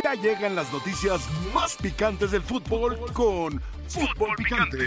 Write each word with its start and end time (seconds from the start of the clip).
Ya 0.00 0.14
llegan 0.14 0.54
las 0.54 0.72
noticias 0.72 1.20
más 1.52 1.76
picantes 1.76 2.30
del 2.30 2.42
fútbol 2.42 2.98
con 3.12 3.60
Fútbol 3.88 4.34
Picante. 4.36 4.86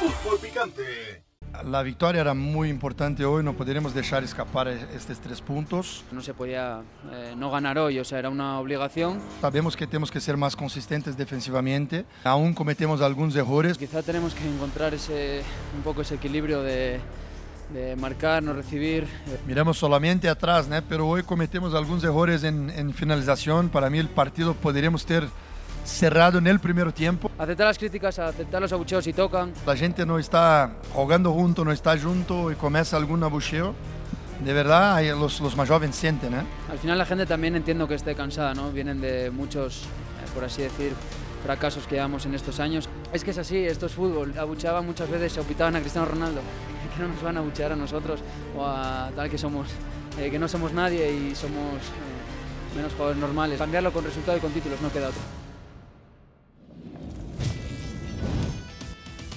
Fútbol 0.00 0.38
Picante. 0.38 1.22
La 1.64 1.82
victoria 1.82 2.20
era 2.20 2.34
muy 2.34 2.68
importante 2.68 3.24
hoy, 3.24 3.42
no 3.42 3.54
podríamos 3.54 3.94
dejar 3.94 4.22
escapar 4.24 4.68
estos 4.68 5.18
tres 5.20 5.40
puntos. 5.40 6.04
No 6.12 6.20
se 6.20 6.34
podía 6.34 6.82
eh, 7.12 7.34
no 7.36 7.50
ganar 7.50 7.78
hoy, 7.78 7.98
o 7.98 8.04
sea, 8.04 8.18
era 8.18 8.28
una 8.28 8.60
obligación. 8.60 9.20
Sabemos 9.40 9.76
que 9.76 9.86
tenemos 9.86 10.10
que 10.10 10.20
ser 10.20 10.36
más 10.36 10.54
consistentes 10.54 11.16
defensivamente, 11.16 12.04
aún 12.24 12.52
cometemos 12.54 13.00
algunos 13.00 13.34
errores. 13.36 13.78
Quizá 13.78 14.02
tenemos 14.02 14.34
que 14.34 14.46
encontrar 14.46 14.92
ese, 14.94 15.42
un 15.74 15.82
poco 15.82 16.02
ese 16.02 16.16
equilibrio 16.16 16.62
de, 16.62 17.00
de 17.70 17.96
marcar, 17.96 18.42
no 18.42 18.52
recibir. 18.52 19.06
Miramos 19.46 19.78
solamente 19.78 20.28
atrás, 20.28 20.68
¿no? 20.68 20.80
pero 20.88 21.06
hoy 21.06 21.22
cometemos 21.22 21.74
algunos 21.74 22.04
errores 22.04 22.44
en, 22.44 22.70
en 22.70 22.92
finalización. 22.94 23.68
Para 23.68 23.90
mí 23.90 23.98
el 23.98 24.08
partido 24.08 24.54
podríamos 24.54 25.04
ter 25.04 25.28
cerrado 25.86 26.38
en 26.38 26.46
el 26.46 26.58
primer 26.60 26.92
tiempo. 26.92 27.30
Aceptar 27.38 27.66
las 27.68 27.78
críticas, 27.78 28.18
aceptar 28.18 28.60
los 28.60 28.72
abucheos 28.72 29.04
si 29.04 29.12
tocan. 29.12 29.52
La 29.66 29.76
gente 29.76 30.04
no 30.04 30.18
está 30.18 30.72
jugando 30.92 31.32
junto, 31.32 31.64
no 31.64 31.72
está 31.72 31.98
junto 31.98 32.50
y 32.50 32.56
comienza 32.56 32.96
algún 32.96 33.22
abucheo. 33.22 33.74
De 34.44 34.52
verdad, 34.52 35.02
los, 35.18 35.40
los 35.40 35.56
más 35.56 35.68
jóvenes 35.68 35.96
sienten. 35.96 36.34
¿eh? 36.34 36.42
Al 36.70 36.78
final 36.78 36.98
la 36.98 37.06
gente 37.06 37.24
también 37.24 37.56
entiendo 37.56 37.88
que 37.88 37.94
esté 37.94 38.14
cansada, 38.14 38.52
¿no? 38.52 38.70
Vienen 38.70 39.00
de 39.00 39.30
muchos, 39.30 39.84
eh, 39.84 40.28
por 40.34 40.44
así 40.44 40.60
decir, 40.60 40.92
fracasos 41.42 41.86
que 41.86 41.94
llevamos 41.94 42.26
en 42.26 42.34
estos 42.34 42.60
años. 42.60 42.88
Es 43.14 43.24
que 43.24 43.30
es 43.30 43.38
así, 43.38 43.56
esto 43.56 43.86
es 43.86 43.92
fútbol. 43.92 44.34
Abucheaban 44.38 44.84
muchas 44.84 45.08
veces, 45.08 45.32
se 45.32 45.40
opitaban 45.40 45.76
a 45.76 45.80
Cristiano 45.80 46.06
Ronaldo. 46.06 46.42
Que 46.96 47.02
no 47.02 47.08
nos 47.08 47.22
van 47.22 47.36
a 47.36 47.40
abuchear 47.40 47.72
a 47.72 47.76
nosotros 47.76 48.20
o 48.56 48.64
a 48.64 49.12
tal 49.14 49.28
que 49.28 49.36
somos, 49.36 49.68
eh, 50.18 50.30
que 50.30 50.38
no 50.38 50.48
somos 50.48 50.72
nadie 50.72 51.12
y 51.12 51.34
somos 51.34 51.74
eh, 51.74 52.74
menos 52.74 52.92
jugadores 52.94 53.20
normales. 53.20 53.58
Cambiarlo 53.58 53.92
con 53.92 54.02
resultado 54.02 54.38
y 54.38 54.40
con 54.40 54.50
títulos, 54.52 54.80
no 54.80 54.90
queda 54.90 55.08
otro. 55.08 55.20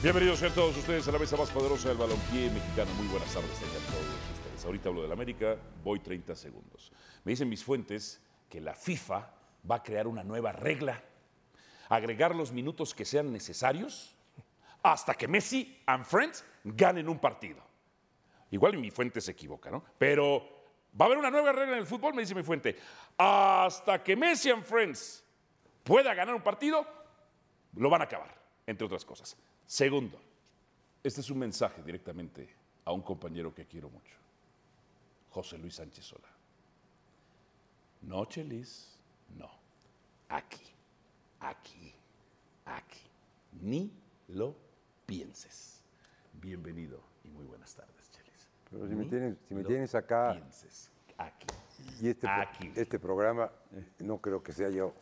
Bienvenidos 0.02 0.42
a 0.44 0.50
todos 0.53 0.78
ustedes 0.78 1.06
a 1.09 1.11
la 1.11 1.20
mesa 1.20 1.36
más 1.36 1.50
poderosa 1.50 1.89
del 1.89 1.98
balompié 1.98 2.50
mexicano. 2.50 2.94
Muy 2.94 3.08
buenas 3.08 3.33
tardes 3.33 3.50
todos 3.50 3.67
ustedes. 4.38 4.64
Ahorita 4.64 4.88
hablo 4.88 5.02
del 5.02 5.11
América, 5.11 5.58
voy 5.83 6.00
30 6.00 6.38
segundos. 6.38 6.94
Me 7.26 7.33
dicen 7.33 7.50
mis 7.50 7.66
fuentes 7.66 8.22
que 8.48 8.61
la 8.61 8.73
FIFA 8.73 9.33
va 9.70 9.76
a 9.76 9.83
crear 9.83 10.08
una 10.08 10.23
nueva 10.23 10.53
regla, 10.53 11.03
agregar 11.89 12.33
los 12.33 12.53
minutos 12.53 12.95
que 12.95 13.03
sean 13.03 13.33
necesarios 13.33 14.16
hasta 14.81 15.16
que 15.16 15.28
Messi 15.28 15.78
and 15.86 16.05
Friends 16.05 16.45
ganen 16.63 17.07
un 17.09 17.19
partido. 17.19 17.61
Igual 18.52 18.77
mi 18.77 18.91
fuente 18.91 19.21
se 19.21 19.31
equivoca, 19.31 19.69
¿no? 19.69 19.83
Pero 19.97 20.47
va 20.99 21.05
a 21.05 21.07
haber 21.07 21.17
una 21.17 21.29
nueva 21.29 21.52
regla 21.52 21.73
en 21.73 21.79
el 21.79 21.88
fútbol, 21.88 22.13
me 22.13 22.21
dice 22.21 22.35
mi 22.35 22.43
fuente. 22.43 22.75
Hasta 23.17 24.03
que 24.03 24.15
Messi 24.15 24.49
and 24.49 24.63
Friends 24.63 25.23
pueda 25.83 26.13
ganar 26.13 26.33
un 26.33 26.41
partido, 26.41 26.85
lo 27.75 27.89
van 27.89 28.02
a 28.02 28.05
acabar, 28.05 28.35
entre 28.65 28.85
otras 28.85 29.05
cosas. 29.05 29.37
Segundo, 29.65 30.19
este 31.03 31.21
es 31.21 31.30
un 31.30 31.39
mensaje 31.39 31.83
directamente 31.83 32.49
a 32.85 32.91
un 32.91 33.02
compañero 33.02 33.53
que 33.53 33.65
quiero 33.65 33.89
mucho, 33.89 34.15
José 35.30 35.57
Luis 35.57 35.75
Sánchez 35.75 36.05
Sola. 36.05 36.27
No, 38.02 38.25
Chelis, 38.25 38.97
no. 39.37 39.49
Aquí, 40.30 40.63
aquí, 41.39 41.93
aquí. 42.65 43.02
Ni 43.61 43.91
lo 44.30 44.55
pienses. 45.05 45.78
Bienvenido 46.42 47.00
y 47.23 47.30
muy 47.30 47.45
buenas 47.45 47.76
tardes, 47.76 48.09
Chelis. 48.12 48.48
Pero 48.70 48.88
si 48.88 48.95
me 48.95 49.06
tienes, 49.06 49.36
si 49.48 49.54
me 49.56 49.64
tienes 49.64 49.94
acá 49.95 50.34
Pienses. 50.34 50.90
Aquí. 51.18 51.48
y 52.02 52.09
este, 52.09 52.28
Aquí. 52.28 52.72
este 52.76 52.98
programa, 53.00 53.52
no 54.00 54.20
creo 54.20 54.42
que 54.42 54.54
sea 54.54 54.70
yo 54.70 54.94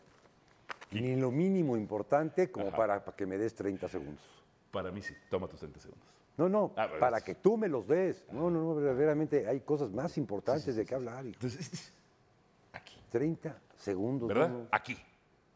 ni 0.92 1.16
lo 1.16 1.32
mínimo 1.32 1.76
importante 1.78 2.50
como 2.52 2.72
para, 2.72 3.04
para 3.04 3.16
que 3.16 3.26
me 3.26 3.38
des 3.38 3.54
30 3.56 3.88
segundos. 3.88 4.24
Para 4.72 4.90
mí 4.92 5.02
sí. 5.02 5.14
Toma 5.30 5.48
tus 5.48 5.60
30 5.60 5.80
segundos. 5.80 6.08
No, 6.38 6.48
no, 6.50 6.72
Ah, 6.78 6.88
para 7.00 7.18
es- 7.18 7.24
que 7.24 7.36
tú 7.36 7.58
me 7.58 7.68
los 7.68 7.88
des. 7.88 8.24
No, 8.32 8.50
no, 8.50 8.62
no, 8.64 8.76
verdaderamente 8.76 9.48
hay 9.48 9.60
cosas 9.62 9.92
más 9.92 10.18
importantes 10.18 10.76
de 10.76 10.86
qué 10.86 10.96
hablar. 10.96 11.26
hijo. 11.26 11.36
Entonces, 11.36 11.92
aquí. 12.74 12.96
30 13.12 13.60
segundos. 13.76 14.28
¿Verdad? 14.30 14.68
Aquí. 14.72 14.98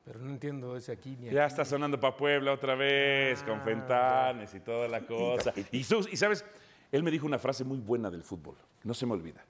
Pero 0.03 0.19
no 0.19 0.29
entiendo 0.31 0.75
ese 0.75 0.91
aquí 0.91 1.15
ni 1.19 1.29
Ya 1.29 1.43
aquí. 1.45 1.51
está 1.51 1.63
sonando 1.65 1.99
para 1.99 2.15
Puebla 2.17 2.53
otra 2.53 2.75
vez, 2.75 3.43
con 3.43 3.61
Fentanes 3.61 4.53
y 4.55 4.59
toda 4.59 4.87
la 4.87 5.05
cosa. 5.05 5.53
Y, 5.71 5.83
tú- 5.83 6.07
y 6.11 6.17
sabes, 6.17 6.43
él 6.91 7.03
me 7.03 7.11
dijo 7.11 7.25
una 7.25 7.37
frase 7.39 7.63
muy 7.63 7.79
buena 7.79 8.09
del 8.09 8.23
fútbol, 8.23 8.55
no 8.83 8.93
se 8.93 9.05
me 9.05 9.13
olvida. 9.13 9.45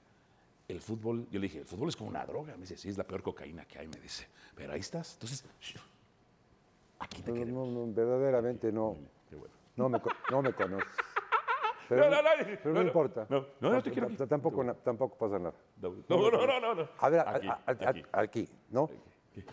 El 0.68 0.80
fútbol, 0.80 1.26
yo 1.30 1.38
le 1.40 1.46
dije, 1.48 1.58
el 1.60 1.64
fútbol 1.66 1.88
es 1.88 1.96
como 1.96 2.10
una 2.10 2.24
droga. 2.24 2.52
Me 2.54 2.60
dice, 2.60 2.76
sí, 2.76 2.88
es 2.88 2.96
la 2.96 3.04
peor 3.04 3.22
cocaína 3.22 3.64
que 3.66 3.78
hay, 3.78 3.88
me 3.88 3.98
dice. 3.98 4.26
Pero 4.54 4.72
ahí 4.72 4.80
estás. 4.80 5.14
Entonces, 5.14 5.44
aquí 6.98 7.22
te 7.22 7.30
No, 7.32 7.36
queremos. 7.38 7.68
no, 7.68 7.86
no, 7.86 7.92
verdaderamente 7.92 8.70
no. 8.72 8.96
Qué 9.28 9.36
bueno. 9.36 9.54
No 9.76 9.88
me, 9.88 10.00
no 10.30 10.42
me 10.42 10.52
conoces. 10.52 10.88
No, 11.90 11.98
Pero, 11.98 12.08
no, 12.10 12.22
no, 12.22 12.28
pero 12.38 12.56
no, 12.64 12.70
no, 12.72 12.80
no, 12.80 12.82
importa. 12.86 13.26
no, 13.28 13.46
no, 13.60 13.70
no 13.70 13.82
te 13.82 13.90
quiero 13.90 14.08
Tampoco, 14.26 14.64
tampoco 14.76 15.18
pasa 15.18 15.38
nada. 15.38 15.52
No, 15.82 15.90
no, 16.08 16.30
no, 16.46 16.60
no, 16.60 16.74
no. 16.74 16.88
A 16.98 17.08
ver, 17.10 17.20
a- 17.20 17.34
Aquí, 17.66 18.06
a- 18.12 18.20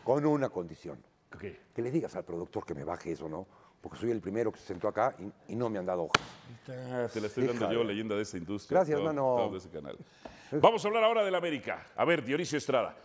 Con 0.03 0.25
una 0.25 0.49
condición. 0.49 1.03
Que 1.39 1.81
le 1.81 1.91
digas 1.91 2.15
al 2.15 2.25
productor 2.25 2.65
que 2.65 2.73
me 2.73 2.83
baje 2.83 3.11
eso, 3.11 3.29
¿no? 3.29 3.45
Porque 3.81 3.97
soy 3.97 4.11
el 4.11 4.19
primero 4.19 4.51
que 4.51 4.59
se 4.59 4.65
sentó 4.65 4.87
acá 4.89 5.15
y, 5.47 5.53
y 5.53 5.55
no 5.55 5.69
me 5.69 5.79
han 5.79 5.85
dado 5.85 6.03
hojas. 6.05 7.13
Te 7.13 7.21
la 7.21 7.27
estoy 7.27 7.47
dando 7.47 7.71
yo, 7.71 7.83
leyenda 7.83 8.15
de 8.15 8.23
esta 8.23 8.37
industria. 8.37 8.79
Gracias, 8.79 8.97
todo- 8.97 9.05
mano. 9.07 9.21
todo 9.37 9.51
de 9.51 9.57
ese 9.59 9.69
canal. 9.69 9.97
Vamos 10.51 10.83
a 10.83 10.87
hablar 10.87 11.03
ahora 11.03 11.23
del 11.23 11.35
América. 11.35 11.85
A 11.95 12.03
ver, 12.03 12.23
Dionisio 12.25 12.57
Estrada. 12.57 12.97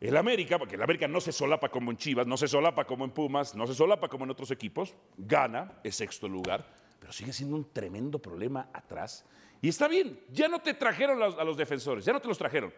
El 0.00 0.16
América, 0.16 0.58
porque 0.58 0.74
el 0.74 0.82
América 0.82 1.06
no 1.06 1.20
se 1.20 1.30
solapa 1.30 1.68
como 1.68 1.92
en 1.92 1.96
Chivas, 1.96 2.26
no 2.26 2.36
se 2.36 2.48
solapa 2.48 2.84
como 2.84 3.04
en 3.04 3.12
Pumas, 3.12 3.54
no 3.54 3.66
se 3.68 3.74
solapa 3.74 4.08
como 4.08 4.24
en 4.24 4.30
otros 4.30 4.50
equipos, 4.50 4.96
gana, 5.16 5.78
es 5.84 5.94
sexto 5.94 6.26
lugar, 6.28 6.66
pero 6.98 7.12
sigue 7.12 7.32
siendo 7.32 7.54
un 7.54 7.70
tremendo 7.72 8.18
problema 8.18 8.68
atrás. 8.72 9.24
Y 9.60 9.68
está 9.68 9.86
bien, 9.86 10.18
ya 10.32 10.48
no 10.48 10.60
te 10.60 10.74
trajeron 10.74 11.22
a 11.22 11.44
los 11.44 11.56
defensores, 11.56 12.04
ya 12.04 12.12
no 12.12 12.20
te 12.20 12.26
los 12.26 12.36
trajeron, 12.36 12.72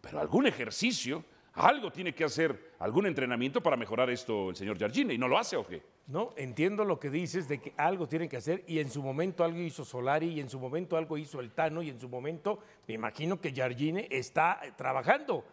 pero 0.00 0.18
algún 0.20 0.46
ejercicio, 0.46 1.22
algo 1.54 1.90
tiene 1.90 2.14
que 2.14 2.24
hacer, 2.24 2.72
algún 2.80 3.06
entrenamiento 3.06 3.62
para 3.62 3.76
mejorar 3.76 4.10
esto 4.10 4.50
el 4.50 4.56
señor 4.56 4.78
Jardine, 4.78 5.14
y 5.14 5.18
no 5.18 5.28
lo 5.28 5.38
hace 5.38 5.56
o 5.56 5.64
qué. 5.64 5.82
No, 6.06 6.34
entiendo 6.36 6.84
lo 6.84 6.98
que 6.98 7.10
dices 7.10 7.48
de 7.48 7.60
que 7.60 7.72
algo 7.76 8.08
tienen 8.08 8.28
que 8.28 8.36
hacer 8.36 8.64
y 8.66 8.78
en 8.78 8.90
su 8.90 9.02
momento 9.02 9.44
algo 9.44 9.58
hizo 9.58 9.84
Solari 9.84 10.28
y 10.28 10.40
en 10.40 10.50
su 10.50 10.58
momento 10.58 10.96
algo 10.96 11.16
hizo 11.16 11.40
el 11.40 11.52
Tano 11.52 11.82
y 11.82 11.90
en 11.90 12.00
su 12.00 12.08
momento 12.08 12.58
me 12.86 12.94
imagino 12.94 13.40
que 13.40 13.52
Jardine 13.52 14.08
está 14.10 14.60
eh, 14.62 14.72
trabajando. 14.76 15.44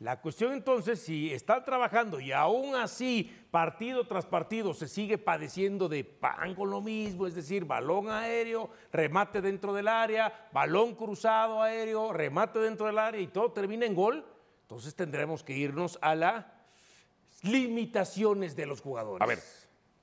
La 0.00 0.20
cuestión 0.20 0.52
entonces, 0.52 1.00
si 1.00 1.32
está 1.32 1.64
trabajando 1.64 2.20
y 2.20 2.30
aún 2.30 2.76
así, 2.76 3.36
partido 3.50 4.06
tras 4.06 4.26
partido, 4.26 4.72
se 4.72 4.86
sigue 4.86 5.18
padeciendo 5.18 5.88
de 5.88 6.04
pan 6.04 6.54
con 6.54 6.70
lo 6.70 6.80
mismo, 6.80 7.26
es 7.26 7.34
decir, 7.34 7.64
balón 7.64 8.08
aéreo, 8.08 8.70
remate 8.92 9.40
dentro 9.40 9.72
del 9.72 9.88
área, 9.88 10.48
balón 10.52 10.94
cruzado 10.94 11.60
aéreo, 11.60 12.12
remate 12.12 12.60
dentro 12.60 12.86
del 12.86 12.96
área 12.96 13.20
y 13.20 13.26
todo 13.26 13.50
termina 13.50 13.86
en 13.86 13.96
gol, 13.96 14.24
entonces 14.68 14.94
tendremos 14.94 15.42
que 15.42 15.54
irnos 15.56 15.98
a 16.02 16.14
las 16.14 16.44
limitaciones 17.42 18.54
de 18.54 18.66
los 18.66 18.82
jugadores. 18.82 19.22
A 19.22 19.26
ver, 19.26 19.38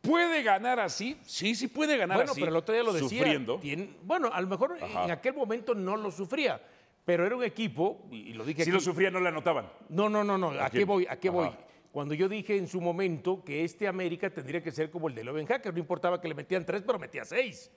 ¿puede 0.01 0.41
ganar 0.41 0.79
así? 0.79 1.19
Sí, 1.23 1.53
sí 1.53 1.67
puede 1.67 1.97
ganar 1.97 2.17
Bueno, 2.17 2.31
así. 2.31 2.41
pero 2.41 2.49
el 2.51 2.57
otro 2.57 2.73
día 2.73 2.83
lo 2.83 2.91
decía. 2.91 3.09
Sufriendo. 3.19 3.59
tiene- 3.59 3.91
bueno, 4.01 4.29
a 4.33 4.41
lo 4.41 4.47
mejor 4.47 4.77
Ajá. 4.81 5.05
en 5.05 5.11
aquel 5.11 5.35
momento 5.35 5.75
no 5.75 5.95
lo 5.95 6.09
sufría, 6.09 6.59
pero 7.05 7.27
era 7.27 7.35
un 7.35 7.43
equipo, 7.43 8.07
y 8.09 8.33
lo 8.33 8.43
dije 8.43 8.63
Si 8.63 8.69
aquí- 8.71 8.75
lo 8.75 8.79
sufría, 8.79 9.11
no 9.11 9.19
le 9.19 9.29
anotaban. 9.29 9.69
No, 9.89 10.09
no, 10.09 10.23
no, 10.23 10.35
no. 10.37 10.49
¿A, 10.59 10.69
qué 10.71 10.83
voy? 10.83 11.05
¿A 11.07 11.17
qué 11.19 11.29
voy? 11.29 11.49
Cuando 11.91 12.15
yo 12.15 12.27
dije 12.27 12.57
en 12.57 12.67
su 12.67 12.81
momento 12.81 13.43
que 13.45 13.63
este 13.63 13.87
América 13.87 14.31
tendría 14.31 14.63
que 14.63 14.71
ser 14.71 14.89
como 14.89 15.07
el 15.09 15.13
de 15.15 15.23
Loven 15.23 15.45
Hacker, 15.45 15.71
no 15.73 15.79
importaba 15.79 16.19
que 16.19 16.27
le 16.27 16.33
metían 16.33 16.65
tres, 16.65 16.81
pero 16.85 16.97
metía 16.97 17.23
seis. 17.23 17.71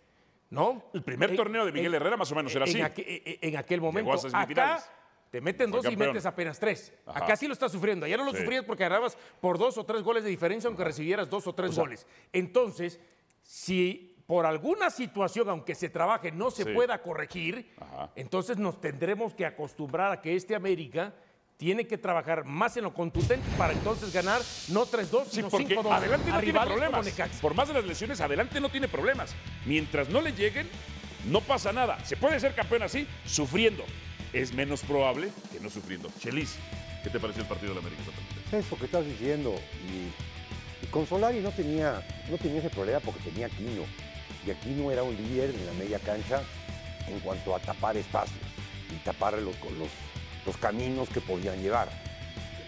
¿No? 0.50 0.84
El 0.94 1.02
primer 1.02 1.36
torneo 1.36 1.66
de 1.66 1.72
Miguel 1.72 1.94
Herrera 1.94 2.16
más 2.16 2.32
o 2.32 2.34
menos 2.34 2.54
era 2.56 2.64
en 2.64 2.82
así. 2.82 3.02
aqu- 3.02 3.38
en, 3.42 3.56
aquel 3.58 3.82
momento. 3.82 4.10
a 4.14 4.16
semifinales. 4.16 4.82
Acá 4.84 4.92
te 5.30 5.40
meten 5.40 5.70
dos 5.70 5.84
y 5.90 5.96
metes 5.96 6.24
apenas 6.26 6.58
tres. 6.58 6.92
Ajá. 7.06 7.24
Acá 7.24 7.36
sí 7.36 7.46
lo 7.46 7.52
estás 7.52 7.70
sufriendo. 7.72 8.06
Ayer 8.06 8.18
no 8.18 8.24
lo 8.24 8.32
Sí. 8.32 8.38
sufrías 8.38 8.64
porque 8.64 8.84
ganabas 8.84 9.16
por 9.40 9.58
dos 9.58 9.76
o 9.78 9.84
tres 9.84 10.02
goles 10.02 10.24
de 10.24 10.30
diferencia, 10.30 10.68
aunque 10.68 10.84
recibieras 10.84 11.28
dos 11.28 11.46
o 11.46 11.54
tres 11.54 11.76
goles. 11.76 12.06
Entonces, 12.32 12.98
si 13.42 14.14
por 14.26 14.44
alguna 14.46 14.90
situación, 14.90 15.48
aunque 15.48 15.74
se 15.74 15.88
trabaje, 15.88 16.30
no 16.30 16.50
se 16.50 16.64
Sí. 16.64 16.70
pueda 16.74 17.00
corregir, 17.02 17.72
Ajá. 17.78 18.10
entonces 18.14 18.58
nos 18.58 18.80
tendremos 18.80 19.34
que 19.34 19.46
acostumbrar 19.46 20.12
a 20.12 20.20
que 20.20 20.36
este 20.36 20.54
América 20.54 21.14
tiene 21.56 21.86
que 21.86 21.98
trabajar 21.98 22.44
más 22.44 22.76
en 22.76 22.84
lo 22.84 22.94
contundente 22.94 23.44
para 23.56 23.72
entonces 23.72 24.12
ganar 24.12 24.40
no 24.68 24.86
3-2, 24.86 25.24
Sí, 25.28 25.36
sino 25.36 25.48
porque 25.48 25.74
5-2. 25.74 25.92
adelante 25.92 26.30
no 26.30 26.40
tiene 26.40 26.60
problemas. 26.60 27.08
Por 27.40 27.54
más 27.54 27.68
de 27.68 27.74
las 27.74 27.84
lesiones, 27.84 28.20
adelante 28.20 28.60
no 28.60 28.68
tiene 28.68 28.86
problemas. 28.86 29.34
Mientras 29.66 30.08
no 30.08 30.20
le 30.20 30.32
lleguen, 30.32 30.68
no 31.26 31.40
pasa 31.40 31.72
nada. 31.72 31.98
Se 32.04 32.16
puede 32.16 32.38
ser 32.38 32.54
campeón 32.54 32.82
así, 32.84 33.08
sufriendo. 33.24 33.84
Es 34.38 34.54
menos 34.54 34.82
probable 34.82 35.30
que 35.50 35.58
no 35.58 35.68
sufriendo. 35.68 36.08
Chelis, 36.20 36.54
¿qué 37.02 37.10
te 37.10 37.18
pareció 37.18 37.42
el 37.42 37.48
partido 37.48 37.74
de 37.74 37.80
la 37.80 37.84
América? 37.84 38.04
Eso 38.52 38.78
que 38.78 38.84
estás 38.84 39.04
diciendo. 39.04 39.52
Y, 39.90 40.84
y 40.84 40.88
con 40.90 41.08
Solari 41.08 41.40
no 41.40 41.50
tenía, 41.50 42.06
no 42.30 42.38
tenía 42.38 42.60
ese 42.60 42.70
problema 42.70 43.00
porque 43.00 43.18
tenía 43.18 43.46
Aquino. 43.46 43.82
Y 44.46 44.50
Aquino 44.52 44.92
era 44.92 45.02
un 45.02 45.16
líder 45.16 45.50
en 45.50 45.66
la 45.66 45.72
media 45.72 45.98
cancha 45.98 46.40
en 47.08 47.18
cuanto 47.18 47.56
a 47.56 47.58
tapar 47.58 47.96
espacios 47.96 48.38
y 48.94 49.04
tapar 49.04 49.34
los, 49.34 49.56
los, 49.76 49.88
los 50.46 50.56
caminos 50.58 51.08
que 51.08 51.20
podían 51.20 51.60
llevar. 51.60 51.88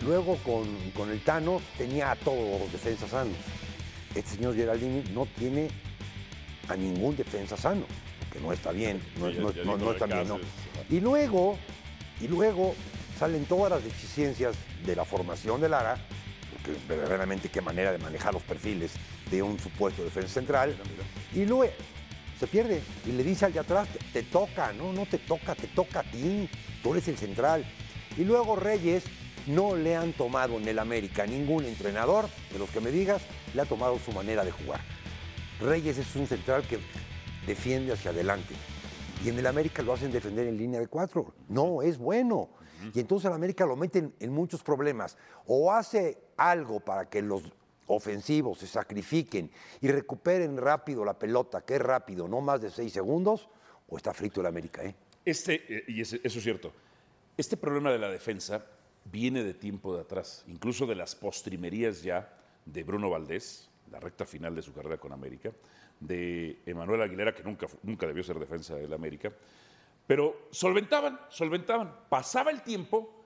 Luego 0.01 0.39
con, 0.39 0.67
con 0.91 1.09
el 1.13 1.23
Tano 1.23 1.63
tenía 1.79 2.11
a 2.11 2.17
todos 2.17 2.59
los 2.63 2.73
defensas 2.73 3.11
sanos. 3.11 3.37
Este 4.17 4.33
señor 4.33 4.57
Geraldini 4.57 5.05
no 5.13 5.25
tiene 5.39 5.69
a 6.67 6.75
ningún 6.75 7.17
defensa 7.17 7.57
sano, 7.57 7.85
que 8.33 8.41
no 8.41 8.53
está 8.53 8.73
bien, 8.73 9.01
no, 9.19 9.29
está 9.91 10.07
bien. 10.07 10.29
Y 10.89 11.01
luego, 11.01 11.59
y 12.21 12.29
luego 12.29 12.75
salen 13.19 13.45
todas 13.45 13.71
las 13.71 13.85
deficiencias 13.85 14.57
de 14.85 14.97
la 14.97 15.05
formación 15.05 15.61
de 15.61 15.69
Lara, 15.69 15.97
porque 16.53 16.79
verdaderamente 16.89 17.49
qué 17.49 17.61
manera 17.61 17.93
de 17.93 17.99
manejar 17.99 18.33
los 18.35 18.43
perfiles 18.43 18.93
de 19.31 19.43
un 19.43 19.59
supuesto 19.59 20.05
defensa 20.05 20.35
central, 20.35 20.77
y 21.35 21.45
luego 21.45 21.73
se 22.39 22.47
pierde 22.47 22.81
y 23.07 23.13
le 23.13 23.23
dice 23.23 23.45
al 23.45 23.53
de 23.53 23.61
atrás, 23.61 23.89
te, 23.89 23.99
te 24.13 24.23
toca, 24.23 24.73
no, 24.73 24.93
no 24.93 25.05
te 25.07 25.19
toca, 25.19 25.55
te 25.55 25.67
toca 25.67 26.01
a 26.01 26.03
ti, 26.05 26.49
tú 26.83 26.93
eres 26.93 27.07
el 27.09 27.19
central. 27.19 27.65
Y 28.17 28.25
luego 28.25 28.57
Reyes 28.57 29.05
no 29.47 29.77
le 29.77 29.97
han 29.97 30.13
tomado 30.13 30.57
en 30.57 30.67
el 30.67 30.79
América 30.79 31.27
ningún 31.27 31.65
entrenador, 31.65 32.29
de 32.53 32.59
los 32.59 32.71
que 32.71 32.81
me 32.81 32.91
digas, 32.91 33.23
le 33.55 33.63
ha 33.63 33.65
tomado 33.65 33.99
su 34.05 34.13
manera 34.13 34.45
de 34.45 34.53
jugar. 34.53 34.81
Reyes 35.61 35.99
es 35.99 36.17
un 36.17 36.27
central 36.27 36.63
que 36.63 36.79
defiende 37.51 37.93
hacia 37.93 38.11
adelante. 38.11 38.55
Y 39.25 39.29
en 39.29 39.39
el 39.39 39.47
América 39.47 39.83
lo 39.83 39.93
hacen 39.93 40.11
defender 40.11 40.47
en 40.47 40.57
línea 40.57 40.81
de 40.81 40.87
cuatro. 40.87 41.35
No, 41.49 41.83
es 41.83 41.99
bueno. 41.99 42.49
Y 42.95 43.01
entonces 43.01 43.27
el 43.27 43.35
América 43.35 43.67
lo 43.67 43.77
meten 43.77 44.15
en 44.19 44.33
muchos 44.33 44.63
problemas. 44.63 45.17
O 45.47 45.73
hace 45.73 46.19
algo 46.37 46.81
para 46.81 47.09
que 47.09 47.21
los 47.21 47.43
ofensivos 47.87 48.59
se 48.59 48.67
sacrifiquen 48.67 49.51
y 49.81 49.89
recuperen 49.89 50.57
rápido 50.57 51.05
la 51.05 51.19
pelota, 51.19 51.63
que 51.63 51.75
es 51.75 51.83
rápido, 51.83 52.29
no 52.29 52.41
más 52.41 52.61
de 52.63 52.71
seis 52.71 52.93
segundos, 52.93 53.49
o 53.89 53.97
está 53.97 54.15
frito 54.15 54.41
el 54.41 54.47
América, 54.47 54.85
¿eh? 54.85 54.95
Este, 55.25 55.55
eh, 55.69 55.85
y 55.89 56.01
eso 56.01 56.17
es 56.23 56.33
cierto, 56.33 56.73
este 57.37 57.57
problema 57.57 57.91
de 57.91 57.99
la 57.99 58.09
defensa 58.09 58.65
viene 59.05 59.43
de 59.43 59.55
tiempo 59.55 59.95
de 59.95 60.03
atrás, 60.03 60.45
incluso 60.47 60.87
de 60.87 60.95
las 60.95 61.15
postrimerías 61.15 62.03
ya 62.03 62.33
de 62.65 62.85
Bruno 62.85 63.11
Valdés, 63.11 63.69
la 63.91 63.99
recta 63.99 64.25
final 64.25 64.55
de 64.55 64.63
su 64.63 64.73
carrera 64.73 64.99
con 64.99 65.13
América, 65.13 65.51
de 66.01 66.63
Emanuel 66.67 67.03
Aguilera, 67.03 67.35
que 67.35 67.43
nunca, 67.43 67.67
nunca 67.83 68.07
debió 68.07 68.23
ser 68.23 68.39
defensa 68.39 68.75
del 68.75 68.93
América, 68.93 69.33
pero 70.07 70.49
solventaban, 70.51 71.21
solventaban, 71.29 71.95
pasaba 72.09 72.51
el 72.51 72.63
tiempo, 72.63 73.25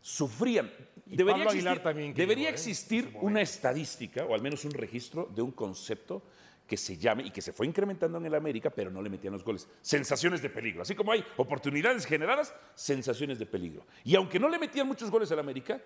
sufrían. 0.00 0.72
Y 1.06 1.16
Debería 1.16 1.44
Pablo 1.44 1.58
existir, 1.58 1.82
también, 1.82 2.14
debería 2.14 2.44
llegó, 2.44 2.48
¿eh? 2.48 2.54
existir 2.54 3.16
una 3.20 3.40
estadística, 3.42 4.24
o 4.24 4.34
al 4.34 4.40
menos 4.40 4.64
un 4.64 4.70
registro 4.70 5.28
de 5.34 5.42
un 5.42 5.52
concepto 5.52 6.22
que 6.66 6.76
se 6.76 6.96
llame 6.96 7.24
y 7.24 7.30
que 7.30 7.42
se 7.42 7.52
fue 7.52 7.66
incrementando 7.66 8.16
en 8.16 8.24
el 8.24 8.34
América, 8.34 8.70
pero 8.70 8.90
no 8.90 9.02
le 9.02 9.10
metían 9.10 9.34
los 9.34 9.44
goles. 9.44 9.68
Sensaciones 9.82 10.40
de 10.40 10.48
peligro. 10.48 10.80
Así 10.80 10.94
como 10.94 11.12
hay 11.12 11.22
oportunidades 11.36 12.06
generadas, 12.06 12.54
sensaciones 12.74 13.38
de 13.38 13.44
peligro. 13.44 13.84
Y 14.04 14.14
aunque 14.14 14.38
no 14.38 14.48
le 14.48 14.58
metían 14.58 14.86
muchos 14.86 15.10
goles 15.10 15.30
al 15.32 15.40
América, 15.40 15.82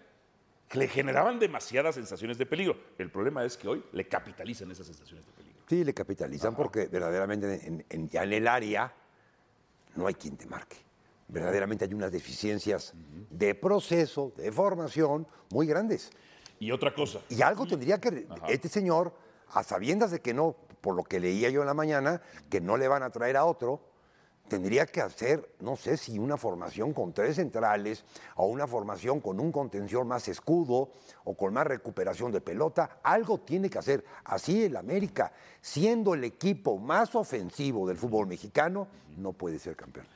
le 0.74 0.88
generaban 0.88 1.38
demasiadas 1.38 1.94
sensaciones 1.94 2.38
de 2.38 2.46
peligro. 2.46 2.78
El 2.98 3.10
problema 3.10 3.44
es 3.44 3.56
que 3.56 3.68
hoy 3.68 3.82
le 3.92 4.06
capitalizan 4.06 4.70
esas 4.70 4.86
sensaciones 4.86 5.26
de 5.26 5.32
peligro. 5.32 5.45
Sí, 5.68 5.84
le 5.84 5.92
capitalizan 5.94 6.54
porque 6.54 6.86
verdaderamente 6.86 7.66
en, 7.66 7.84
en- 7.88 8.08
ya 8.08 8.22
en 8.22 8.32
el 8.32 8.46
área 8.48 8.92
no 9.96 10.06
hay 10.06 10.14
quien 10.14 10.36
te 10.36 10.46
marque. 10.46 10.76
Verdaderamente 11.28 11.84
hay 11.84 11.92
unas 11.94 12.12
deficiencias 12.12 12.92
de 13.30 13.54
proceso, 13.54 14.32
de 14.36 14.52
formación 14.52 15.26
muy 15.50 15.66
grandes. 15.66 16.10
Y 16.60 16.70
otra 16.70 16.94
cosa, 16.94 17.18
Y 17.28 17.42
algo 17.42 17.66
tendría 17.66 18.00
que 18.00 18.26
este 18.48 18.68
señor, 18.68 19.12
a 19.52 19.62
sabiendas 19.64 20.10
de 20.12 20.20
que 20.20 20.32
no, 20.32 20.54
por 20.80 20.94
lo 20.94 21.02
que 21.02 21.18
leía 21.20 21.50
yo 21.50 21.60
en 21.62 21.66
la 21.66 21.74
mañana, 21.74 22.22
que 22.48 22.60
no 22.60 22.76
le 22.76 22.86
van 22.88 23.02
a 23.02 23.10
traer 23.10 23.36
a 23.36 23.44
otro, 23.44 23.80
tendría 24.48 24.86
que 24.86 25.00
hacer, 25.00 25.54
no 25.60 25.76
sé 25.76 25.96
si 25.96 26.18
una 26.18 26.36
formación 26.36 26.92
con 26.92 27.12
tres 27.12 27.36
centrales 27.36 28.04
o 28.36 28.46
una 28.46 28.66
formación 28.66 29.20
con 29.20 29.38
un 29.40 29.52
contención 29.52 30.06
más 30.08 30.28
escudo 30.28 30.90
o 31.24 31.36
con 31.36 31.52
más 31.54 31.66
recuperación 31.66 32.32
de 32.32 32.40
pelota. 32.40 32.98
Algo 33.02 33.38
tiene 33.38 33.68
que 33.70 33.78
hacer. 33.78 34.04
Así 34.24 34.64
el 34.64 34.76
América, 34.76 35.32
siendo 35.60 36.14
el 36.14 36.24
equipo 36.24 36.78
más 36.78 37.14
ofensivo 37.14 37.86
del 37.86 37.96
fútbol 37.96 38.26
mexicano, 38.26 38.88
no 39.16 39.32
puede 39.32 39.58
ser 39.58 39.76
campeón. 39.76 40.06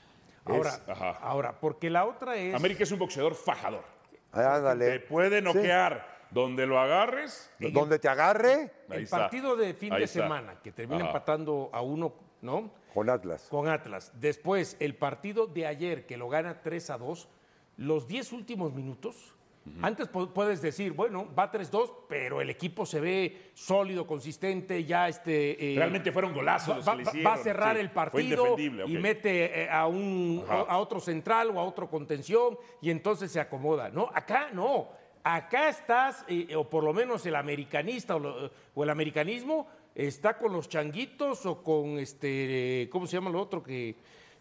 Ahora, 0.45 0.81
ahora, 1.23 1.61
porque 1.61 1.91
la 1.91 2.07
otra 2.07 2.37
es. 2.37 2.55
América 2.55 2.83
es 2.83 2.91
un 2.93 2.99
boxeador 2.99 3.35
fajador. 3.35 3.85
Ándale. 4.33 4.99
Te 4.99 5.01
puede 5.07 5.39
Sí. 5.39 5.45
noquear. 5.45 6.21
Donde 6.31 6.65
lo 6.65 6.79
agarres, 6.79 7.51
Donde 7.59 7.99
te 7.99 8.09
agarre 8.09 8.71
el 8.91 9.09
partido 9.09 9.57
de 9.57 9.75
fin 9.75 9.93
Ahí 9.93 9.99
de 9.99 10.05
está. 10.05 10.23
semana, 10.23 10.61
que 10.63 10.71
termina 10.71 11.01
Ajá. 11.01 11.09
empatando 11.09 11.71
a 11.73 11.83
uno, 11.83 12.15
¿no? 12.43 12.71
con 12.95 13.09
Atlas. 13.09 13.47
Con 13.49 13.69
Atlas. 13.69 14.13
Después, 14.21 14.77
el 14.81 14.97
partido 14.97 15.47
de 15.47 15.65
ayer, 15.67 16.07
que 16.07 16.17
lo 16.17 16.29
gana 16.29 16.61
3 16.61 16.91
a 16.91 16.99
2, 16.99 17.29
los 17.77 18.09
10 18.09 18.33
últimos 18.33 18.73
minutos. 18.75 19.35
Antes 19.83 20.11
pu- 20.11 20.33
puedes 20.33 20.61
decir, 20.63 20.93
bueno, 20.93 21.29
va 21.39 21.53
3-2, 21.53 21.93
pero 22.09 22.41
el 22.41 22.49
equipo 22.51 22.85
se 22.87 22.99
ve 22.99 23.51
sólido, 23.55 24.07
consistente, 24.07 24.85
ya 24.85 25.07
este. 25.09 25.75
eh, 25.75 25.77
Realmente 25.77 26.11
fueron 26.11 26.33
golazos 26.35 26.79
los 26.79 26.89
va, 26.89 26.93
que 26.93 26.99
le 26.99 27.05
va- 27.05 27.11
hicieron. 27.11 27.31
va 27.33 27.35
a 27.37 27.43
cerrar 27.45 27.77
Sí, 27.77 27.81
el 27.83 27.91
partido 27.93 28.57
y 28.59 28.71
mete 28.99 29.63
eh, 29.65 29.71
a, 29.71 29.87
un, 29.87 30.43
Ajá. 30.49 30.61
a 30.63 30.79
otro 30.79 30.99
central 30.99 31.51
o 31.51 31.61
a 31.61 31.65
otro 31.65 31.89
contención 31.91 32.59
y 32.81 32.91
entonces 32.91 33.31
se 33.31 33.39
acomoda. 33.39 33.91
No, 33.91 34.11
acá 34.15 34.49
no. 34.53 34.89
Acá 35.23 35.69
estás, 35.69 36.25
eh, 36.27 36.57
o 36.57 36.69
por 36.69 36.83
lo 36.83 36.95
menos 36.95 37.25
el 37.27 37.37
americanista 37.37 38.17
o, 38.17 38.19
lo- 38.19 38.51
o 38.75 38.83
el 38.83 38.89
americanismo 38.91 39.69
está 39.95 40.39
con 40.39 40.53
los 40.53 40.69
changuitos 40.69 41.45
o 41.47 41.63
con 41.63 41.99
este, 41.99 42.89
¿cómo 42.91 43.07
se 43.07 43.17
llama 43.17 43.31
lo 43.31 43.41
otro 43.41 43.63
que 43.63 43.97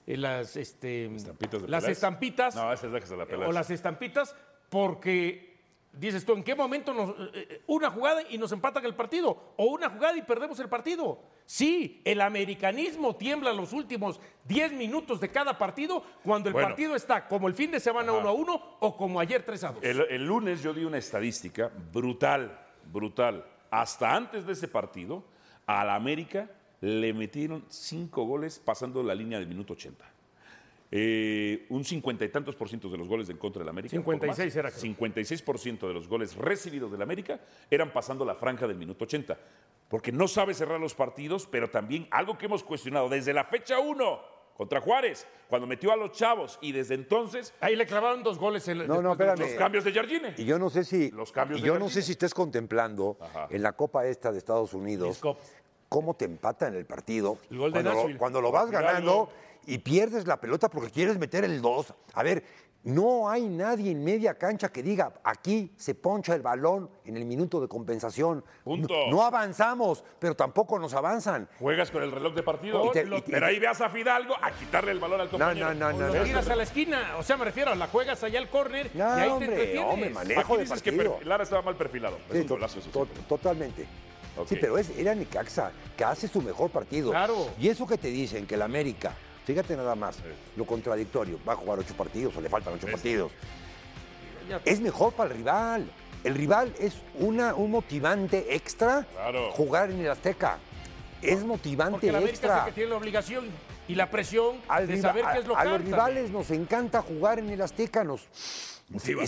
eh, 0.07 0.17
las 0.17 0.55
este, 0.55 1.05
Estampitas 1.15 1.61
de 1.61 1.67
las 1.67 1.81
Peláez. 1.83 1.97
estampitas 1.97 2.55
No, 2.55 2.73
esa 2.73 2.87
es 2.87 2.93
la 2.93 2.99
que 2.99 3.07
se 3.07 3.17
la 3.17 3.25
Peláez. 3.25 3.49
o 3.49 3.51
las 3.51 3.69
estampitas 3.69 4.35
porque 4.69 5.49
dices 5.91 6.23
tú, 6.23 6.33
¿en 6.33 6.43
qué 6.43 6.53
momento 6.55 6.93
nos, 6.93 7.09
eh, 7.09 7.13
eh, 7.33 7.61
una 7.67 7.89
jugada 7.89 8.21
y 8.29 8.37
nos 8.37 8.51
empatan 8.51 8.85
el 8.85 8.95
partido? 8.95 9.53
O 9.57 9.65
una 9.65 9.89
jugada 9.89 10.15
y 10.17 10.21
perdemos 10.21 10.59
el 10.59 10.69
partido. 10.69 11.19
Sí, 11.45 12.01
el 12.05 12.21
americanismo 12.21 13.15
tiembla 13.15 13.51
los 13.53 13.73
últimos 13.73 14.19
10 14.45 14.73
minutos 14.73 15.19
de 15.19 15.29
cada 15.29 15.57
partido 15.57 16.03
cuando 16.23 16.49
el 16.49 16.53
Bueno. 16.53 16.69
partido 16.69 16.95
está 16.95 17.27
como 17.27 17.47
el 17.47 17.55
fin 17.55 17.71
de 17.71 17.79
semana 17.79 18.11
1 18.13 18.29
a 18.29 18.31
1 18.31 18.63
o 18.81 18.95
como 18.95 19.19
ayer 19.19 19.43
3 19.43 19.63
a 19.63 19.71
2. 19.73 19.83
El, 19.83 20.01
el 20.09 20.25
lunes 20.25 20.61
yo 20.61 20.73
di 20.73 20.83
una 20.85 20.99
estadística 20.99 21.71
brutal, 21.91 22.67
brutal. 22.91 23.43
Hasta 23.71 24.15
antes 24.15 24.45
de 24.45 24.53
ese 24.53 24.67
partido, 24.67 25.23
a 25.69 25.85
la 25.85 25.93
América 25.93 26.49
le 26.81 27.13
metieron 27.13 27.63
cinco 27.67 28.23
goles 28.25 28.57
pasando 28.57 29.03
la 29.03 29.13
línea 29.13 29.37
del 29.37 29.47
minuto 29.47 29.73
80. 29.73 30.03
Eh, 30.91 31.67
un 31.69 31.85
cincuenta 31.85 32.25
y 32.25 32.29
tantos 32.29 32.55
por 32.55 32.67
ciento 32.67 32.89
de 32.89 32.97
los 32.97 33.07
goles 33.07 33.29
en 33.29 33.37
contra 33.37 33.59
del 33.59 33.69
América. 33.69 33.91
56 33.91 34.55
era, 34.55 34.69
creo. 34.71 34.81
56 34.81 35.43
por 35.43 35.59
ciento 35.59 35.87
de 35.87 35.93
los 35.93 36.07
goles 36.07 36.35
recibidos 36.35 36.91
del 36.91 37.03
América 37.03 37.39
eran 37.69 37.93
pasando 37.93 38.25
la 38.25 38.33
franja 38.33 38.67
del 38.67 38.77
minuto 38.77 39.03
80. 39.03 39.37
Porque 39.89 40.11
no 40.11 40.27
sabe 40.27 40.55
cerrar 40.55 40.79
los 40.79 40.95
partidos, 40.95 41.45
pero 41.45 41.69
también 41.69 42.07
algo 42.09 42.35
que 42.35 42.47
hemos 42.47 42.63
cuestionado 42.63 43.07
desde 43.07 43.31
la 43.31 43.43
fecha 43.43 43.77
1 43.77 44.38
contra 44.59 44.81
Juárez, 44.81 45.25
cuando 45.47 45.65
metió 45.65 45.89
a 45.93 45.95
los 45.95 46.11
chavos 46.11 46.59
y 46.61 46.73
desde 46.73 46.93
entonces 46.93 47.53
Ahí 47.61 47.77
le 47.77 47.85
clavaron 47.85 48.23
dos 48.23 48.37
goles. 48.37 48.67
el- 48.67 48.79
No, 48.89 48.95
no, 48.95 49.01
los- 49.03 49.11
espérame. 49.13 49.39
los 49.39 49.51
cambios 49.51 49.85
de 49.85 49.93
Jardine. 49.93 50.33
Y 50.35 50.43
yo 50.43 50.59
no 50.59 50.69
sé 50.69 50.83
si, 50.83 51.11
Los 51.11 51.31
cambios 51.31 51.59
y 51.61 51.63
de 51.63 51.67
yo 51.69 51.79
no 51.79 51.87
sé 51.87 52.01
si 52.01 52.11
estés 52.11 52.33
contemplando 52.33 53.15
Ajá. 53.21 53.47
en 53.49 53.63
la 53.63 53.71
Copa 53.71 54.05
esta 54.05 54.33
de 54.33 54.37
Estados 54.37 54.73
Unidos 54.73 55.21
cómo 55.87 56.13
te 56.13 56.25
empatan 56.25 56.75
el 56.75 56.85
partido 56.85 57.37
El 57.49 57.57
gol 57.57 57.71
de 57.71 57.81
cuando, 57.83 58.07
lo, 58.09 58.17
cuando 58.17 58.41
lo 58.41 58.51
vas 58.51 58.69
ganando 58.69 59.29
y 59.65 59.77
pierdes 59.77 60.27
la 60.27 60.41
pelota 60.41 60.67
porque 60.67 60.89
quieres 60.91 61.17
meter 61.17 61.45
el 61.45 61.61
2. 61.61 61.93
A 62.13 62.21
ver, 62.23 62.43
no 62.83 63.29
hay 63.29 63.47
nadie 63.49 63.91
en 63.91 64.03
media 64.03 64.35
cancha 64.35 64.69
que 64.69 64.81
diga 64.81 65.11
aquí 65.23 65.73
se 65.75 65.95
poncha 65.95 66.33
el 66.33 66.41
balón 66.41 66.89
en 67.05 67.17
el 67.17 67.25
minuto 67.25 67.59
de 67.59 67.67
compensación. 67.67 68.43
Punto. 68.63 68.93
No, 69.07 69.11
no 69.11 69.23
avanzamos, 69.23 70.03
pero 70.17 70.33
tampoco 70.35 70.79
nos 70.79 70.93
avanzan. 70.93 71.47
Juegas 71.59 71.91
con 71.91 72.01
el 72.03 72.11
reloj 72.11 72.33
de 72.33 72.43
partido. 72.43 72.85
Y 72.85 72.91
te- 72.91 73.05
Lo- 73.05 73.17
y 73.17 73.21
te- 73.21 73.31
pero 73.33 73.47
ahí 73.47 73.59
veas 73.59 73.81
a 73.81 73.89
Fidalgo 73.89 74.33
a 74.41 74.51
quitarle 74.51 74.91
el 74.93 74.99
balón 74.99 75.19
al 75.21 75.29
compañero. 75.29 75.73
no, 75.73 75.91
no, 75.91 75.97
O 75.97 75.99
lo 75.99 76.13
no, 76.15 76.23
tiras 76.23 76.49
a 76.49 76.55
la 76.55 76.63
esquina, 76.63 77.15
o 77.17 77.23
sea, 77.23 77.35
me 77.37 77.45
refiero, 77.45 77.75
la 77.75 77.87
juegas 77.87 78.23
allá 78.23 78.39
al 78.39 78.49
córner 78.49 78.89
No, 78.93 78.99
y 79.17 79.21
ahí 79.21 79.29
hombre, 79.29 79.47
te 79.47 79.53
entretienes. 79.55 79.93
hombre, 79.93 80.09
manejo 80.11 80.41
Aquí 80.41 80.53
de 80.53 80.59
dices 80.63 80.81
que 80.81 80.91
partido. 80.93 81.19
perfi- 81.19 81.23
Lara 81.25 81.43
estaba 81.43 81.61
mal 81.61 81.75
perfilado. 81.75 82.17
Es 82.27 82.31
Sí, 82.33 82.37
un 82.39 82.47
to- 82.47 82.53
golazo 82.55 82.79
eso 82.79 82.89
to- 82.91 83.05
sí. 83.05 83.21
totalmente. 83.27 83.87
Sí, 84.47 84.55
pero 84.61 84.77
es, 84.77 84.89
era 84.97 85.13
Necaxa, 85.13 85.73
que 85.97 86.03
hace 86.05 86.29
su 86.29 86.41
mejor 86.41 86.69
partido. 86.69 87.09
Claro. 87.11 87.49
Y 87.59 87.67
eso 87.67 87.85
que 87.85 87.97
te 87.97 88.07
dicen, 88.07 88.47
que 88.47 88.55
el 88.55 88.61
América, 88.61 89.11
fíjate 89.49 89.75
nada 89.75 89.95
más, 89.95 90.17
lo 90.55 90.63
contradictorio, 90.65 91.39
va 91.47 91.53
a 91.53 91.55
jugar 91.55 91.79
ocho 91.79 91.95
partidos 91.95 92.35
o 92.37 92.41
le 92.41 92.49
faltan 92.49 92.75
ocho 92.75 92.85
partidos. 92.85 93.31
Es 94.63 94.79
mejor 94.79 95.13
para 95.13 95.31
el 95.31 95.37
rival. 95.37 95.91
El 96.23 96.35
rival 96.35 96.71
es 96.79 96.93
una, 97.15 97.55
un 97.55 97.71
motivante 97.71 98.53
extra 98.53 99.07
Claro. 99.11 99.51
jugar 99.53 99.89
en 99.89 100.01
el 100.01 100.09
Azteca. 100.11 100.59
Es 101.21 101.43
motivante 101.43 101.91
Porque 101.93 102.11
la 102.11 102.19
América 102.19 102.33
es 102.37 102.43
el 102.43 102.49
extra. 102.49 102.65
que 102.65 102.71
tiene 102.73 102.89
la 102.91 102.97
obligación 102.97 103.45
y 103.87 103.95
la 103.95 104.09
presión 104.11 104.57
Al 104.67 104.85
de 104.87 105.01
saber 105.01 105.25
a, 105.25 105.33
qué 105.33 105.39
es 105.39 105.47
lo 105.47 105.57
a 105.57 105.65
los 105.65 105.81
rivales 105.83 106.29
nos 106.29 106.51
encanta 106.51 107.01
jugar 107.01 107.39
en 107.39 107.49
el 107.49 107.59
Azteca. 107.61 108.03
Nos, 108.03 108.27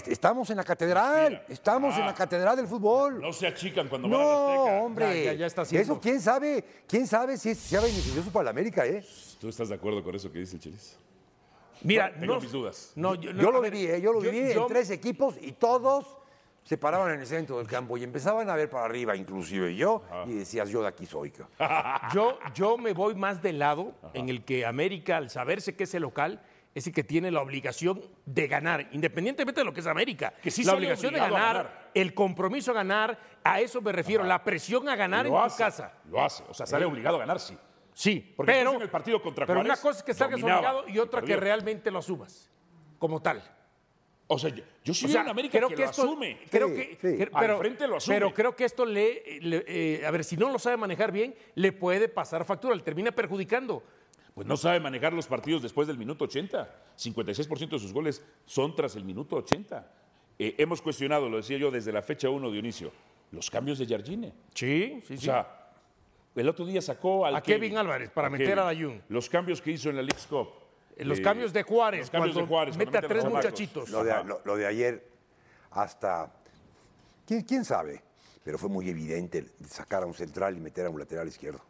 estamos 0.08 0.50
en 0.52 0.58
la 0.58 0.64
catedral. 0.64 1.44
Estamos 1.50 1.96
en 1.96 2.04
Ah. 2.04 2.08
la 2.08 2.14
catedral 2.14 2.56
del 2.58 2.68
fútbol. 2.68 3.20
No 3.22 3.34
se 3.34 3.48
achican 3.48 3.88
cuando 3.88 4.08
van 4.08 4.20
a 4.20 4.24
la 4.24 4.26
No, 4.30 4.60
Azteca. 4.66 4.82
hombre. 4.84 5.24
Ya, 5.26 5.32
ya, 5.34 5.40
ya 5.40 5.46
está 5.48 5.62
haciendo. 5.64 5.94
Eso 5.94 6.00
quién 6.02 6.22
sabe, 6.22 6.64
quién 6.88 7.08
sabe 7.08 7.38
si 7.38 7.50
es- 7.50 7.58
sea 7.58 7.82
beneficioso 7.82 8.30
para 8.32 8.46
la 8.46 8.50
América, 8.52 8.86
¿eh? 8.86 9.04
¿Tú 9.42 9.50
estás 9.50 9.70
de 9.70 9.76
acuerdo 9.76 10.04
con 10.04 10.14
eso 10.14 10.32
que 10.32 10.38
dice 10.38 10.56
el 10.58 10.62
Chilis? 10.62 11.00
Mira, 11.82 12.14
Tengo 12.14 12.36
no, 12.36 12.40
mis 12.42 12.52
dudas. 12.52 12.92
no, 12.96 13.16
yo, 13.16 13.34
no, 13.34 13.42
Yo 13.42 13.50
a 13.50 13.52
lo 13.54 13.62
ver, 13.62 13.72
viví, 13.74 13.88
¿eh? 13.88 14.00
yo 14.00 14.14
lo 14.14 14.20
viví 14.22 14.54
yo- 14.54 14.62
en 14.62 14.68
tres 14.68 14.92
equipos 14.92 15.34
y 15.42 15.54
todos 15.54 16.16
se 16.64 16.78
paraban 16.78 17.12
en 17.16 17.22
el 17.22 17.26
centro 17.26 17.58
del 17.58 17.66
campo 17.66 17.98
y 17.98 18.04
empezaban 18.04 18.48
a 18.52 18.56
ver 18.56 18.70
para 18.70 18.86
arriba, 18.86 19.16
inclusive 19.16 19.76
yo, 19.76 20.04
y 20.28 20.34
decías, 20.34 20.70
yo 20.70 20.84
de 20.84 20.90
aquí 20.90 21.08
soy. 21.08 21.32
cabrón". 21.32 21.50
Yo, 22.14 22.38
yo 22.54 22.78
me 22.78 22.94
voy 22.94 23.16
más 23.16 23.42
del 23.42 23.58
lado 23.58 23.96
en 24.14 24.30
el 24.30 24.46
que 24.46 24.64
América, 24.64 25.18
al 25.18 25.32
saberse 25.32 25.76
que 25.76 25.86
es 25.86 25.94
el 25.96 26.04
local, 26.04 26.40
es 26.76 26.86
el 26.86 26.94
que 26.94 27.04
tiene 27.04 27.32
la 27.32 27.42
obligación 27.42 28.00
de 28.28 28.48
ganar, 28.48 28.90
independientemente 28.92 29.62
de 29.62 29.66
lo 29.66 29.74
que 29.74 29.80
es 29.80 29.88
América. 29.88 30.36
Que 30.44 30.52
sí 30.52 30.64
la 30.64 30.74
obligación 30.76 31.16
de 31.16 31.20
ganar, 31.20 31.56
ganar. 31.58 31.90
el 31.96 32.14
compromiso 32.14 32.70
a 32.70 32.76
ganar, 32.76 33.18
a 33.44 33.60
eso 33.60 33.82
me 33.82 33.92
refiero, 33.92 34.24
la 34.24 34.44
presión 34.44 34.88
a 34.88 34.96
ganar 34.96 35.26
en 35.26 35.34
tu 35.34 35.56
casa. 35.58 35.94
Lo 36.12 36.22
hace. 36.24 36.44
O 36.48 36.54
sea, 36.54 36.68
sale 36.68 36.86
obligado 36.86 37.16
a 37.16 37.20
ganar, 37.22 37.40
sí. 37.40 37.58
Sí, 38.02 38.34
Porque 38.36 38.52
pero, 38.52 38.74
en 38.74 38.82
el 38.82 38.90
partido 38.90 39.22
contra 39.22 39.46
pero 39.46 39.60
una 39.60 39.78
cosa 39.78 40.00
es 40.00 40.04
que 40.04 40.16
salgas 40.16 40.42
dominaba 40.42 40.80
obligado 40.80 40.90
y 40.90 40.98
otra 40.98 41.22
que 41.22 41.36
realmente 41.36 41.92
lo 41.92 42.00
asumas 42.00 42.50
como 42.98 43.22
tal. 43.22 43.44
O 44.26 44.40
sea, 44.40 44.50
yo, 44.50 44.64
yo 44.84 44.92
sí 44.92 45.06
O 45.06 45.10
sea, 45.10 45.22
en 45.22 45.30
América 45.30 45.60
creo 45.60 45.70
que, 45.70 45.76
que 45.76 45.84
lo 45.84 45.90
esto, 45.92 46.02
asume. 46.02 46.40
Creo 46.50 46.70
Sí, 46.70 46.74
que, 46.74 46.84
sí. 47.00 47.18
que- 47.18 47.24
Al 47.32 47.40
pero, 47.40 47.58
frente 47.60 47.88
lo 47.88 47.98
asume. 47.98 48.16
pero 48.16 48.34
creo 48.34 48.56
que 48.56 48.66
esto 48.66 48.86
le, 48.86 49.40
le- 49.42 49.66
eh, 49.68 50.04
a 50.06 50.10
ver, 50.10 50.24
si 50.24 50.36
no 50.36 50.50
lo 50.50 50.58
sabe 50.58 50.78
manejar 50.78 51.12
bien, 51.12 51.36
le 51.54 51.72
puede 51.74 52.08
pasar 52.10 52.44
factura, 52.44 52.74
le 52.74 52.82
termina 52.82 53.12
perjudicando. 53.12 53.84
Pues 54.34 54.48
no 54.48 54.58
sabe 54.58 54.80
manejar 54.80 55.14
los 55.14 55.28
partidos 55.28 55.62
después 55.62 55.88
del 55.88 56.00
minuto 56.00 56.24
80. 56.26 56.74
56% 56.98 57.70
de 57.70 57.80
sus 57.80 57.94
goles 57.94 58.26
son 58.46 58.74
tras 58.76 58.96
el 58.96 59.04
minuto 59.04 59.36
80. 59.36 59.92
Eh, 60.40 60.56
hemos 60.58 60.82
cuestionado, 60.82 61.30
lo 61.30 61.38
decía 61.38 61.58
yo 61.60 61.70
desde 61.70 61.92
la 61.92 62.02
fecha 62.02 62.30
1 62.32 62.50
Dionisio, 62.50 62.92
los 63.30 63.52
cambios 63.52 63.78
de 63.78 63.86
Jardine. 63.86 64.34
Sí, 64.56 65.04
sí, 65.06 65.14
O 65.16 65.18
sea, 65.22 65.61
el 66.36 66.50
otro 66.50 66.66
día 66.66 66.82
sacó 66.82 67.26
al 67.26 67.36
A 67.36 67.42
Kevin 67.42 67.78
Álvarez 67.78 68.10
para 68.10 68.30
meter 68.30 68.58
a 68.60 68.64
Dayun. 68.64 69.02
Los 69.10 69.30
cambios 69.30 69.62
que 69.62 69.72
hizo 69.72 69.90
en 69.90 69.98
la 69.98 70.02
League's 70.02 70.26
Cup. 70.28 70.50
Los 70.98 71.20
Eh, 71.20 71.22
cambios 71.22 71.52
de 71.54 71.64
Juárez, 71.64 72.02
los 72.02 72.10
cambios 72.12 72.36
de 72.36 72.46
Juárez, 72.46 72.78
mete 72.78 72.98
a 72.98 73.02
tres 73.02 73.24
los 73.24 73.34
muchachitos. 73.34 73.90
Lo 73.90 74.04
de, 74.04 74.12
Ajá. 74.12 74.24
lo- 74.24 74.42
lo 74.44 74.56
de 74.56 74.68
ayer, 74.68 75.08
hasta. 75.72 76.32
¿quién, 77.26 77.42
quién 77.44 77.66
sabe? 77.66 78.02
Pero 78.44 78.58
fue 78.58 78.70
muy 78.70 78.90
evidente 78.90 79.46
sacar 79.68 80.04
a 80.04 80.06
un 80.06 80.14
central 80.14 80.58
y 80.58 80.60
meter 80.60 80.86
a 80.86 80.90
un 80.90 81.00
lateral 81.00 81.28
izquierdo. 81.28 81.62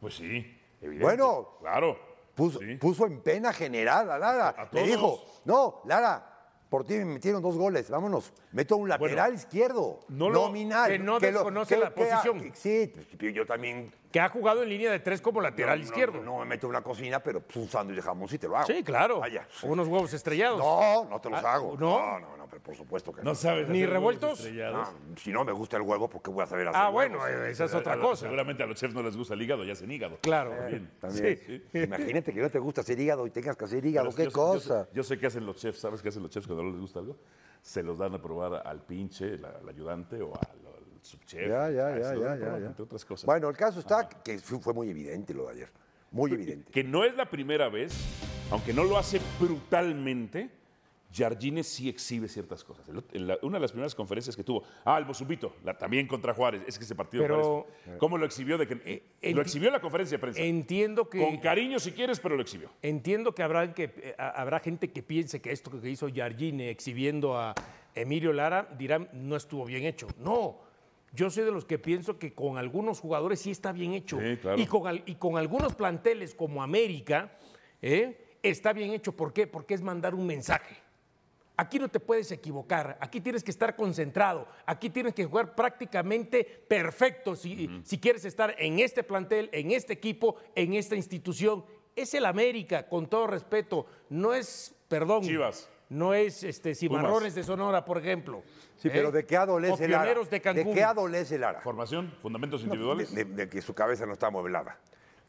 Pues 0.00 0.14
sí, 0.16 0.58
evidente. 0.80 1.04
Bueno. 1.04 1.56
Claro. 1.60 1.98
Puso, 2.34 2.58
sí. 2.60 2.76
puso 2.76 3.06
en 3.06 3.20
pena 3.20 3.52
general 3.52 4.10
a 4.10 4.18
Lara. 4.18 4.48
A 4.50 4.64
Le 4.64 4.70
todos. 4.70 4.86
dijo, 4.86 5.24
no, 5.44 5.82
Lara, 5.84 6.31
por 6.72 6.84
ti 6.86 6.94
me 6.94 7.04
metieron 7.04 7.42
dos 7.42 7.54
goles, 7.58 7.90
vámonos. 7.90 8.32
Meto 8.52 8.76
a 8.76 8.78
un 8.78 8.88
lateral 8.88 9.34
izquierdo, 9.34 10.00
no 10.08 10.30
lo- 10.30 10.46
nominal. 10.46 10.90
que 10.90 10.98
no 10.98 11.20
desconoce 11.20 11.76
la 11.76 11.94
posición. 11.94 12.40
que- 12.40 12.52
sí, 12.54 12.92
pues, 13.18 13.34
yo 13.34 13.44
también 13.44 13.92
Que 14.12 14.20
ha 14.20 14.28
jugado 14.28 14.62
en 14.62 14.68
línea 14.68 14.90
de 14.92 15.00
tres 15.00 15.20
como 15.22 15.40
lateral 15.40 15.78
no, 15.78 15.84
no, 15.84 15.88
izquierdo. 15.90 16.22
No, 16.22 16.38
me 16.40 16.44
meto 16.44 16.66
en 16.66 16.70
una 16.70 16.82
cocina, 16.82 17.20
pero 17.20 17.40
pues, 17.40 17.56
un 17.56 17.68
sándwich 17.68 17.96
de 17.96 18.02
jamón 18.02 18.28
sí 18.28 18.38
te 18.38 18.46
lo 18.46 18.56
hago. 18.56 18.66
Sí, 18.66 18.84
claro. 18.84 19.20
Vaya. 19.20 19.48
Unos 19.62 19.88
huevos 19.88 20.12
estrellados. 20.12 20.58
No, 20.58 21.06
no 21.08 21.20
te 21.20 21.30
los 21.30 21.42
Ah, 21.42 21.54
hago. 21.54 21.76
¿no? 21.78 21.98
No, 21.98 22.20
no, 22.20 22.36
no, 22.36 22.46
pero 22.48 22.62
por 22.62 22.76
supuesto 22.76 23.12
que 23.12 23.22
No 23.22 23.34
sabes. 23.34 23.68
Ni 23.70 23.86
revueltos. 23.86 24.38
estrellados. 24.40 24.88
No, 24.92 25.16
si 25.16 25.32
no 25.32 25.44
me 25.44 25.52
gusta 25.52 25.78
el 25.78 25.82
huevo, 25.82 26.08
¿por 26.10 26.20
qué 26.22 26.30
voy 26.30 26.42
a 26.42 26.46
saber 26.46 26.68
hacer 26.68 26.80
Ah, 26.80 26.90
bueno, 26.90 27.26
esa 27.26 27.64
es 27.64 27.74
otra 27.74 27.98
cosa. 27.98 28.26
Seguramente 28.26 28.62
a 28.62 28.66
los 28.66 28.76
chefs 28.78 28.94
no 28.94 29.02
les 29.02 29.16
gusta 29.16 29.32
el 29.34 29.40
hígado, 29.42 29.64
ya 29.64 29.72
hacen 29.72 29.90
hígado. 29.90 30.18
Claro. 30.20 30.52
Bien. 30.68 30.90
También. 31.00 31.38
Sí. 31.46 31.62
Imagínate 31.78 32.34
que 32.34 32.40
no 32.40 32.50
te 32.50 32.58
gusta 32.58 32.82
hacer 32.82 33.00
hígado 33.00 33.26
y 33.26 33.30
tengas 33.30 33.56
que 33.56 33.64
hacer 33.64 33.84
hígado, 33.84 34.10
Pero 34.14 34.16
qué 34.16 34.24
yo 34.24 34.30
sé- 34.30 34.36
yo 34.36 34.60
sé- 34.60 34.68
cosa. 34.68 34.88
Yo 34.92 35.02
sé, 35.02 35.18
qué 35.18 35.26
hacen 35.26 35.46
los 35.46 35.56
chefs, 35.56 35.80
¿sabes 35.80 36.02
qué 36.02 36.10
hacen 36.10 36.22
los 36.22 36.30
chefs 36.30 36.46
cuando 36.46 36.64
no 36.64 36.70
les 36.70 36.80
gusta 36.80 36.98
algo? 36.98 37.16
Se 37.62 37.82
los 37.82 37.96
dan 37.98 38.14
a 38.14 38.20
probar 38.20 38.62
al 38.66 38.82
pinche, 38.84 39.38
la- 39.38 39.48
al 39.60 39.68
ayudante 39.68 40.20
o 40.20 40.34
al 40.34 40.71
subchef. 41.02 41.48
Ya, 41.48 41.70
ya, 41.70 41.98
ya, 41.98 42.14
ya, 42.14 42.36
ya. 42.58 42.66
Entre 42.66 42.82
otras 42.84 43.04
cosas. 43.04 43.26
Bueno, 43.26 43.48
el 43.48 43.56
caso 43.56 43.80
está 43.80 44.08
que 44.08 44.38
fue 44.38 44.72
muy 44.72 44.88
evidente 44.88 45.34
lo 45.34 45.46
de 45.46 45.52
ayer. 45.52 45.68
Muy 46.10 46.32
evidente. 46.32 46.70
Que 46.70 46.84
no 46.84 47.04
es 47.04 47.14
la 47.16 47.28
primera 47.28 47.68
vez, 47.68 47.92
aunque 48.50 48.72
no 48.72 48.84
lo 48.84 48.98
hace 48.98 49.20
brutalmente, 49.40 50.50
Jardine 51.14 51.62
sí 51.62 51.90
exhibe 51.90 52.26
ciertas 52.26 52.64
cosas. 52.64 52.86
En 53.12 53.26
la- 53.26 53.38
una 53.42 53.58
de 53.58 53.60
las 53.60 53.72
primeras 53.72 53.94
conferencias 53.94 54.34
que 54.34 54.42
tuvo, 54.42 54.62
ah, 54.84 54.96
el 54.98 55.04
Bosumbito, 55.04 55.56
la- 55.62 55.76
también 55.76 56.06
contra 56.06 56.32
Juárez, 56.32 56.62
es 56.66 56.78
que 56.78 56.84
ese 56.84 56.94
partido 56.94 57.22
Pero- 57.24 57.42
Juárez, 57.84 57.98
¿cómo 57.98 58.16
lo 58.16 58.24
exhibió? 58.24 58.56
De 58.56 58.66
que, 58.66 58.76
enti- 59.22 59.34
lo 59.34 59.42
exhibió 59.42 59.68
en 59.68 59.74
la 59.74 59.80
conferencia 59.80 60.16
de 60.16 60.20
prensa. 60.20 60.40
Entiendo 60.40 61.10
que. 61.10 61.18
Con 61.18 61.36
cariño 61.38 61.78
si 61.80 61.92
quieres, 61.92 62.18
pero 62.18 62.34
lo 62.36 62.42
exhibió. 62.42 62.70
Entiendo 62.80 63.34
que 63.34 63.42
habrá, 63.42 63.74
que, 63.74 63.92
eh, 63.96 64.14
ha- 64.16 64.30
habrá 64.40 64.60
gente 64.60 64.90
que 64.90 65.02
piense 65.02 65.42
que 65.42 65.52
esto 65.52 65.70
que 65.70 65.90
hizo 65.90 66.08
Jardine 66.14 66.70
exhibiendo 66.70 67.36
a 67.38 67.54
Emilio 67.94 68.32
Lara 68.32 68.66
dirán 68.78 69.08
no 69.12 69.36
estuvo 69.36 69.66
bien 69.66 69.84
hecho. 69.84 70.06
No, 70.18 70.60
yo 71.12 71.30
soy 71.30 71.44
de 71.44 71.50
los 71.52 71.64
que 71.64 71.78
pienso 71.78 72.18
que 72.18 72.32
con 72.34 72.56
algunos 72.58 73.00
jugadores 73.00 73.40
sí 73.40 73.50
está 73.50 73.72
bien 73.72 73.92
hecho. 73.94 74.18
Sí, 74.18 74.36
claro. 74.38 74.58
y, 74.60 74.66
con, 74.66 74.86
al- 74.86 75.02
y 75.06 75.14
con 75.16 75.36
algunos 75.36 75.74
planteles 75.74 76.34
como 76.34 76.62
América 76.62 77.36
¿eh? 77.82 78.36
está 78.42 78.72
bien 78.72 78.92
hecho. 78.92 79.12
¿Por 79.12 79.32
qué? 79.32 79.46
Porque 79.46 79.74
es 79.74 79.82
mandar 79.82 80.14
un 80.14 80.26
mensaje. 80.26 80.76
Aquí 81.54 81.78
no 81.78 81.88
te 81.88 82.00
puedes 82.00 82.32
equivocar, 82.32 82.96
aquí 82.98 83.20
tienes 83.20 83.44
que 83.44 83.50
estar 83.50 83.76
concentrado, 83.76 84.48
aquí 84.64 84.88
tienes 84.88 85.12
que 85.12 85.26
jugar 85.26 85.54
prácticamente 85.54 86.42
perfecto 86.66 87.36
si, 87.36 87.68
si 87.84 87.98
quieres 87.98 88.24
estar 88.24 88.56
en 88.58 88.78
este 88.80 89.04
plantel, 89.04 89.50
en 89.52 89.70
este 89.70 89.92
equipo, 89.92 90.36
en 90.54 90.72
esta 90.72 90.96
institución. 90.96 91.62
Es 91.94 92.14
el 92.14 92.24
América, 92.24 92.88
con 92.88 93.06
todo 93.06 93.26
respeto, 93.26 93.84
no 94.08 94.32
es, 94.32 94.74
perdón, 94.88 95.22
Chivas. 95.24 95.68
No 95.92 96.14
es 96.14 96.42
este, 96.42 96.74
Cimarrones 96.74 97.34
de 97.34 97.42
Sonora, 97.44 97.84
por 97.84 97.98
ejemplo. 97.98 98.42
Sí, 98.76 98.88
pero 98.90 99.10
¿eh? 99.10 99.12
¿de 99.12 99.26
qué 99.26 99.36
adolece 99.36 99.86
Lara? 99.88 100.12
De 100.28 100.40
Cancún. 100.40 100.74
qué 100.74 100.82
adolece 100.82 101.38
Lara? 101.38 101.60
Formación, 101.60 102.12
fundamentos 102.22 102.62
De, 102.62 102.66
individuales. 102.66 103.14
de- 103.14 103.24
de 103.24 103.48
que 103.48 103.60
su 103.62 103.74
cabeza 103.74 104.06
no 104.06 104.12
está 104.14 104.28
amueblada. 104.28 104.78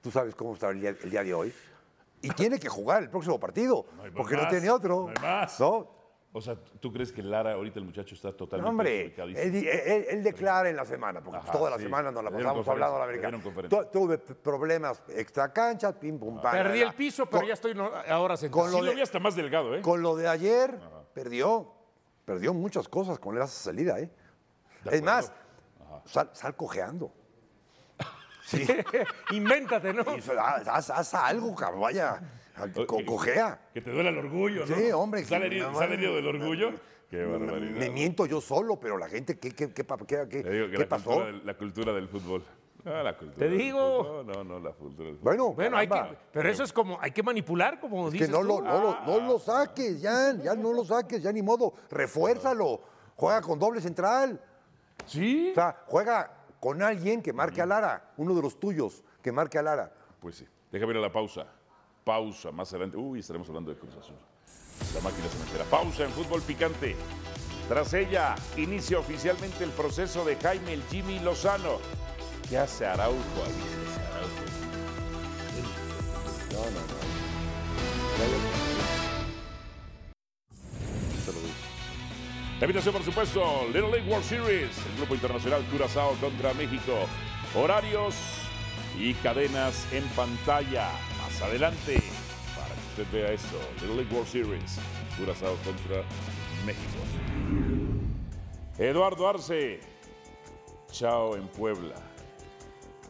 Tú 0.02 0.10
sabes 0.12 0.36
cómo 0.36 0.54
está 0.54 0.70
el 0.70 0.80
día, 0.82 0.90
el 0.90 1.10
día 1.10 1.24
de 1.24 1.34
hoy. 1.34 1.54
Y 2.22 2.30
tiene 2.32 2.58
que 2.60 2.70
jugar 2.70 3.04
el 3.04 3.10
próximo 3.10 3.40
partido, 3.40 3.86
No 3.98 4.04
porque 4.16 4.36
más, 4.36 4.44
no 4.46 4.50
tiene 4.50 4.70
otro. 4.70 5.08
no 5.08 5.08
hay 5.10 5.22
más. 5.22 5.60
¿No? 5.60 6.03
O 6.36 6.42
sea, 6.42 6.56
¿tú 6.80 6.92
crees 6.92 7.12
que 7.12 7.22
Lara, 7.22 7.54
ahorita 7.54 7.78
el 7.78 7.86
muchacho 7.86 8.16
está 8.16 8.30
No, 8.30 8.34
totalmente 8.36 8.70
hombre, 8.70 8.90
desubicadísimo? 8.92 9.44
él, 9.44 9.52
di- 9.52 9.68
él- 9.70 10.06
él 10.10 10.24
declara 10.24 10.68
en 10.68 10.76
la 10.76 10.84
semana, 10.86 11.22
porque 11.24 11.38
Ajá, 11.38 11.52
toda 11.52 11.70
la 11.70 11.78
sí. 11.78 11.84
semana 11.84 12.12
nos 12.12 12.24
la 12.24 12.32
pasamos 12.32 12.68
hablando 12.68 12.96
a 12.96 13.00
la 13.00 13.06
americana. 13.06 13.40
Tuve 13.92 14.18
problemas 14.18 15.04
extra 15.10 15.54
cancha, 15.54 15.98
pim 15.98 16.18
pum 16.18 16.42
pam. 16.42 16.52
Perdí 16.52 16.82
el 16.82 16.94
piso, 16.96 17.28
pero 17.28 17.40
Con- 17.42 17.48
ya 17.48 17.54
estoy 17.54 17.76
no- 17.76 17.92
ahora 18.10 18.36
sentado. 18.36 18.62
con 18.64 18.72
Sí 18.72 18.78
lo 18.78 18.82
lo 18.84 18.90
de- 18.90 18.96
vi 18.96 19.02
hasta 19.04 19.20
más 19.20 19.36
delgado, 19.36 19.76
¿eh? 19.76 19.82
Con 19.82 20.02
lo 20.02 20.16
de 20.16 20.28
ayer, 20.28 20.80
perdió. 21.14 21.72
Perdió 22.26 22.54
muchas 22.54 22.88
cosas 22.88 23.20
con 23.20 23.36
esa 23.38 23.46
salida, 23.48 24.00
¿eh? 24.00 24.10
Es 24.90 25.04
más, 25.04 25.32
sal, 26.06 26.32
sal 26.34 26.56
cojeando. 26.56 27.14
Sí. 28.46 28.66
Invéntate, 29.32 29.94
¿no? 29.94 30.02
Haz, 30.40 30.68
haz- 30.68 30.90
haz 30.90 31.14
algo, 31.14 31.56
cabrón, 31.56 31.82
vaya. 31.82 32.20
Co- 32.86 32.98
Que- 32.98 33.06
cojea. 33.06 33.70
Que 33.74 33.82
te 33.82 33.92
duele 33.92 34.10
el 34.10 34.18
orgullo, 34.18 34.66
¿no? 34.66 34.76
Sí, 34.76 34.92
hombre, 34.92 35.24
¿Sale 35.26 35.48
herido, 35.48 35.72
no, 35.72 35.78
sale 35.78 35.90
no, 35.90 35.94
herido 35.96 36.16
del 36.16 36.28
orgullo? 36.28 36.72
no, 36.72 36.78
Qué 37.10 37.18
Me, 37.18 37.26
barbaridad. 37.38 37.78
me 37.80 37.90
miento 37.90 38.26
yo 38.26 38.42
solo, 38.42 38.80
pero 38.80 38.98
la 38.98 39.08
gente, 39.08 39.38
¿qué, 39.40 39.52
qué, 39.52 39.72
qué, 39.72 39.86
qué- 39.86 40.28
qué- 40.30 40.44
Te 40.44 40.50
digo 40.50 40.66
que 40.68 40.72
qué 40.74 40.78
la 40.80 40.90
pasó? 40.90 41.06
cultura, 41.12 41.26
del, 41.28 41.46
la 41.46 41.54
cultura 41.58 41.94
del 41.94 42.08
fútbol. 42.10 42.44
Ah, 42.86 43.02
la 43.04 43.18
cultura 43.18 43.38
Te 43.48 43.54
digo. 43.56 44.24
No, 44.26 44.34
no, 44.34 44.44
no, 44.44 44.60
la 44.60 44.72
cultura 44.74 45.08
del 45.10 45.18
fútbol. 45.18 45.24
Bueno, 45.36 45.54
Bueno, 45.54 45.78
hay 45.78 45.88
que, 45.88 45.94
caramba. 45.94 46.18
pero 46.32 46.50
eso 46.50 46.64
es 46.64 46.74
como, 46.74 46.98
hay 47.00 47.12
que 47.12 47.24
manipular, 47.24 47.80
como 47.80 48.08
Es 48.08 48.14
dices 48.14 48.28
que 48.28 48.34
no 48.34 48.40
tú. 48.42 48.48
lo, 48.48 48.62
no, 48.62 48.82
lo, 48.82 49.02
no 49.06 49.28
lo 49.28 49.40
saques, 49.40 50.02
ya, 50.02 50.34
ya 50.44 50.56
no 50.56 50.74
lo 50.74 50.84
saques, 50.84 51.22
ya 51.22 51.32
ni 51.32 51.42
modo. 51.42 51.74
Refuérzalo. 51.92 52.82
Juega 53.16 53.42
con 53.42 53.60
doble 53.60 53.80
central. 53.80 54.42
¿Sí? 55.06 55.50
O 55.52 55.56
sea, 55.56 55.84
juega 55.88 56.32
con 56.60 56.82
alguien 56.82 57.22
que 57.22 57.32
marque 57.34 57.62
a 57.62 57.66
Lara, 57.66 58.12
uno 58.18 58.34
de 58.36 58.42
los 58.42 58.60
tuyos, 58.60 59.04
que 59.22 59.32
marque 59.32 59.58
a 59.58 59.62
Lara. 59.62 59.94
Pues 60.20 60.36
sí. 60.38 60.48
Déjame 60.72 60.92
ir 60.94 60.98
a 60.98 61.02
la 61.02 61.12
pausa. 61.12 61.46
Pausa, 62.04 62.52
más 62.52 62.70
adelante. 62.72 62.98
Uy, 62.98 63.20
estaremos 63.20 63.48
hablando 63.50 63.72
de 63.72 63.78
Cruz 63.78 63.96
Azul. 63.96 64.16
La 64.94 65.02
máquina 65.02 65.28
cementera. 65.28 65.64
Pausa 65.66 66.04
en 66.04 66.12
fútbol 66.12 66.42
picante. 66.42 66.96
Tras 67.68 67.94
ella, 67.94 68.36
inicia 68.58 69.00
oficialmente 69.00 69.64
el 69.64 69.72
proceso 69.72 70.26
de 70.26 70.36
Jaime 70.36 70.74
el 70.74 70.84
Jimmy 70.84 71.20
Lozano. 71.20 71.78
¿Qué 72.50 72.58
hace 72.58 72.86
Araujo 72.86 73.16
ahí? 73.46 73.54
No, 76.52 76.60
no, 76.60 76.72
no. 76.72 77.04
La 82.60 82.66
invitación, 82.66 82.94
por 82.94 83.04
supuesto, 83.04 83.66
Little 83.74 83.92
League 83.92 84.10
World 84.10 84.24
Series, 84.24 84.78
el 84.78 84.98
grupo 84.98 85.16
internacional 85.16 85.66
Curazao 85.70 86.14
contra 86.16 86.54
México. 86.54 86.94
Horarios 87.56 88.16
y 88.98 89.14
cadenas 89.16 89.86
en 89.92 90.04
pantalla. 90.10 90.90
Más 91.34 91.50
adelante, 91.50 91.98
para 92.56 92.74
que 92.76 93.02
usted 93.02 93.12
vea 93.12 93.32
esto, 93.32 93.58
Little 93.82 93.96
League 93.96 94.14
World 94.14 94.30
Series, 94.30 94.80
Curazao 95.18 95.56
contra 95.58 96.04
México. 96.64 97.00
Eduardo 98.78 99.28
Arce, 99.28 99.80
chao 100.92 101.36
en 101.36 101.48
Puebla. 101.48 101.96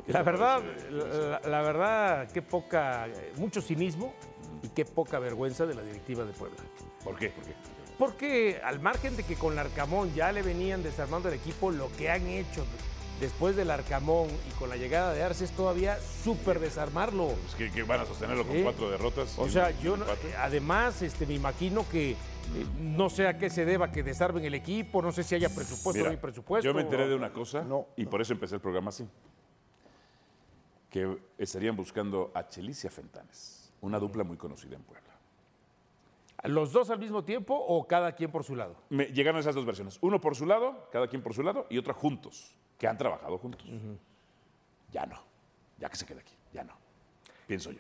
¿Qué 0.06 0.14
La 0.14 0.24
verdad, 0.24 0.62
la, 0.90 1.42
la 1.50 1.62
verdad, 1.62 2.32
qué 2.32 2.42
poca, 2.42 3.08
mucho 3.38 3.62
cinismo 3.62 4.14
y 4.62 4.70
qué 4.70 4.86
poca 4.86 5.20
vergüenza 5.20 5.66
de 5.66 5.76
la 5.76 5.82
directiva 5.82 6.24
de 6.24 6.32
Puebla. 6.32 6.60
¿Por 7.04 7.18
qué? 7.18 7.30
¿Por 7.30 7.44
qué? 7.44 7.54
Porque 7.98 8.62
al 8.64 8.80
margen 8.80 9.18
de 9.18 9.24
que 9.24 9.36
con 9.36 9.56
Larcamón 9.56 10.14
ya 10.14 10.32
le 10.32 10.42
venían 10.42 10.82
desarmando 10.82 11.28
el 11.28 11.36
equipo, 11.36 11.72
lo 11.72 11.92
que 11.98 12.10
han 12.10 12.26
hecho 12.28 12.66
después 13.20 13.56
del 13.56 13.72
Arcamón 13.72 14.28
y 14.50 14.52
con 14.60 14.70
la 14.70 14.76
llegada 14.78 15.14
de 15.14 15.24
Arce 15.24 15.46
es 15.46 15.52
todavía 15.52 15.98
súper 16.24 16.60
desarmarlo. 16.60 17.28
Pues 17.28 17.56
que, 17.56 17.72
que 17.72 17.84
van 17.84 18.02
a 18.02 18.06
sostenerlo 18.06 18.46
con 18.46 18.62
cuatro 18.64 18.90
derrotas. 18.90 19.38
O 19.40 19.48
sea, 19.50 19.72
yo 19.80 19.96
no- 19.98 20.06
además 20.40 21.02
este, 21.02 21.26
me 21.26 21.34
imagino 21.34 21.88
que 21.90 22.16
Eh, 22.56 22.66
no 22.82 23.10
sé 23.10 23.26
a 23.26 23.38
qué 23.38 23.50
se 23.50 23.64
deba 23.64 23.90
que 23.90 24.04
desarmen 24.04 24.44
el 24.44 24.54
equipo, 24.54 25.02
no 25.02 25.14
sé 25.14 25.24
si 25.24 25.34
haya 25.34 25.48
presupuesto 25.48 26.02
o 26.02 26.06
no 26.06 26.10
hay 26.12 26.18
presupuesto. 26.18 26.66
Yo 26.68 26.74
me 26.74 26.82
enteré 26.82 27.08
de 27.08 27.16
una 27.16 27.32
cosa 27.32 27.62
No, 27.64 27.88
y 27.96 28.06
por 28.06 28.20
eso 28.22 28.34
empecé 28.34 28.56
el 28.56 28.62
programa 28.62 28.90
así. 28.90 29.08
Que 30.90 31.18
estarían 31.38 31.76
buscando 31.78 32.32
a 32.36 32.48
Chelicia 32.48 32.92
Fentanes, 32.92 33.72
una 33.82 33.98
dupla 33.98 34.26
muy 34.26 34.36
conocida 34.38 34.76
en 34.76 34.84
Puebla. 34.84 35.10
¿Los 36.44 36.74
dos 36.74 36.90
al 36.90 37.00
mismo 37.00 37.24
tiempo 37.24 37.56
o 37.56 37.88
cada 37.88 38.12
quien 38.12 38.30
por 38.30 38.44
su 38.44 38.56
lado? 38.58 38.76
Me 38.90 39.06
llegaron 39.06 39.40
esas 39.40 39.56
dos 39.56 39.66
versiones. 39.66 39.98
Uno 40.02 40.20
por 40.20 40.36
su 40.36 40.46
lado, 40.46 40.90
cada 40.92 41.08
quien 41.08 41.22
por 41.24 41.34
su 41.34 41.42
lado, 41.44 41.66
y 41.70 41.78
otra 41.78 41.94
juntos, 41.94 42.54
que 42.84 42.88
han 42.90 42.98
trabajado 42.98 43.38
juntos. 43.38 43.66
Ya 44.92 45.06
no. 45.06 45.18
Ya 45.80 45.88
que 45.88 45.96
se 45.96 46.06
quede 46.06 46.20
aquí. 46.20 46.34
Ya 46.52 46.66
no. 46.66 46.74
Pienso 47.48 47.72
yo. 47.72 47.80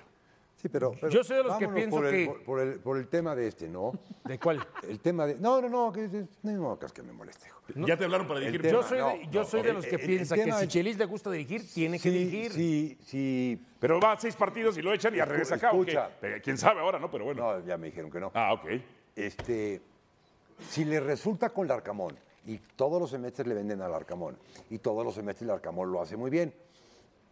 Sí, 0.55 0.69
pero, 0.69 0.93
pero 0.93 1.09
Yo 1.09 1.25
soy 1.25 1.35
de 1.37 1.43
los 1.43 1.57
que 1.57 1.67
pienso 1.67 1.97
por 1.97 2.05
el- 2.05 2.11
que- 2.13 2.25
por, 2.31 2.43
por 2.45 2.59
el, 2.61 2.79
por 2.79 2.97
el 2.97 3.07
tema 3.09 3.35
de 3.35 3.47
este, 3.49 3.67
¿no? 3.67 3.91
¿De 4.23 4.39
cuál? 4.39 4.65
El 4.87 5.01
tema 5.01 5.25
de... 5.25 5.35
No, 5.35 5.59
no, 5.61 5.67
no, 5.67 5.91
que, 5.91 6.25
no, 6.43 6.79
que 6.79 6.85
es 6.85 6.93
que 6.93 7.03
me 7.03 7.11
moleste. 7.11 7.49
hijo. 7.49 7.85
Ya 7.85 7.97
te 7.97 8.05
hablaron 8.05 8.29
para 8.29 8.39
dirigir. 8.39 8.61
tema- 8.61 8.71
Yo 8.81 8.83
soy, 8.87 8.99
no, 8.99 9.07
de, 9.09 9.27
yo 9.29 9.41
no, 9.41 9.45
soy 9.45 9.61
de 9.61 9.69
el- 9.71 9.75
los 9.75 9.85
que 9.85 9.95
el- 9.95 10.01
el 10.01 10.07
piensa 10.07 10.35
que 10.35 10.51
si 10.53 10.67
Chelis 10.69 10.97
le 10.97 11.03
gusta 11.03 11.29
dirigir, 11.31 11.67
tiene 11.73 11.99
que 11.99 12.09
dirigir. 12.09 12.53
sí, 12.53 12.97
sí. 13.05 13.61
Pero 13.81 13.99
va 13.99 14.13
a 14.13 14.17
seis 14.17 14.37
partidos 14.37 14.77
y 14.77 14.81
lo 14.81 14.93
echan 14.93 15.13
y 15.13 15.17
ya 15.17 15.25
Escu- 15.25 15.27
regresa 15.31 15.55
acá. 15.55 15.71
Eh, 16.21 16.39
¿Quién 16.41 16.57
sabe 16.57 16.79
ahora, 16.79 16.97
no? 16.97 17.11
Pero 17.11 17.25
bueno. 17.25 17.59
No, 17.59 17.65
ya 17.65 17.77
me 17.77 17.87
dijeron 17.87 18.09
que 18.09 18.21
no. 18.21 18.31
Ah, 18.33 18.53
ok. 18.53 18.65
Este, 19.17 19.81
si 20.69 20.85
le 20.85 21.01
resulta 21.01 21.49
con 21.49 21.65
el 21.65 21.71
Arcamón, 21.71 22.17
y 22.45 22.57
todos 22.57 22.99
los 23.01 23.09
semestres 23.09 23.47
le 23.47 23.53
venden 23.53 23.81
al 23.81 23.93
Arcamón, 23.93 24.37
y 24.69 24.79
todos 24.79 25.05
los 25.05 25.15
semestres 25.15 25.43
el 25.47 25.51
Arcamón 25.55 25.91
lo 25.91 26.01
hace 26.01 26.17
muy 26.17 26.29
bien, 26.29 26.53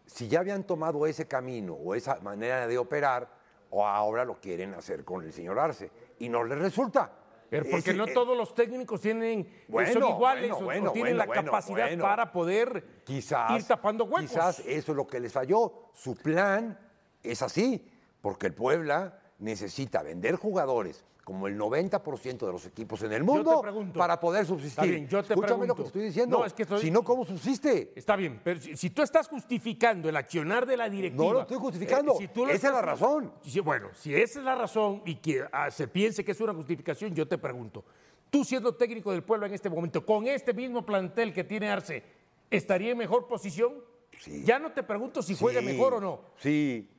si 0.05 0.27
ya 0.27 0.39
habían 0.39 0.63
tomado 0.63 1.05
ese 1.07 1.27
camino 1.27 1.73
o 1.73 1.95
esa 1.95 2.19
manera 2.21 2.67
de 2.67 2.77
operar, 2.77 3.29
o 3.69 3.85
ahora 3.85 4.25
lo 4.25 4.39
quieren 4.39 4.73
hacer 4.73 5.05
con 5.05 5.23
el 5.23 5.31
señor 5.31 5.57
Arce, 5.59 5.89
y 6.19 6.27
no 6.29 6.43
le 6.43 6.55
resulta. 6.55 7.11
Pero 7.49 7.65
porque 7.69 7.89
Ese- 7.91 7.93
no 7.97 8.05
eh, 8.05 8.13
todos 8.13 8.37
los 8.37 8.53
técnicos 8.53 9.01
tienen, 9.01 9.41
eh, 9.41 9.65
Bueno, 9.67 9.91
son 9.91 10.03
iguales 10.09 10.51
bueno, 10.51 10.55
o- 10.55 10.61
o, 10.61 10.63
bueno, 10.65 10.91
tienen 10.93 11.17
la 11.17 11.27
capacidad 11.27 11.97
para 11.99 12.31
poder 12.31 13.01
quizás, 13.03 13.51
ir 13.51 13.67
tapando 13.67 14.05
huecos. 14.05 14.21
Quizás 14.31 14.59
eso 14.59 14.91
es 14.93 14.95
lo 14.95 15.05
que 15.05 15.19
les 15.19 15.33
falló. 15.33 15.89
Su 15.93 16.15
plan 16.15 16.79
es 17.21 17.41
así, 17.41 17.91
porque 18.21 18.47
el 18.47 18.53
Puebla 18.53 19.19
necesita 19.39 20.01
vender 20.01 20.35
jugadores 20.35 21.03
como 21.23 21.47
el 21.47 21.57
90% 21.57 22.45
de 22.45 22.51
los 22.51 22.65
equipos 22.65 23.01
en 23.03 23.13
el 23.13 23.23
mundo 23.23 23.61
pregunto. 23.61 23.99
para 23.99 24.19
poder 24.19 24.45
subsistir. 24.45 24.89
Bien, 24.89 25.07
yo 25.07 25.23
te 25.23 25.33
Escúchame 25.33 25.67
lo 25.67 25.73
pregunto. 25.73 25.75
que 25.75 25.81
te 25.83 25.87
estoy 25.87 26.01
diciendo. 26.03 26.39
No, 26.39 26.45
es 26.45 26.53
que 26.53 26.63
estoy- 26.63 26.81
Si 26.81 26.91
no, 26.91 27.03
¿cómo 27.03 27.23
subsiste? 27.25 27.93
Está 27.95 28.15
bien, 28.15 28.41
pero 28.43 28.59
si, 28.59 28.75
si 28.75 28.89
tú 28.89 29.01
estás 29.01 29.27
justificando 29.27 30.09
el 30.09 30.15
accionar 30.15 30.65
de 30.65 30.77
la 30.77 30.89
directiva. 30.89 31.23
No 31.25 31.33
lo 31.33 31.41
estoy 31.41 31.57
justificando. 31.57 32.13
eh, 32.13 32.15
si 32.19 32.27
tú 32.29 32.45
lo 32.45 32.51
Esa 32.51 32.67
es 32.69 32.73
la 32.73 32.81
razón. 32.81 33.31
si- 33.43 33.59
bueno, 33.59 33.89
si 33.93 34.15
esa 34.15 34.39
es 34.39 34.45
la 34.45 34.55
razón 34.55 35.03
y 35.05 35.15
que 35.15 35.45
ah, 35.51 35.69
se 35.71 35.87
piense 35.87 36.25
que 36.25 36.31
es 36.31 36.41
una 36.41 36.53
justificación, 36.53 37.13
yo 37.13 37.27
te 37.27 37.37
pregunto. 37.37 37.85
Tú 38.29 38.43
siendo 38.43 38.73
técnico 38.75 39.11
del 39.11 39.23
pueblo 39.23 39.45
en 39.45 39.53
este 39.53 39.69
momento, 39.69 40.05
con 40.05 40.25
este 40.27 40.53
mismo 40.53 40.85
plantel 40.85 41.33
que 41.33 41.43
tiene 41.43 41.69
Arce, 41.69 42.01
¿estaría 42.49 42.91
en 42.91 42.97
mejor 42.97 43.27
posición? 43.27 43.73
Sí. 44.19 44.43
Ya 44.45 44.57
no 44.59 44.71
te 44.71 44.83
pregunto 44.83 45.21
si 45.21 45.35
juega 45.35 45.59
Sí, 45.59 45.65
mejor 45.65 45.93
o 45.95 46.01
no. 46.01 46.21
Sí. 46.37 46.89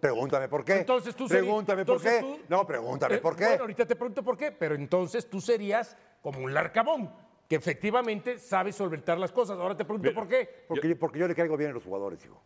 Pregúntame 0.00 0.48
por 0.48 0.64
qué. 0.64 0.78
Entonces 0.80 1.14
tú 1.14 1.28
serías- 1.28 1.44
Pregúntame 1.44 1.84
por 1.84 2.02
qué. 2.02 2.20
tú- 2.20 2.38
no, 2.48 2.66
pregúntame 2.66 3.14
Eh, 3.14 3.18
por 3.18 3.36
qué. 3.36 3.44
Bueno, 3.46 3.60
ahorita 3.62 3.86
te 3.86 3.94
pregunto 3.96 4.22
por 4.22 4.36
qué, 4.36 4.50
pero 4.52 4.74
entonces 4.74 5.28
tú 5.30 5.40
serías 5.40 5.96
como 6.20 6.40
un 6.40 6.52
larcamón, 6.52 7.10
que 7.48 7.56
efectivamente 7.56 8.38
sabe 8.38 8.72
solventar 8.72 9.18
las 9.18 9.30
cosas. 9.30 9.58
Ahora 9.58 9.76
te 9.76 9.84
pregunto 9.84 10.04
Bien. 10.04 10.14
por 10.14 10.26
qué. 10.26 10.64
porque, 10.66 10.88
yo, 10.88 10.98
porque 10.98 11.18
yo 11.20 11.28
le 11.28 11.34
caigo 11.34 11.56
bien 11.56 11.70
a 11.70 11.74
los 11.74 11.84
jugadores, 11.84 12.24
hijo. 12.24 12.40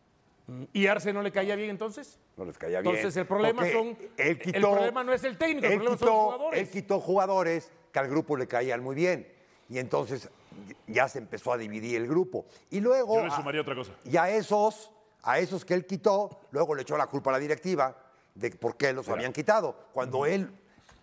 ¿Y 0.72 0.86
Arce 0.86 1.12
no 1.12 1.22
le 1.22 1.32
caía 1.32 1.56
bien 1.56 1.70
entonces? 1.70 2.20
No 2.36 2.44
les 2.44 2.56
caía 2.56 2.80
bien. 2.80 2.94
Entonces, 2.94 3.16
el 3.16 3.26
problema 3.26 3.62
Porque 3.62 3.72
son- 3.72 3.88
él 3.88 4.28
el 4.28 4.38
quitó- 4.38 4.72
problema 4.72 5.02
no 5.02 5.12
es 5.12 5.24
el 5.24 5.36
técnico, 5.38 5.66
el 5.66 5.74
problema 5.74 5.96
son 5.96 6.06
los 6.06 6.14
quitó- 6.16 6.24
jugadores. 6.24 6.60
Él 6.60 6.70
quitó 6.70 7.00
jugadores 7.00 7.72
que 7.92 7.98
al 7.98 8.08
grupo 8.08 8.36
le 8.36 8.46
caían 8.46 8.82
muy 8.82 8.94
bien. 8.94 9.26
Y 9.68 9.78
entonces 9.78 10.30
ya 10.86 11.08
se 11.08 11.18
empezó 11.18 11.52
a 11.52 11.56
dividir 11.58 11.96
el 11.96 12.06
grupo. 12.06 12.44
Y 12.70 12.78
luego. 12.80 13.16
Yo 13.16 13.26
le 13.26 13.32
a- 13.32 13.36
sumaría 13.36 13.60
otra 13.62 13.74
cosa. 13.74 13.92
Y 14.04 14.16
a 14.16 14.30
esos, 14.30 14.92
a 15.26 15.38
esos 15.40 15.64
que 15.64 15.74
él 15.74 15.84
quitó, 15.86 16.40
luego 16.52 16.74
le 16.74 16.82
echó 16.82 16.96
la 16.96 17.06
culpa 17.08 17.30
a 17.30 17.34
la 17.34 17.38
directiva 17.38 17.96
de 18.34 18.50
por 18.52 18.76
qué 18.76 18.92
los 18.92 19.08
habían 19.08 19.32
quitado. 19.32 19.88
Cuando 19.92 20.24
él 20.24 20.48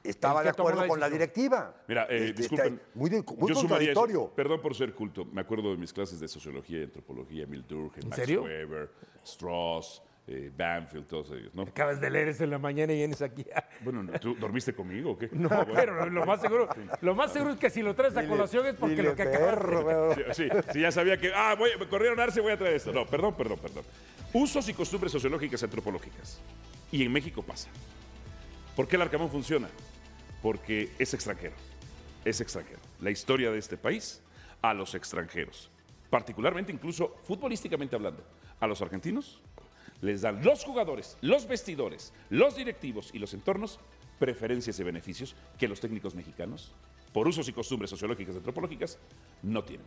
estaba 0.04 0.44
de 0.44 0.50
acuerdo 0.50 0.82
la 0.82 0.88
con 0.88 1.00
la 1.00 1.10
directiva. 1.10 1.74
Mira, 1.88 2.04
eh, 2.10 2.30
Este, 2.30 2.34
disculpen. 2.42 2.74
está 2.76 2.88
Muy, 2.96 3.10
de- 3.10 3.22
muy 3.38 3.50
yo 3.54 3.56
sumaría 3.60 3.92
eso. 3.92 4.00
contradictorio. 4.02 4.36
Perdón 4.36 4.62
por 4.62 4.76
ser 4.76 4.94
culto. 4.94 5.26
Me 5.26 5.42
acuerdo 5.42 5.72
de 5.72 5.78
mis 5.78 5.92
clases 5.94 6.20
de 6.20 6.28
sociología 6.28 6.80
y 6.80 6.84
antropología, 6.84 7.44
Emil 7.44 7.66
Durkheim, 7.68 8.08
Max 8.10 8.16
serio? 8.18 8.44
Weber, 8.44 8.90
Strauss, 9.26 10.02
eh, 10.28 10.52
Banfield, 10.56 11.06
todos 11.08 11.32
ellos, 11.32 11.54
¿no? 11.54 11.64
Acabas 11.64 12.00
de 12.00 12.10
leer 12.10 12.30
eso 12.30 12.44
en 12.46 12.50
la 12.52 12.58
mañana 12.58 12.94
y 12.94 12.98
vienes 12.98 13.22
aquí. 13.22 13.46
Bueno, 13.82 14.06
¿tú 14.20 14.36
dormiste 14.36 14.74
conmigo 14.74 15.12
o 15.12 15.18
qué? 15.18 15.30
No, 15.34 15.50
Ah, 15.52 15.64
bueno. 15.66 15.74
pero 15.76 16.10
lo 16.10 16.26
más 16.26 16.40
seguro, 16.42 16.70
lo 17.02 17.14
más 17.16 17.34
seguro 17.34 17.52
es 17.54 17.60
que 17.60 17.70
si 17.70 17.82
lo 17.82 17.94
traes 17.94 18.16
a 18.16 18.26
colación 18.28 18.66
es 18.68 18.76
porque 18.76 18.96
Dile, 18.96 19.10
lo 19.10 19.16
que 19.16 19.24
acabas 19.24 20.16
de. 20.18 20.34
Sí, 20.34 20.48
sí, 20.72 20.80
ya 20.80 20.92
sabía 20.92 21.18
que, 21.18 21.32
ah, 21.36 21.56
voy, 21.58 21.72
me 21.78 21.88
corrieron 21.88 22.20
a 22.20 22.24
Arce, 22.24 22.40
voy 22.40 22.54
a 22.54 22.58
traer 22.58 22.76
esto. 22.76 22.94
No, 22.94 23.06
perdón, 23.06 23.36
perdón, 23.36 23.60
perdón. 23.62 23.84
Usos 24.32 24.68
y 24.70 24.74
costumbres 24.74 25.12
sociológicas 25.12 25.62
y 25.62 25.66
antropológicas. 25.66 26.40
Y 26.92 27.04
en 27.04 27.12
México 27.12 27.42
pasa. 27.44 27.70
¿Por 28.76 28.88
qué 28.88 28.96
el 28.96 29.02
Arcamón 29.04 29.30
funciona? 29.30 29.68
Porque 30.42 30.90
es 31.00 31.14
extranjero. 31.14 31.54
Es 32.26 32.40
extranjero. 32.42 32.80
La 33.02 33.12
historia 33.12 33.52
de 33.52 33.58
este 33.60 33.78
país 33.78 34.22
a 34.62 34.74
los 34.74 34.96
extranjeros. 34.96 35.70
Particularmente, 36.10 36.72
incluso 36.72 37.16
futbolísticamente 37.26 37.96
hablando, 37.96 38.24
a 38.60 38.68
los 38.68 38.82
argentinos 38.82 39.42
les 40.04 40.22
dan 40.22 40.44
los 40.44 40.64
jugadores, 40.64 41.18
los 41.22 41.48
vestidores, 41.48 42.14
los 42.30 42.56
directivos 42.56 43.10
y 43.14 43.20
los 43.20 43.34
entornos 43.34 43.80
preferencias 44.20 44.80
y 44.80 44.84
beneficios 44.84 45.36
que 45.58 45.68
los 45.68 45.80
técnicos 45.80 46.14
mexicanos, 46.14 46.72
por 47.14 47.28
usos 47.28 47.48
y 47.48 47.54
costumbres 47.54 47.90
sociológicas 47.90 48.36
y 48.36 48.38
antropológicas, 48.38 48.98
no 49.42 49.64
tienen. 49.64 49.86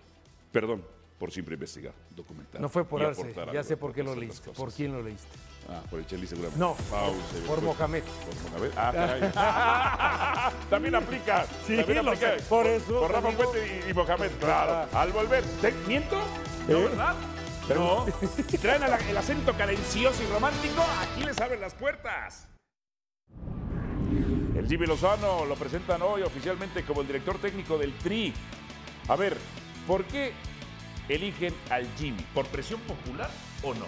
Perdón 0.52 0.83
por 1.18 1.31
siempre 1.31 1.55
investigar, 1.55 1.94
documentar. 2.14 2.61
No 2.61 2.68
fue 2.68 2.85
por 2.85 3.02
Arce, 3.02 3.35
ya 3.52 3.62
sé 3.62 3.76
por 3.76 3.94
qué 3.94 4.02
lo 4.02 4.14
leíste. 4.14 4.50
¿Por 4.50 4.72
quién 4.72 4.92
lo 4.92 5.02
leíste? 5.02 5.29
Ah, 5.68 5.83
por 5.90 5.98
el 5.98 6.07
Chelsea 6.07 6.29
seguramente. 6.29 6.61
No, 6.61 6.74
Pausa, 6.90 7.46
por, 7.46 7.62
Mohamed. 7.62 8.02
Por 8.02 8.50
Mohamed. 8.50 8.72
Ah, 8.76 8.92
caray. 8.92 10.61
También 10.70 10.94
aplica. 10.94 11.46
Sí, 11.66 11.76
también 11.76 11.98
aplica. 12.07 12.38
sé, 12.38 12.44
por 12.44 12.66
eso 12.66 13.00
Por 13.00 13.11
Rafa. 13.11 13.31
Puente 13.31 13.83
y, 13.87 13.90
y 13.90 13.94
Mohamed, 13.94 14.31
claro. 14.38 14.88
Al 14.96 15.12
volver. 15.12 15.42
¿Te 15.61 15.72
miento? 15.88 16.16
¿No, 16.68 16.81
verdad? 16.81 17.16
No. 17.74 18.07
Si 18.48 18.59
traen 18.59 18.83
el, 18.83 18.92
el 19.11 19.16
acento 19.16 19.52
cadencioso 19.57 20.22
y 20.22 20.26
romántico, 20.26 20.85
aquí 21.02 21.24
les 21.24 21.40
abren 21.40 21.61
las 21.61 21.74
puertas. 21.74 22.48
El 24.57 24.66
Jimmy 24.68 24.87
Lozano 24.87 25.44
lo 25.44 25.55
presentan 25.57 26.00
hoy 26.02 26.22
oficialmente 26.22 26.83
como 26.85 27.00
el 27.02 27.07
director 27.07 27.38
técnico 27.38 27.76
del 27.79 27.92
Tri. 27.98 28.33
A 29.09 29.16
ver, 29.16 29.37
¿por 29.87 30.05
qué 30.05 30.33
eligen 31.09 31.55
al 31.70 31.87
Jimmy? 31.96 32.24
¿Por 32.35 32.46
presión 32.46 32.81
popular 32.81 33.31
o 33.62 33.74
no? 33.74 33.87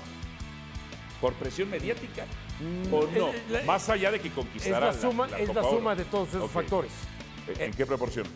¿Por 1.20 1.32
presión 1.34 1.70
mediática 1.70 2.26
o 2.92 3.06
no? 3.06 3.28
eh, 3.28 3.42
la- 3.50 3.62
Más 3.62 3.88
allá 3.88 4.10
de 4.12 4.20
que 4.20 4.28
Es 4.28 4.34
conquistara 4.34 4.86
la 4.86 4.92
suma, 4.92 5.26
es 5.38 5.48
la 5.48 5.54
Copa 5.54 5.62
suma 5.70 5.90
Oro. 5.92 5.96
de 5.96 6.04
todos 6.04 6.28
esos 6.28 6.50
factores. 6.50 6.92
¿En 7.58 7.72
qué 7.72 7.86
proporción? 7.86 8.26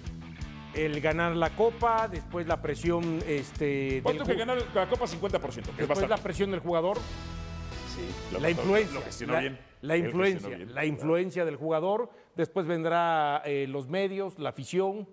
El 0.75 1.01
ganar 1.01 1.37
la 1.37 1.51
copa, 1.51 2.09
después 2.09 2.47
la 2.47 2.63
presión 2.63 3.23
este, 3.27 3.65
del 3.65 4.03
¿Cuánto 4.03 4.25
que 4.25 4.35
ganar 4.35 4.59
la 4.75 4.89
Copa 4.89 5.05
50%? 5.07 5.41
Que 5.41 5.83
es 5.83 5.89
después 5.89 6.09
la 6.09 6.17
presión 6.17 6.51
del 6.51 6.61
jugador, 6.61 6.99
Sí, 7.95 8.39
la 8.41 8.49
influencia. 8.49 8.95
Lo 8.95 9.03
gestionó 9.03 9.35
la, 9.35 9.41
bien. 9.41 9.59
la 9.83 9.97
influencia, 9.99 10.49
bien. 10.49 10.75
la 10.75 10.87
influencia 10.87 11.45
del 11.45 11.57
jugador, 11.57 12.11
después 12.35 12.67
vendrá 12.67 13.43
eh, 13.45 13.67
los 13.69 13.89
medios, 13.89 14.39
la 14.39 14.49
afición 14.49 15.07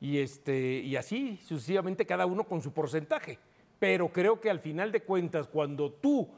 y 0.00 0.18
este 0.18 0.80
y 0.80 0.96
así 0.96 1.38
sucesivamente 1.42 2.04
cada 2.04 2.26
uno 2.26 2.44
con 2.44 2.60
su 2.60 2.72
porcentaje. 2.72 3.38
Pero 3.78 4.08
creo 4.12 4.40
que 4.40 4.50
al 4.50 4.60
final 4.60 4.92
de 4.92 5.02
cuentas, 5.02 5.48
cuando 5.48 5.92
tú 5.92 6.28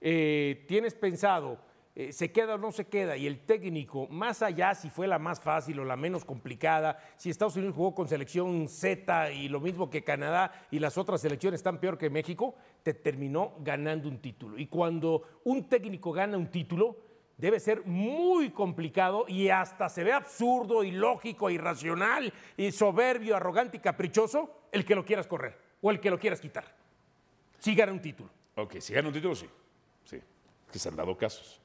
eh, 0.00 0.64
tienes 0.68 0.94
pensado 0.94 1.58
eh, 1.98 2.12
se 2.12 2.30
queda 2.30 2.56
o 2.56 2.58
no 2.58 2.72
se 2.72 2.84
queda 2.88 3.16
y 3.16 3.26
el 3.26 3.40
técnico, 3.46 4.06
más 4.08 4.42
allá 4.42 4.74
si 4.74 4.90
fue 4.90 5.06
la 5.06 5.18
más 5.18 5.40
fácil 5.40 5.80
o 5.80 5.84
la 5.86 5.96
menos 5.96 6.26
complicada, 6.26 6.98
si 7.16 7.30
Estados 7.30 7.56
Unidos 7.56 7.74
jugó 7.74 7.94
con 7.94 8.06
selección 8.06 8.68
Z 8.68 9.32
y 9.32 9.48
lo 9.48 9.60
mismo 9.60 9.88
que 9.88 10.04
Canadá 10.04 10.52
y 10.70 10.78
las 10.78 10.98
otras 10.98 11.22
selecciones 11.22 11.60
están 11.60 11.80
peor 11.80 11.96
que 11.96 12.10
México, 12.10 12.54
te 12.82 12.92
terminó 12.92 13.54
ganando 13.60 14.10
un 14.10 14.18
título. 14.18 14.58
Y 14.58 14.66
cuando 14.66 15.22
un 15.44 15.70
técnico 15.70 16.12
gana 16.12 16.36
un 16.36 16.50
título, 16.50 16.98
debe 17.38 17.58
ser 17.60 17.86
muy 17.86 18.50
complicado 18.50 19.24
y 19.26 19.48
hasta 19.48 19.88
se 19.88 20.04
ve 20.04 20.12
absurdo, 20.12 20.84
ilógico, 20.84 21.48
irracional 21.48 22.30
y 22.58 22.72
soberbio, 22.72 23.36
arrogante 23.36 23.78
y 23.78 23.80
caprichoso 23.80 24.66
el 24.70 24.84
que 24.84 24.94
lo 24.94 25.02
quieras 25.02 25.26
correr 25.26 25.58
o 25.80 25.90
el 25.90 25.98
que 25.98 26.10
lo 26.10 26.18
quieras 26.18 26.42
quitar. 26.42 26.76
Si 27.58 27.74
gana 27.74 27.90
un 27.92 28.02
título. 28.02 28.28
Ok, 28.56 28.80
si 28.80 28.92
gana 28.92 29.08
un 29.08 29.14
título, 29.14 29.34
sí. 29.34 29.48
Sí. 30.04 30.20
Que 30.70 30.78
se 30.78 30.90
han 30.90 30.96
dado 30.96 31.16
casos. 31.16 31.62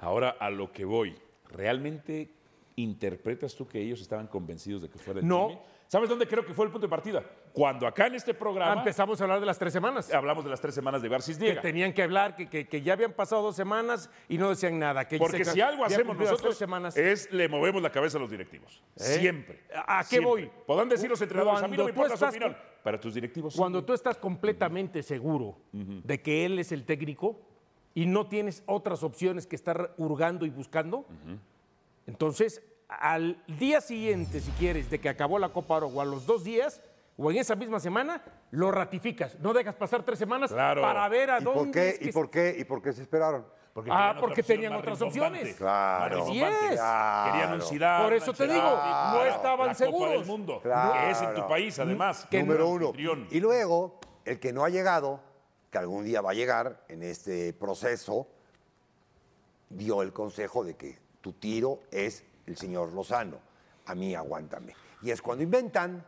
Ahora, 0.00 0.36
a 0.38 0.50
lo 0.50 0.72
que 0.72 0.84
voy. 0.84 1.14
¿Realmente 1.50 2.30
interpretas 2.76 3.54
tú 3.54 3.66
que 3.66 3.80
ellos 3.80 4.00
estaban 4.00 4.26
convencidos 4.28 4.82
de 4.82 4.88
que 4.88 4.98
fuera 4.98 5.20
el 5.20 5.26
No. 5.26 5.48
Jimmy? 5.48 5.60
¿Sabes 5.88 6.10
dónde 6.10 6.26
creo 6.28 6.44
que 6.44 6.52
fue 6.52 6.66
el 6.66 6.70
punto 6.70 6.86
de 6.86 6.90
partida? 6.90 7.24
Cuando 7.54 7.86
acá 7.86 8.08
en 8.08 8.14
este 8.14 8.34
programa 8.34 8.74
Empezamos 8.82 9.18
a 9.20 9.24
hablar 9.24 9.40
de 9.40 9.46
las 9.46 9.58
tres 9.58 9.72
semanas. 9.72 10.12
hablamos 10.12 10.44
de 10.44 10.50
las 10.50 10.60
tres 10.60 10.74
semanas 10.74 11.00
de 11.00 11.08
Bar 11.08 11.22
Que 11.22 11.54
tenían 11.62 11.94
que 11.94 12.02
hablar, 12.02 12.36
que, 12.36 12.46
que- 12.46 12.68
que 12.68 12.82
ya 12.82 12.92
habían 12.92 13.14
pasado 13.14 13.40
dos 13.40 13.56
semanas 13.56 14.10
y 14.28 14.36
no 14.36 14.50
decían 14.50 14.78
nada. 14.78 15.08
Que 15.08 15.16
Porque 15.16 15.46
se- 15.46 15.52
si 15.52 15.60
algo 15.62 15.86
hacemos 15.86 16.16
nosotros 16.18 16.58
semanas. 16.58 16.94
es 16.94 17.32
le 17.32 17.48
movemos 17.48 17.80
la 17.80 17.90
cabeza 17.90 18.18
a 18.18 18.20
los 18.20 18.30
directivos. 18.30 18.82
Siempre. 18.96 19.62
¿A- 19.74 20.00
qué 20.02 20.08
Siempre. 20.08 20.28
voy? 20.30 20.50
Podrán 20.66 20.90
decir 20.90 21.08
los 21.08 21.22
entrenadores, 21.22 21.62
a 21.62 21.68
mí 21.68 21.76
no 21.78 21.84
me 21.84 21.90
importa 21.90 22.16
su. 22.30 22.38
Pero 22.84 23.00
tus 23.00 23.14
directivos 23.14 23.54
sí. 23.54 23.58
Cuando 23.58 23.82
tú 23.82 23.94
estás 23.94 24.18
completamente 24.18 25.02
seguro 25.02 25.56
de 25.72 26.20
que 26.20 26.44
él 26.44 26.58
es 26.58 26.70
el 26.70 26.84
técnico 26.84 27.40
y 27.98 28.06
no 28.06 28.28
tienes 28.28 28.62
otras 28.66 29.02
opciones 29.02 29.44
que 29.48 29.56
estar 29.56 29.92
hurgando 29.96 30.46
y 30.46 30.50
buscando, 30.50 31.04
entonces 32.06 32.62
al 32.88 33.42
día 33.58 33.80
siguiente, 33.80 34.40
si 34.40 34.50
quieres, 34.52 34.88
de 34.88 35.00
que 35.00 35.08
acabó 35.08 35.38
la 35.38 35.48
Copa 35.48 35.74
Oro 35.78 35.88
o 35.88 36.00
a 36.00 36.04
los 36.04 36.24
dos 36.24 36.44
días 36.44 36.80
o 37.16 37.28
en 37.32 37.38
esa 37.38 37.56
misma 37.56 37.80
semana, 37.80 38.22
lo 38.52 38.70
ratificas. 38.70 39.36
No 39.40 39.52
dejas 39.52 39.74
pasar 39.74 40.04
tres 40.04 40.16
semanas 40.18 40.52
Claro. 40.52 40.80
para 40.82 41.08
ver 41.08 41.30
a 41.32 41.40
¿Y 41.40 41.44
dónde 41.44 41.58
por, 41.64 41.70
qué, 41.72 41.88
es 41.88 41.98
que 41.98 42.08
¿Y 42.08 42.12
por 42.12 42.30
qué? 42.30 42.56
¿Y 42.60 42.64
por 42.64 42.80
qué 42.82 42.92
se 42.92 43.02
esperaron? 43.02 43.44
Porque 43.74 43.90
Ah, 43.92 44.10
tenían 44.14 44.20
porque 44.20 44.42
tenían 44.44 44.72
otras 44.74 45.02
opciones. 45.02 45.56
Claro. 45.56 46.22
Así 46.22 46.40
es. 46.40 46.50
Querían 46.70 47.52
un 47.54 47.62
Zidane, 47.62 48.04
Por 48.04 48.12
eso 48.14 48.32
te 48.32 48.46
digo, 48.46 48.62
no 48.62 49.24
estaban 49.24 49.66
la 49.66 49.74
seguros. 49.74 50.00
Copa 50.08 50.18
del 50.18 50.24
Mundo, 50.26 50.60
Claro. 50.62 50.92
que 50.92 51.10
es 51.10 51.22
en 51.22 51.34
tu 51.34 51.48
país, 51.48 51.78
además. 51.80 52.26
Que 52.30 52.42
Número 52.44 52.64
no- 52.78 52.90
uno. 52.90 52.92
Y 53.30 53.40
luego, 53.40 53.98
el 54.24 54.38
que 54.38 54.52
no 54.52 54.64
ha 54.64 54.68
llegado, 54.68 55.20
que 55.70 55.78
algún 55.78 56.04
día 56.04 56.20
va 56.20 56.30
a 56.30 56.34
llegar 56.34 56.84
en 56.88 57.02
este 57.02 57.52
proceso, 57.52 58.26
dio 59.70 60.02
el 60.02 60.12
consejo 60.12 60.64
de 60.64 60.74
que 60.76 60.98
tu 61.20 61.32
tiro 61.34 61.80
es 61.90 62.24
el 62.46 62.56
señor 62.56 62.92
Lozano. 62.92 63.38
A 63.86 63.94
mí 63.94 64.14
aguántame. 64.14 64.74
Y 65.02 65.10
es 65.10 65.20
cuando 65.22 65.44
inventan 65.44 66.04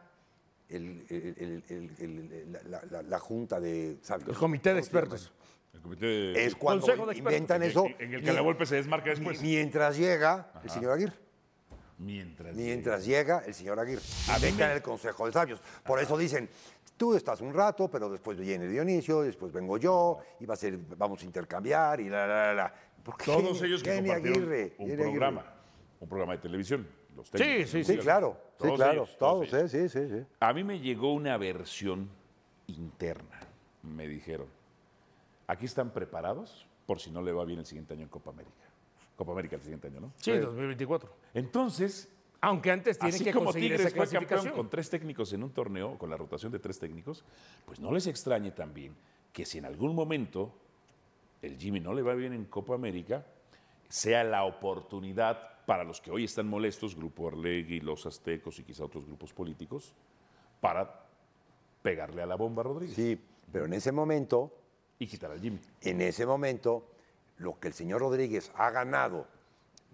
el- 0.69 1.05
el- 1.09 1.35
el- 1.37 1.65
el- 1.69 1.91
el- 1.99 2.53
la, 2.53 2.63
la- 2.65 2.85
la- 2.91 3.03
la 3.03 3.19
junta 3.19 3.61
de 3.61 3.99
sabios. 4.03 4.29
El 4.31 4.37
comité 4.37 4.73
de 4.73 4.81
expertos. 4.81 5.33
El 5.75 5.81
comité 5.81 6.07
de- 6.07 6.45
Es 6.45 6.55
cuando 6.57 6.83
Consejo 6.87 7.07
de 7.07 7.13
expertos. 7.13 7.33
inventan 7.35 7.63
en- 7.63 7.71
eso. 7.71 7.87
En 7.99 8.15
el 8.15 8.23
que 8.25 8.33
la 8.33 8.41
golpe 8.41 8.67
se 8.67 8.77
desmarca 8.77 9.11
después. 9.11 9.41
Mientras 9.43 9.97
llega 9.97 10.53
el 10.63 10.71
señor 10.71 10.93
Aguirre. 10.93 11.15
Mientras. 11.99 12.55
Mientras 12.57 13.05
llega 13.05 13.41
el 13.47 13.53
señor 13.55 13.79
Aguirre. 13.79 14.03
Inventan 14.37 14.71
el 14.71 14.81
Consejo 14.83 15.27
de 15.27 15.33
Sabios. 15.33 15.61
Por 15.85 16.01
eso 16.01 16.17
dicen, 16.17 16.49
tú 17.01 17.15
estás 17.15 17.41
un 17.41 17.55
rato, 17.55 17.91
pero 17.91 18.11
después 18.11 18.39
viene 18.39 18.69
Dionisio, 18.69 19.23
después 19.23 19.51
vengo 19.51 19.79
yo, 19.79 20.19
y 20.39 20.45
va 20.45 20.53
a 20.53 20.57
ser, 20.59 20.77
vamos 20.99 21.23
a 21.23 21.25
intercambiar, 21.25 21.99
y 21.99 22.11
la, 22.11 22.27
la, 22.27 22.37
la, 22.49 22.55
la. 22.55 22.75
¿Por 23.03 23.17
qué 23.17 23.25
Todos 23.25 23.63
ellos 23.63 23.83
que 23.83 23.97
compartieron 23.97 24.43
Aguirre? 24.43 24.75
un 24.77 24.85
Aguirre. 24.85 25.03
programa, 25.05 25.45
un 25.99 26.09
programa 26.11 26.33
de 26.35 26.39
televisión. 26.43 26.87
Los 27.17 27.29
Sí, 27.29 27.65
sí, 27.67 27.85
Sí, 27.85 27.97
claro, 27.97 28.37
sí, 28.61 28.69
claro, 28.75 28.93
ellos, 28.93 29.17
todos, 29.19 29.49
todos 29.49 29.71
sí, 29.71 29.89
sí. 29.89 30.27
A 30.41 30.53
mí 30.53 30.63
me 30.63 30.79
llegó 30.79 31.15
una 31.15 31.39
versión 31.39 32.11
interna. 32.67 33.41
Me 33.83 34.07
dijeron, 34.07 34.47
aquí 35.47 35.65
están 35.65 35.89
preparados 35.95 36.67
por 36.85 37.01
si 37.01 37.11
no 37.11 37.23
le 37.23 37.33
va 37.33 37.47
bien 37.47 37.61
el 37.61 37.67
siguiente 37.67 37.95
año 37.95 38.03
en 38.03 38.11
Copa 38.11 38.29
América. 38.29 38.63
Copa 39.17 39.33
América 39.33 39.57
el 39.57 39.63
siguiente 39.63 39.89
año, 39.89 40.01
¿no? 40.01 40.13
Sí, 40.19 40.33
2024. 40.37 41.11
Entonces, 41.33 42.11
Aunque 42.41 42.71
antes 42.71 42.99
tienen 42.99 43.15
así 43.15 43.25
que 43.25 43.33
como 43.33 43.47
conseguir 43.47 43.73
Tigres 43.73 43.87
esa 43.87 43.97
fue 43.97 44.05
campeón 44.05 44.25
clasificación. 44.25 44.55
con 44.55 44.71
tres 44.71 44.89
técnicos 44.89 45.33
en 45.33 45.43
un 45.43 45.51
torneo, 45.51 45.99
con 45.99 46.09
la 46.09 46.17
rotación 46.17 46.51
de 46.51 46.59
tres 46.59 46.79
técnicos, 46.79 47.25
pues 47.67 47.81
no 47.81 47.93
les 47.93 48.07
extrañe 48.07 48.51
también 48.51 48.95
que 49.33 49.45
si 49.45 49.59
en 49.59 49.67
algún 49.67 49.95
momento 49.95 50.53
el 51.43 51.59
Jimmy 51.59 51.81
no 51.81 51.95
le 51.95 52.03
va 52.03 52.15
bien 52.15 52.33
en 52.33 52.47
Copa 52.47 52.75
América, 52.75 53.27
sea 53.89 54.25
la 54.25 54.45
oportunidad 54.45 55.65
para 55.67 55.85
los 55.85 56.01
que 56.01 56.11
hoy 56.11 56.25
están 56.25 56.49
molestos, 56.49 56.97
Grupo 56.97 57.25
Orlegui, 57.25 57.81
los 57.81 58.07
Aztecos 58.07 58.59
y 58.59 58.65
quizá 58.65 58.85
otros 58.85 59.07
grupos 59.07 59.33
políticos, 59.33 59.95
para 60.61 61.07
pegarle 61.83 62.23
a 62.23 62.27
la 62.27 62.35
bomba 62.35 62.63
a 62.63 62.65
Rodríguez 62.65 62.97
Sí, 62.97 63.21
pero 63.53 63.67
en 63.67 63.75
ese 63.75 63.93
momento, 63.93 64.53
y 64.99 65.07
quitar 65.07 65.31
al 65.31 65.41
Jimmy. 65.41 65.61
en 65.83 66.01
ese 66.01 66.27
momento, 66.27 66.89
lo 67.39 67.59
que 67.59 67.69
el 67.69 67.75
señor 67.75 68.01
Rodríguez 68.01 68.51
ha 68.57 68.71
ganado, 68.71 69.27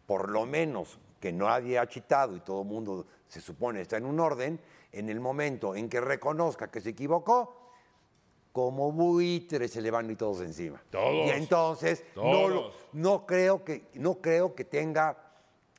por 0.06 0.30
lo 0.30 0.46
menos 0.46 0.98
que 1.20 1.32
nadie 1.32 1.78
ha 1.78 1.86
chitado 1.88 2.36
y 2.36 2.40
todo 2.40 2.62
el 2.62 2.68
mundo 2.68 3.06
se 3.28 3.40
supone 3.40 3.80
está 3.80 3.96
en 3.96 4.04
un 4.06 4.20
orden, 4.20 4.60
en 4.92 5.08
el 5.08 5.20
momento 5.20 5.74
en 5.74 5.88
que 5.88 6.00
reconozca 6.00 6.70
que 6.70 6.80
se 6.80 6.90
equivocó, 6.90 7.70
como 8.52 8.90
buitres 8.92 9.70
se 9.70 9.82
le 9.82 9.90
van 9.90 10.10
y 10.10 10.16
todos 10.16 10.40
encima. 10.40 10.82
Todos. 10.90 11.26
Y 11.26 11.30
entonces 11.30 12.04
no, 12.14 12.70
no, 12.92 13.26
creo 13.26 13.62
que, 13.64 13.88
no 13.94 14.14
creo 14.20 14.54
que 14.54 14.64
tenga 14.64 15.16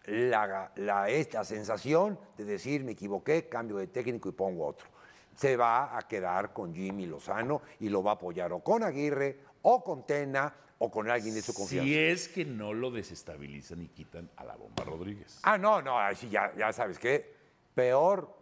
la, 0.06 0.72
la- 0.76 1.10
esta 1.10 1.44
sensación 1.44 2.20
de 2.38 2.46
decir 2.46 2.84
me 2.84 2.92
equivoqué, 2.92 3.48
cambio 3.50 3.78
de 3.78 3.88
técnico 3.88 4.30
y 4.30 4.34
pongo 4.34 4.66
otro. 4.68 4.88
Se 5.36 5.56
va 5.58 5.98
a 5.98 6.02
quedar 6.08 6.54
con 6.54 6.74
Jimmy 6.74 7.06
Lozano 7.08 7.62
y 7.80 7.90
lo 7.90 8.04
va 8.04 8.12
a 8.12 8.14
apoyar 8.16 8.54
o 8.54 8.60
con 8.60 8.84
Aguirre 8.84 9.40
o 9.64 9.84
con 9.84 10.06
Tena 10.06 10.54
o 10.80 10.92
con 10.92 11.10
alguien 11.10 11.34
de 11.34 11.42
su 11.42 11.54
confianza. 11.54 11.86
Si 11.86 11.98
es 11.98 12.28
que 12.28 12.46
no 12.46 12.74
lo 12.74 12.92
desestabilizan 12.92 13.82
y 13.82 13.88
quitan 13.88 14.30
a 14.36 14.44
la 14.46 14.56
bomba 14.56 14.84
Rodríguez. 14.84 15.40
Ah, 15.44 15.58
no, 15.58 15.82
no, 15.82 15.98
ahí 16.00 16.16
sí, 16.16 16.30
ya, 16.30 16.54
ya 16.56 16.72
sabes 16.72 17.00
qué. 17.00 17.36
Peor 17.74 18.36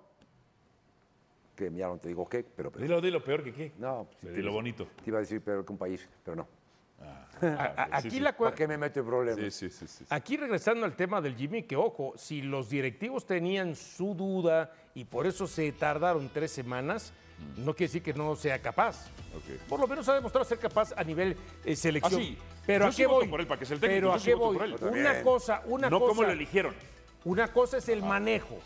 que 1.55 1.71
ya 1.71 1.87
no 1.87 1.97
te 1.97 2.09
digo 2.09 2.27
qué, 2.27 2.43
pero 2.43 2.69
peor. 2.71 2.81
Dilo, 2.83 2.99
dilo 3.01 3.23
peor 3.23 3.43
que 3.43 3.53
qué. 3.53 3.71
No, 3.77 4.07
pues, 4.21 4.35
Dilo 4.35 4.51
bonito. 4.51 4.87
Te 5.03 5.09
iba 5.09 5.19
a 5.19 5.21
decir 5.21 5.41
peor 5.41 5.65
que 5.65 5.71
un 5.71 5.77
país, 5.77 6.07
pero 6.23 6.35
no. 6.37 6.47
A- 7.01 7.25
a- 7.93 8.01
Sí, 8.01 8.07
aquí 8.07 8.09
sí. 8.11 8.19
la 8.19 8.35
cue- 8.35 8.45
¿Para 8.45 8.55
qué 8.55 8.67
me 8.67 8.77
meto 8.77 8.99
en 8.99 9.05
problemas? 9.05 9.53
Sí, 9.53 9.69
sí, 9.69 9.69
sí, 9.69 9.87
sí. 9.87 10.05
Aquí 10.09 10.35
regresando 10.35 10.85
al 10.85 10.95
tema 10.95 11.21
del 11.21 11.35
Jimmy, 11.35 11.63
que 11.63 11.75
ojo, 11.77 12.13
si 12.17 12.41
los 12.41 12.69
directivos 12.69 13.25
tenían 13.25 13.75
su 13.75 14.13
duda 14.15 14.73
y 14.93 15.05
por 15.05 15.27
eso 15.27 15.47
se 15.47 15.71
tardaron 15.71 16.29
tres 16.33 16.51
semanas, 16.51 17.13
no 17.57 17.73
quiere 17.73 17.87
decir 17.89 18.03
que 18.03 18.13
no 18.13 18.35
sea 18.35 18.61
capaz. 18.61 19.07
Por 19.67 19.79
lo 19.79 19.87
menos 19.87 20.07
ha 20.09 20.13
demostrado 20.13 20.45
ser 20.45 20.59
capaz 20.59 20.93
a 20.95 21.03
nivel 21.03 21.35
eh, 21.63 21.75
selección. 21.75 22.21
Ah, 22.21 22.23
sí. 22.25 22.37
Pero 22.65 22.85
Yo 22.85 22.89
a 22.89 22.91
sí 22.91 22.97
qué 22.97 23.07
voy? 23.07 23.27
por 23.27 23.39
él, 23.41 23.47
para 23.47 23.59
que 23.59 23.65
sea 23.65 23.75
el 23.75 23.81
técnico, 23.81 23.99
Pero 23.99 24.17
yo 24.17 24.21
a 24.21 24.25
qué 24.25 24.33
voy? 24.35 24.57
por 24.57 24.65
él. 24.65 24.75
Yo 24.79 24.87
Una 24.87 25.21
cosa, 25.21 25.61
una 25.65 25.89
no 25.89 25.99
cosa. 25.99 26.09
como 26.09 26.23
lo 26.23 26.31
eligieron. 26.31 26.73
Una 27.23 27.47
cosa 27.51 27.77
es 27.77 27.89
el 27.89 28.01
manejo 28.03 28.57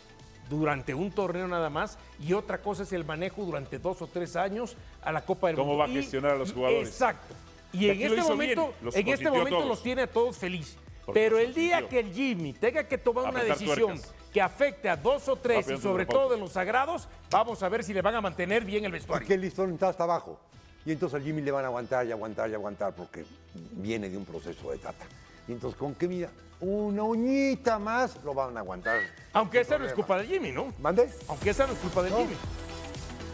durante 0.48 0.94
un 0.94 1.10
torneo 1.12 1.46
nada 1.46 1.70
más 1.70 1.98
y 2.18 2.32
otra 2.32 2.60
cosa 2.60 2.82
es 2.82 2.92
el 2.92 3.04
manejo 3.04 3.44
durante 3.44 3.78
dos 3.78 4.02
o 4.02 4.06
tres 4.06 4.36
años 4.36 4.76
a 5.02 5.12
la 5.12 5.24
Copa 5.24 5.46
del 5.48 5.56
¿Cómo 5.56 5.68
Mundo. 5.76 5.78
va 5.78 5.84
a 5.84 5.88
gestionar 5.88 6.32
a 6.32 6.36
los 6.36 6.52
jugadores? 6.52 6.88
Exacto. 6.88 7.34
Y 7.72 7.88
en 7.88 8.00
este 8.02 8.22
momento, 8.22 8.74
los 8.82 8.96
en 8.96 9.08
este 9.08 9.30
momento 9.30 9.50
todos. 9.50 9.66
los 9.68 9.82
tiene 9.82 10.02
a 10.02 10.06
todos 10.08 10.36
feliz. 10.38 10.76
Porque 11.06 11.20
Pero 11.20 11.38
el 11.38 11.54
día 11.54 11.88
que 11.88 12.00
el 12.00 12.12
Jimmy 12.12 12.52
tenga 12.52 12.84
que 12.86 12.98
tomar 12.98 13.30
una 13.30 13.42
decisión 13.44 13.76
tuercas. 13.98 14.14
Que 14.32 14.40
afecte 14.40 14.88
a 14.88 14.96
dos 14.96 15.28
o 15.28 15.36
tres 15.36 15.68
y 15.68 15.76
sobre 15.76 16.06
todo 16.06 16.30
de 16.30 16.38
los 16.38 16.52
sagrados, 16.52 17.08
vamos 17.30 17.62
a 17.62 17.68
ver 17.68 17.82
si 17.84 17.92
le 17.92 18.02
van 18.02 18.14
a 18.14 18.20
mantener 18.20 18.64
bien 18.64 18.84
el 18.84 18.90
¿Por 18.90 18.98
vestuario. 18.98 19.28
qué 19.28 19.34
el 19.34 19.40
listón 19.40 19.72
está 19.72 19.88
hasta 19.88 20.04
abajo? 20.04 20.38
Y 20.86 20.92
entonces 20.92 21.16
al 21.16 21.22
Jimmy 21.24 21.42
le 21.42 21.50
van 21.50 21.64
a 21.64 21.68
aguantar 21.68 22.06
y 22.06 22.12
aguantar 22.12 22.48
y 22.50 22.54
aguantar 22.54 22.94
porque 22.94 23.24
viene 23.72 24.08
de 24.08 24.16
un 24.16 24.24
proceso 24.24 24.70
de 24.70 24.78
tata. 24.78 25.04
Y 25.46 25.52
entonces, 25.52 25.78
¿con 25.78 25.94
qué 25.94 26.08
mira? 26.08 26.30
Una 26.60 27.02
uñita 27.02 27.78
más 27.78 28.22
lo 28.24 28.34
van 28.34 28.56
a 28.56 28.60
aguantar. 28.60 29.00
Aunque 29.32 29.60
esa 29.60 29.78
no 29.78 29.86
es 29.86 29.92
culpa 29.92 30.18
del 30.18 30.26
Jimmy, 30.26 30.52
¿no? 30.52 30.72
¿Mande? 30.78 31.10
Aunque 31.28 31.50
esa 31.50 31.66
no 31.66 31.72
es 31.72 31.78
culpa 31.78 32.02
del 32.02 32.14
Jimmy. 32.14 32.34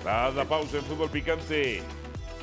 Tras 0.03 0.35
la 0.35 0.45
pausa 0.45 0.79
en 0.79 0.85
fútbol 0.85 1.11
picante. 1.11 1.83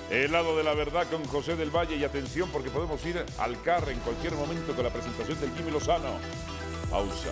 El 0.09 0.31
lado 0.31 0.55
de 0.57 0.63
la 0.63 0.73
verdad 0.73 1.07
con 1.09 1.23
José 1.25 1.55
del 1.55 1.71
Valle 1.71 1.95
y 1.95 2.03
atención 2.03 2.49
porque 2.51 2.69
podemos 2.69 3.03
ir 3.05 3.25
al 3.39 3.61
CAR 3.61 3.89
en 3.89 3.99
cualquier 3.99 4.33
momento 4.33 4.75
con 4.75 4.83
la 4.83 4.91
presentación 4.91 5.39
del 5.39 5.51
Jimmy 5.53 5.71
Lozano. 5.71 6.17
Pausa. 6.89 7.31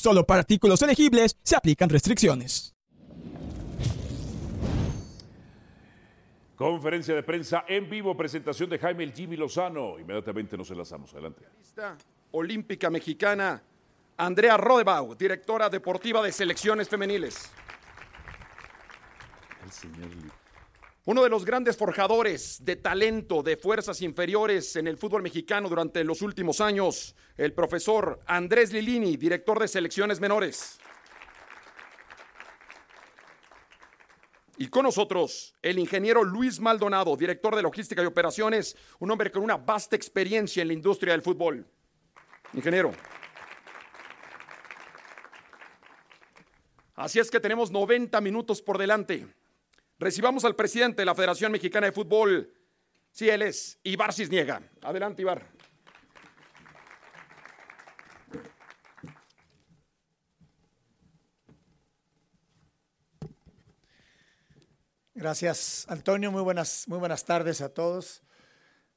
Solo 0.00 0.24
para 0.24 0.40
artículos 0.40 0.80
elegibles 0.80 1.36
se 1.42 1.56
aplican 1.56 1.90
restricciones. 1.90 2.74
Conferencia 6.56 7.14
de 7.14 7.22
prensa 7.22 7.66
en 7.68 7.90
vivo, 7.90 8.16
presentación 8.16 8.70
de 8.70 8.78
Jaime 8.78 9.04
el 9.04 9.12
Jimmy 9.12 9.36
Lozano. 9.36 9.98
Inmediatamente 9.98 10.56
nos 10.56 10.70
enlazamos. 10.70 11.12
Adelante. 11.12 11.44
Olímpica 12.30 12.88
mexicana, 12.88 13.62
Andrea 14.16 14.56
Rodebau, 14.56 15.14
directora 15.14 15.68
deportiva 15.68 16.22
de 16.22 16.32
selecciones 16.32 16.88
femeniles. 16.88 17.50
El 19.62 19.70
señor 19.70 20.08
Uno 21.06 21.22
de 21.22 21.30
los 21.30 21.46
grandes 21.46 21.78
forjadores 21.78 22.62
de 22.62 22.76
talento 22.76 23.42
de 23.42 23.56
fuerzas 23.56 24.02
inferiores 24.02 24.76
en 24.76 24.86
el 24.86 24.98
fútbol 24.98 25.22
mexicano 25.22 25.68
durante 25.68 26.04
los 26.04 26.20
últimos 26.20 26.60
años, 26.60 27.16
el 27.38 27.54
profesor 27.54 28.20
Andrés 28.26 28.70
Lilini, 28.70 29.16
director 29.16 29.58
de 29.58 29.68
selecciones 29.68 30.20
menores. 30.20 30.78
Y 34.58 34.68
con 34.68 34.82
nosotros 34.82 35.54
el 35.62 35.78
ingeniero 35.78 36.22
Luis 36.22 36.60
Maldonado, 36.60 37.16
director 37.16 37.56
de 37.56 37.62
logística 37.62 38.02
y 38.02 38.06
operaciones, 38.06 38.76
un 38.98 39.10
hombre 39.10 39.32
con 39.32 39.42
una 39.42 39.56
vasta 39.56 39.96
experiencia 39.96 40.60
en 40.60 40.68
la 40.68 40.74
industria 40.74 41.14
del 41.14 41.22
fútbol. 41.22 41.66
Ingeniero. 42.52 42.92
Así 46.94 47.18
es 47.18 47.30
que 47.30 47.40
tenemos 47.40 47.70
90 47.70 48.20
minutos 48.20 48.60
por 48.60 48.76
delante. 48.76 49.39
Recibamos 50.00 50.46
al 50.46 50.56
presidente 50.56 51.02
de 51.02 51.04
la 51.04 51.14
Federación 51.14 51.52
Mexicana 51.52 51.84
de 51.84 51.92
Fútbol. 51.92 52.50
Sí, 53.12 53.28
él 53.28 53.42
es 53.42 53.78
Ibar 53.82 54.14
Cisniega. 54.14 54.62
Adelante, 54.80 55.20
Ibar. 55.20 55.46
Gracias, 65.12 65.84
Antonio. 65.90 66.32
Muy 66.32 66.40
buenas, 66.40 66.88
muy 66.88 66.98
buenas 66.98 67.26
tardes 67.26 67.60
a 67.60 67.68
todos. 67.68 68.22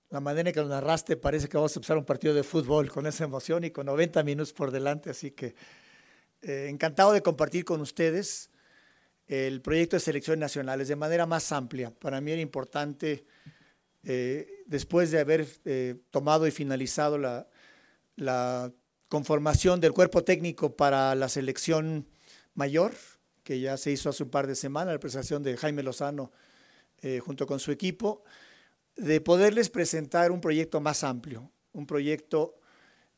La 0.09 0.21
manera 0.21 0.51
en 0.51 0.53
que 0.53 0.61
nos 0.61 0.69
narraste 0.69 1.17
parece 1.17 1.49
que 1.49 1.57
vamos 1.57 1.75
a 1.75 1.79
empezar 1.79 1.97
un 1.97 2.05
partido 2.05 2.33
de 2.33 2.43
fútbol 2.43 2.89
con 2.89 3.07
esa 3.07 3.25
emoción 3.25 3.65
y 3.65 3.71
con 3.71 3.87
90 3.87 4.23
minutos 4.23 4.53
por 4.53 4.71
delante, 4.71 5.09
así 5.09 5.31
que 5.31 5.53
eh, 6.41 6.67
encantado 6.69 7.11
de 7.11 7.21
compartir 7.21 7.65
con 7.65 7.81
ustedes 7.81 8.52
el 9.27 9.61
proyecto 9.61 9.95
de 9.95 10.01
selecciones 10.01 10.39
nacionales 10.39 10.87
de 10.87 10.95
manera 10.95 11.25
más 11.25 11.51
amplia. 11.51 11.91
Para 11.91 12.21
mí 12.21 12.31
era 12.31 12.41
importante, 12.41 13.25
eh, 14.03 14.63
después 14.65 15.11
de 15.11 15.19
haber 15.19 15.47
eh, 15.65 15.95
tomado 16.11 16.45
y 16.47 16.51
finalizado 16.51 17.17
la, 17.17 18.71
conformación 19.09 19.79
del 19.79 19.93
cuerpo 19.93 20.23
técnico 20.23 20.75
para 20.75 21.13
la 21.13 21.29
selección 21.29 22.07
mayor, 22.55 22.93
que 23.43 23.59
ya 23.59 23.77
se 23.77 23.91
hizo 23.91 24.09
hace 24.09 24.23
un 24.23 24.31
par 24.31 24.47
de 24.47 24.55
semanas, 24.55 24.91
la 24.91 24.99
presentación 24.99 25.43
de 25.43 25.55
Jaime 25.55 25.83
Lozano 25.83 26.31
eh, 27.03 27.19
junto 27.19 27.45
con 27.45 27.59
su 27.59 27.71
equipo, 27.71 28.23
de 28.95 29.21
poderles 29.21 29.69
presentar 29.69 30.31
un 30.31 30.41
proyecto 30.41 30.81
más 30.81 31.03
amplio, 31.03 31.51
un 31.73 31.85
proyecto 31.85 32.55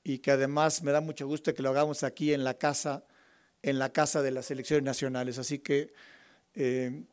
y 0.03 0.19
que 0.19 0.31
además 0.31 0.83
me 0.83 0.91
da 0.91 0.99
mucho 0.99 1.27
gusto 1.27 1.53
que 1.53 1.63
lo 1.63 1.69
hagamos 1.69 2.03
aquí 2.03 2.33
en 2.33 2.43
la 2.43 2.55
casa, 2.55 3.05
en 3.65 3.79
la 3.79 3.91
casa 3.91 4.21
de 4.21 4.31
las 4.31 4.51
elecciones 4.51 4.83
nacionales. 4.83 5.37
Así 5.37 5.59
que 5.59 5.93
eh, 6.53 7.03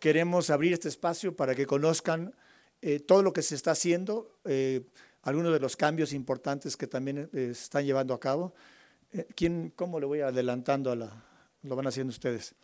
queremos 0.00 0.50
abrir 0.50 0.72
este 0.72 0.88
espacio 0.88 1.36
para 1.36 1.54
que 1.54 1.66
conozcan 1.66 2.34
eh, 2.82 3.00
todo 3.00 3.22
lo 3.22 3.32
que 3.32 3.42
se 3.42 3.54
está 3.54 3.72
haciendo, 3.72 4.38
algunos 5.22 5.52
de 5.52 5.60
los 5.60 5.76
cambios 5.76 6.12
importantes 6.12 6.76
que 6.76 6.86
también 6.86 7.28
se 7.32 7.50
están 7.50 7.84
llevando 7.84 8.14
a 8.14 8.20
cabo. 8.20 8.54
¿Quién, 9.34 9.72
¿Cómo 9.74 9.98
le 9.98 10.06
voy 10.06 10.20
adelantando 10.20 10.92
a 10.92 10.96
la, 10.96 11.26
lo 11.66 11.76
van 11.76 11.86
haciendo 11.86 12.10
ustedes. 12.10 12.54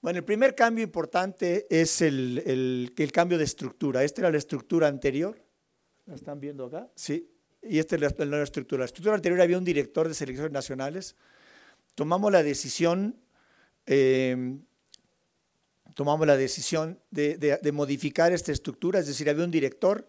Bueno, 0.00 0.18
el 0.18 0.24
primer 0.24 0.54
cambio 0.54 0.82
importante 0.82 1.66
es 1.70 2.02
el, 2.02 2.90
el, 2.96 3.12
cambio 3.12 3.38
de 3.38 3.44
estructura. 3.44 4.02
Esta 4.02 4.22
era 4.22 4.30
la 4.30 4.38
estructura 4.38 4.88
anterior. 4.88 5.40
¿La 6.06 6.16
están 6.16 6.40
viendo 6.40 6.66
acá? 6.66 6.90
Sí. 6.96 7.30
Y 7.62 7.78
esta 7.78 7.94
es 7.94 8.02
la, 8.02 8.24
nueva 8.26 8.42
estructura. 8.42 8.80
La 8.80 8.86
estructura 8.86 9.14
anterior 9.14 9.40
había 9.40 9.58
un 9.58 9.64
director 9.64 10.08
de 10.08 10.14
selecciones 10.14 10.52
nacionales. 10.52 11.14
Tomamos 11.94 12.32
la 12.32 12.42
decisión, 12.42 13.16
eh, 13.86 14.56
tomamos 15.94 16.26
la 16.26 16.36
decisión 16.36 16.98
de, 17.10 17.60
modificar 17.72 18.32
esta 18.32 18.52
estructura, 18.52 19.00
es 19.00 19.06
decir, 19.06 19.28
había 19.28 19.44
un 19.44 19.50
director 19.50 20.08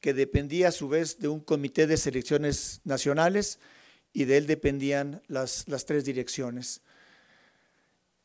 que 0.00 0.14
dependía 0.14 0.68
a 0.68 0.72
su 0.72 0.88
vez 0.88 1.18
de 1.18 1.28
un 1.28 1.40
comité 1.40 1.86
de 1.86 1.96
selecciones 1.96 2.80
nacionales 2.84 3.58
y 4.12 4.24
de 4.24 4.36
él 4.36 4.46
dependían 4.46 5.22
las, 5.26 5.64
las 5.68 5.86
tres 5.86 6.04
direcciones. 6.04 6.82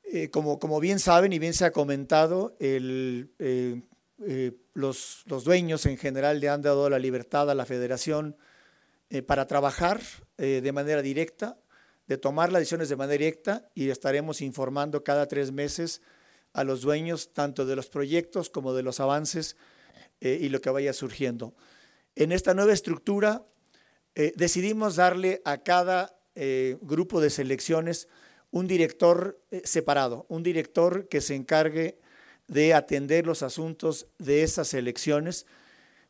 Eh, 0.03 0.29
como, 0.29 0.59
como, 0.59 0.79
bien 0.79 0.99
saben 0.99 1.33
y 1.33 1.39
bien 1.39 1.53
se 1.53 1.65
ha 1.65 1.71
comentado, 1.71 2.55
eh, 2.59 3.25
eh, 3.39 4.51
los, 4.73 5.23
los, 5.25 5.43
dueños 5.43 5.85
en 5.85 5.97
general 5.97 6.39
le 6.39 6.49
han 6.49 6.61
dado 6.61 6.89
la 6.89 6.99
libertad 6.99 7.49
a 7.49 7.55
la 7.55 7.65
federación 7.65 8.37
para 9.27 9.45
trabajar 9.45 10.01
de 10.37 10.71
manera 10.71 11.03
directa, 11.03 11.59
de 12.07 12.17
tomar 12.17 12.51
las 12.51 12.61
decisiones 12.61 12.89
de 12.89 12.95
manera 12.95 13.17
directa 13.17 13.69
y 13.73 13.89
estaremos 13.89 14.41
informando 14.41 15.03
cada 15.03 15.27
tres 15.27 15.51
meses 15.51 16.01
a 16.53 16.63
los 16.63 16.81
dueños 16.81 17.33
tanto 17.33 17.65
de 17.65 17.75
los 17.75 17.89
proyectos 17.89 18.49
como 18.49 18.73
de 18.73 18.83
los 18.83 18.99
avances 18.99 19.57
y 20.19 20.49
lo 20.49 20.61
que 20.61 20.69
vaya 20.69 20.93
surgiendo. 20.93 21.53
En 22.15 22.31
esta 22.31 22.53
nueva 22.53 22.73
estructura 22.73 23.45
decidimos 24.35 24.95
darle 24.95 25.41
a 25.43 25.63
cada 25.63 26.15
grupo 26.81 27.19
de 27.19 27.29
selecciones 27.29 28.07
un 28.53 28.67
director 28.67 29.41
eh, 29.49 29.63
separado, 29.65 30.27
un 30.29 30.43
director 30.43 31.07
que 31.09 31.21
se 31.21 31.33
encargue 31.33 31.97
de 32.47 32.75
atender 32.75 33.25
los 33.25 33.41
asuntos 33.41 34.07
de 34.19 34.43
esas 34.43 34.75
elecciones, 34.75 35.47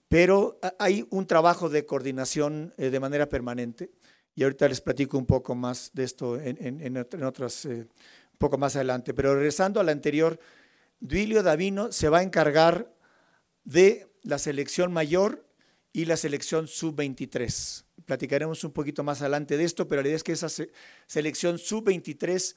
pero 0.09 0.59
hay 0.77 1.07
un 1.09 1.25
trabajo 1.25 1.69
de 1.69 1.85
coordinación 1.85 2.73
eh, 2.77 2.89
de 2.89 2.99
manera 2.99 3.29
permanente. 3.29 3.91
Y 4.35 4.43
ahorita 4.43 4.67
les 4.67 4.81
platico 4.81 5.17
un 5.17 5.25
poco 5.25 5.55
más 5.55 5.91
de 5.93 6.03
esto 6.03 6.39
en, 6.39 7.23
otras, 7.23 7.65
eh, 7.65 7.87
un 8.33 8.37
poco 8.37 8.57
más 8.57 8.75
adelante. 8.75 9.13
Pero 9.13 9.35
regresando 9.35 9.79
al 9.79 9.89
anterior, 9.89 10.39
Duilio 10.99 11.43
Davino 11.43 11.91
se 11.91 12.09
va 12.09 12.19
a 12.19 12.23
encargar 12.23 12.91
de 13.63 14.07
la 14.23 14.37
selección 14.37 14.91
mayor 14.91 15.45
y 15.91 16.05
la 16.05 16.17
selección 16.17 16.67
sub-23. 16.67 17.83
Platicaremos 18.05 18.63
un 18.63 18.71
poquito 18.71 19.03
más 19.03 19.21
adelante 19.21 19.57
de 19.57 19.63
esto, 19.63 19.87
pero 19.87 20.01
la 20.01 20.07
idea 20.07 20.17
es 20.17 20.23
que 20.23 20.31
esa 20.31 20.49
selección 21.05 21.59
sub-23 21.59 22.55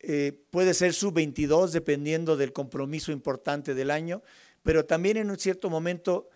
eh, 0.00 0.32
puede 0.50 0.74
ser 0.74 0.94
sub-22 0.94 1.70
dependiendo 1.70 2.36
del 2.36 2.52
compromiso 2.52 3.12
importante 3.12 3.74
del 3.74 3.90
año, 3.90 4.22
pero 4.62 4.84
también 4.86 5.16
en 5.18 5.30
un 5.30 5.38
cierto 5.38 5.70
momento 5.70 6.28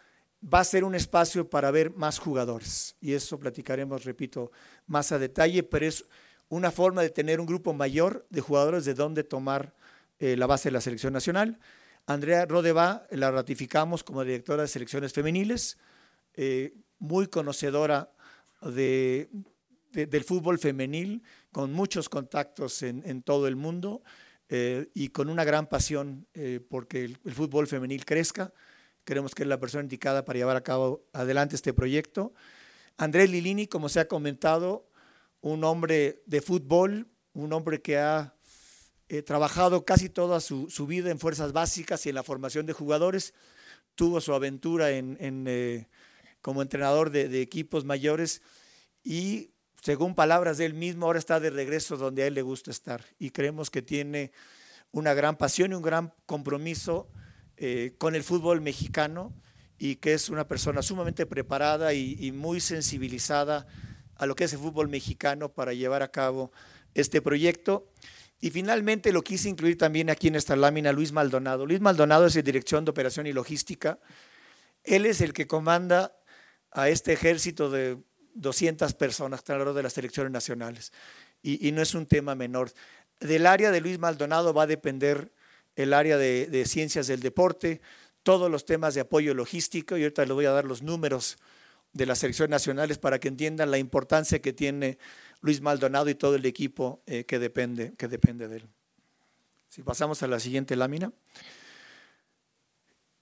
va 0.52 0.60
a 0.60 0.64
ser 0.64 0.84
un 0.84 0.94
espacio 0.94 1.48
para 1.48 1.70
ver 1.70 1.90
más 1.94 2.18
jugadores. 2.18 2.96
Y 3.00 3.14
eso 3.14 3.38
platicaremos, 3.38 4.04
repito, 4.04 4.52
más 4.86 5.12
a 5.12 5.18
detalle, 5.18 5.62
pero 5.62 5.86
es 5.86 6.04
una 6.48 6.70
forma 6.70 7.02
de 7.02 7.10
tener 7.10 7.40
un 7.40 7.46
grupo 7.46 7.72
mayor 7.72 8.26
de 8.30 8.40
jugadores 8.40 8.84
de 8.84 8.94
dónde 8.94 9.24
tomar 9.24 9.74
eh, 10.18 10.36
la 10.36 10.46
base 10.46 10.68
de 10.68 10.72
la 10.72 10.80
selección 10.80 11.12
nacional. 11.12 11.58
Andrea 12.06 12.46
Rodeva 12.46 13.06
la 13.10 13.30
ratificamos 13.30 14.04
como 14.04 14.22
directora 14.22 14.62
de 14.62 14.68
selecciones 14.68 15.12
femeniles. 15.12 15.78
Eh, 16.34 16.74
muy 16.98 17.26
conocedora 17.26 18.12
de, 18.62 19.28
del 19.92 20.24
fútbol 20.24 20.58
femenil, 20.58 21.22
con 21.50 21.72
muchos 21.72 22.08
contactos 22.08 22.82
en, 22.82 23.22
todo 23.22 23.48
el 23.48 23.56
mundo 23.56 24.02
eh, 24.48 24.88
y 24.94 25.08
con 25.08 25.28
una 25.28 25.44
gran 25.44 25.66
pasión 25.66 26.26
porque 26.70 27.04
el, 27.04 27.34
fútbol 27.34 27.66
femenil 27.66 28.04
crezca. 28.06 28.52
Creemos 29.06 29.36
que 29.36 29.44
es 29.44 29.48
la 29.48 29.60
persona 29.60 29.84
indicada 29.84 30.24
para 30.24 30.36
llevar 30.36 30.56
a 30.56 30.64
cabo 30.64 31.06
adelante 31.12 31.54
este 31.54 31.72
proyecto. 31.72 32.34
Andrés 32.96 33.30
Lilini, 33.30 33.68
como 33.68 33.88
se 33.88 34.00
ha 34.00 34.08
comentado, 34.08 34.90
un 35.40 35.62
hombre 35.62 36.24
de 36.26 36.40
fútbol, 36.40 37.06
un 37.32 37.52
hombre 37.52 37.80
que 37.80 37.98
ha 37.98 38.34
trabajado 39.24 39.84
casi 39.84 40.08
toda 40.08 40.40
su, 40.40 40.66
vida 40.88 41.12
en 41.12 41.20
fuerzas 41.20 41.52
básicas 41.52 42.04
y 42.04 42.08
en 42.08 42.16
la 42.16 42.24
formación 42.24 42.66
de 42.66 42.72
jugadores. 42.72 43.32
Tuvo 43.94 44.20
su 44.20 44.34
aventura 44.34 44.90
en, 44.90 45.86
como 46.42 46.62
entrenador 46.62 47.10
de, 47.10 47.40
equipos 47.40 47.84
mayores 47.84 48.42
y 49.04 49.52
según 49.82 50.16
palabras 50.16 50.58
de 50.58 50.64
él 50.64 50.74
mismo, 50.74 51.06
ahora 51.06 51.20
está 51.20 51.38
de 51.38 51.50
regreso 51.50 51.96
donde 51.96 52.24
a 52.24 52.26
él 52.26 52.34
le 52.34 52.42
gusta 52.42 52.72
estar. 52.72 53.04
Y 53.20 53.30
creemos 53.30 53.70
que 53.70 53.82
tiene 53.82 54.32
una 54.90 55.14
gran 55.14 55.36
pasión 55.36 55.70
y 55.70 55.76
un 55.76 55.82
gran 55.82 56.12
compromiso 56.26 57.08
eh, 57.56 57.94
con 57.98 58.14
el 58.14 58.22
fútbol 58.22 58.60
mexicano 58.60 59.32
y 59.78 59.96
que 59.96 60.14
es 60.14 60.28
una 60.28 60.46
persona 60.46 60.82
sumamente 60.82 61.26
preparada 61.26 61.92
y, 61.92 62.32
muy 62.32 62.60
sensibilizada 62.60 63.66
a 64.16 64.26
lo 64.26 64.34
que 64.34 64.44
es 64.44 64.52
el 64.52 64.58
fútbol 64.58 64.88
mexicano 64.88 65.50
para 65.50 65.74
llevar 65.74 66.02
a 66.02 66.10
cabo 66.10 66.52
este 66.94 67.20
proyecto. 67.20 67.90
Y 68.40 68.50
finalmente 68.50 69.12
lo 69.12 69.22
quise 69.22 69.48
incluir 69.48 69.76
también 69.78 70.10
aquí 70.10 70.28
en 70.28 70.36
esta 70.36 70.56
lámina 70.56 70.92
Luis 70.92 71.12
Maldonado. 71.12 71.66
Luis 71.66 71.80
Maldonado 71.80 72.26
es 72.26 72.36
el 72.36 72.42
dirección 72.42 72.84
de 72.84 72.90
operación 72.90 73.26
y 73.26 73.32
logística. 73.32 73.98
Él 74.84 75.06
es 75.06 75.20
el 75.20 75.32
que 75.32 75.46
comanda 75.46 76.16
a 76.70 76.88
este 76.88 77.12
ejército 77.12 77.70
de 77.70 77.98
200 78.34 78.92
personas 78.94 79.40
están 79.40 79.74
de 79.74 79.82
las 79.82 79.96
elecciones 79.98 80.30
nacionales. 80.30 80.92
Y, 81.42 81.70
no 81.72 81.80
es 81.80 81.94
un 81.94 82.06
tema 82.06 82.34
menor. 82.34 82.72
Del 83.20 83.46
área 83.46 83.70
de 83.70 83.80
Luis 83.80 83.98
Maldonado 83.98 84.52
va 84.52 84.64
a 84.64 84.66
depender 84.66 85.32
el 85.76 85.92
área 85.92 86.16
de, 86.16 86.64
ciencias 86.66 87.06
del 87.06 87.20
deporte, 87.20 87.80
todos 88.22 88.50
los 88.50 88.64
temas 88.64 88.94
de 88.94 89.02
apoyo 89.02 89.34
logístico 89.34 89.96
y 89.96 90.02
ahorita 90.02 90.24
les 90.24 90.32
voy 90.32 90.46
a 90.46 90.50
dar 90.50 90.64
los 90.64 90.82
números 90.82 91.36
de 91.92 92.06
las 92.06 92.18
selecciones 92.18 92.50
nacionales 92.50 92.98
para 92.98 93.20
que 93.20 93.28
entiendan 93.28 93.70
la 93.70 93.78
importancia 93.78 94.40
que 94.40 94.52
tiene 94.52 94.98
Luis 95.42 95.60
Maldonado 95.60 96.10
y 96.10 96.14
todo 96.14 96.34
el 96.34 96.44
equipo 96.44 97.02
eh, 97.06 97.24
que, 97.24 97.38
depende, 97.38 97.94
que 97.96 98.08
depende 98.08 98.48
de 98.48 98.56
él. 98.56 98.68
Si 99.68 99.82
pasamos 99.82 100.22
a 100.22 100.26
la 100.26 100.40
siguiente 100.40 100.74
lámina. 100.74 101.12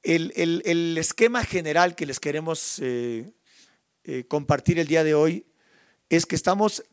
El, 0.03 0.33
el, 0.37 0.99
esquema 0.99 1.45
general 1.45 1.95
que 1.95 2.05
les 2.05 2.21
queremos 2.21 2.79
eh, 2.81 3.33
eh, 4.05 4.25
compartir 4.29 4.79
el 4.79 4.87
día 4.87 5.03
de 5.03 5.15
hoy 5.15 5.47
es 6.11 6.27
que 6.27 6.37
estamos 6.37 6.85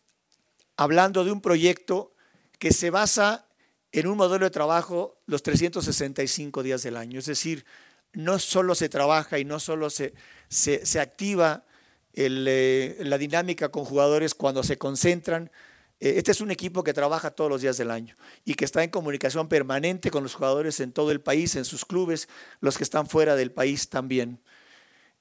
hablando 0.78 1.26
de 1.26 1.32
un 1.32 1.42
proyecto 1.42 2.16
que 2.58 2.72
se 2.72 2.90
basa 2.90 3.51
en 3.92 4.08
un 4.08 4.18
modelo 4.18 4.46
de 4.46 4.52
trabajo 4.52 5.18
los 5.26 5.44
365 5.44 6.64
días 6.64 6.84
del 6.84 6.98
año. 6.98 7.20
Es 7.20 7.26
decir, 7.26 7.66
no 8.14 8.40
solo 8.40 8.76
se 8.76 8.90
trabaja 8.90 9.40
y 9.40 9.46
no 9.46 9.60
solo 9.60 9.90
se, 9.90 10.14
se, 10.50 11.00
activa 11.00 11.66
eh, 12.14 12.98
la 13.00 13.18
dinámica 13.18 13.70
con 13.70 13.86
jugadores 13.86 14.34
cuando 14.34 14.64
se 14.64 14.78
concentran. 14.78 15.52
Eh, 16.00 16.14
este 16.18 16.32
es 16.32 16.42
un 16.42 16.52
equipo 16.52 16.84
que 16.84 16.94
trabaja 16.94 17.32
todos 17.32 17.50
los 17.50 17.62
días 17.62 17.78
del 17.78 17.92
año 17.92 18.16
y 18.46 18.56
que 18.56 18.66
está 18.66 18.84
en 18.84 18.90
comunicación 18.90 19.48
permanente 19.48 20.10
con 20.10 20.24
los 20.24 20.36
jugadores 20.36 20.80
en 20.80 20.94
todo 20.94 21.12
el 21.12 21.22
país, 21.22 21.56
en 21.56 21.66
sus 21.66 21.86
clubes, 21.86 22.28
los 22.60 22.78
que 22.78 22.84
están 22.84 23.08
fuera 23.08 23.36
del 23.36 23.52
país 23.52 23.90
también. 23.90 24.40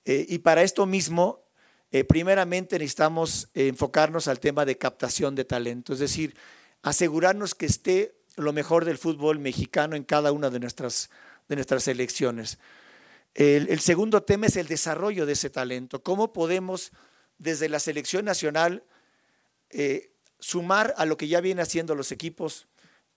Eh, 0.05 0.27
y 0.29 0.39
para 0.39 0.63
esto 0.63 0.87
mismo, 0.87 1.45
primeramente 2.07 2.79
necesitamos 2.79 3.49
enfocarnos 3.53 4.29
al 4.29 4.39
tema 4.39 4.65
de 4.65 4.79
captación 4.79 5.35
de 5.35 5.45
talento, 5.45 5.93
es 5.93 5.99
decir, 5.99 6.37
asegurarnos 6.83 7.57
que 7.57 7.67
esté 7.67 8.20
lo 8.41 8.53
mejor 8.53 8.85
del 8.85 8.99
fútbol 8.99 9.39
mexicano 9.39 9.97
en 9.97 10.05
cada 10.05 10.33
una 10.33 10.51
de 10.51 10.61
nuestras, 10.61 11.11
de 11.49 11.57
nuestras 11.57 11.85
selecciones. 11.85 12.59
El, 13.35 13.79
segundo 13.81 14.23
tema 14.23 14.47
es 14.47 14.57
el 14.57 14.67
desarrollo 14.67 15.25
de 15.25 15.35
ese 15.35 15.51
talento. 15.51 16.03
¿Cómo 16.03 16.33
podemos 16.33 16.93
desde 17.39 17.69
la 17.69 17.79
selección 17.79 18.25
nacional 18.25 18.85
eh, 19.71 20.13
sumar 20.41 20.95
a 20.97 21.07
lo 21.07 21.17
que 21.17 21.29
ya 21.29 21.41
vienen 21.41 21.63
haciendo 21.63 21.95
los 21.95 22.13
equipos, 22.13 22.67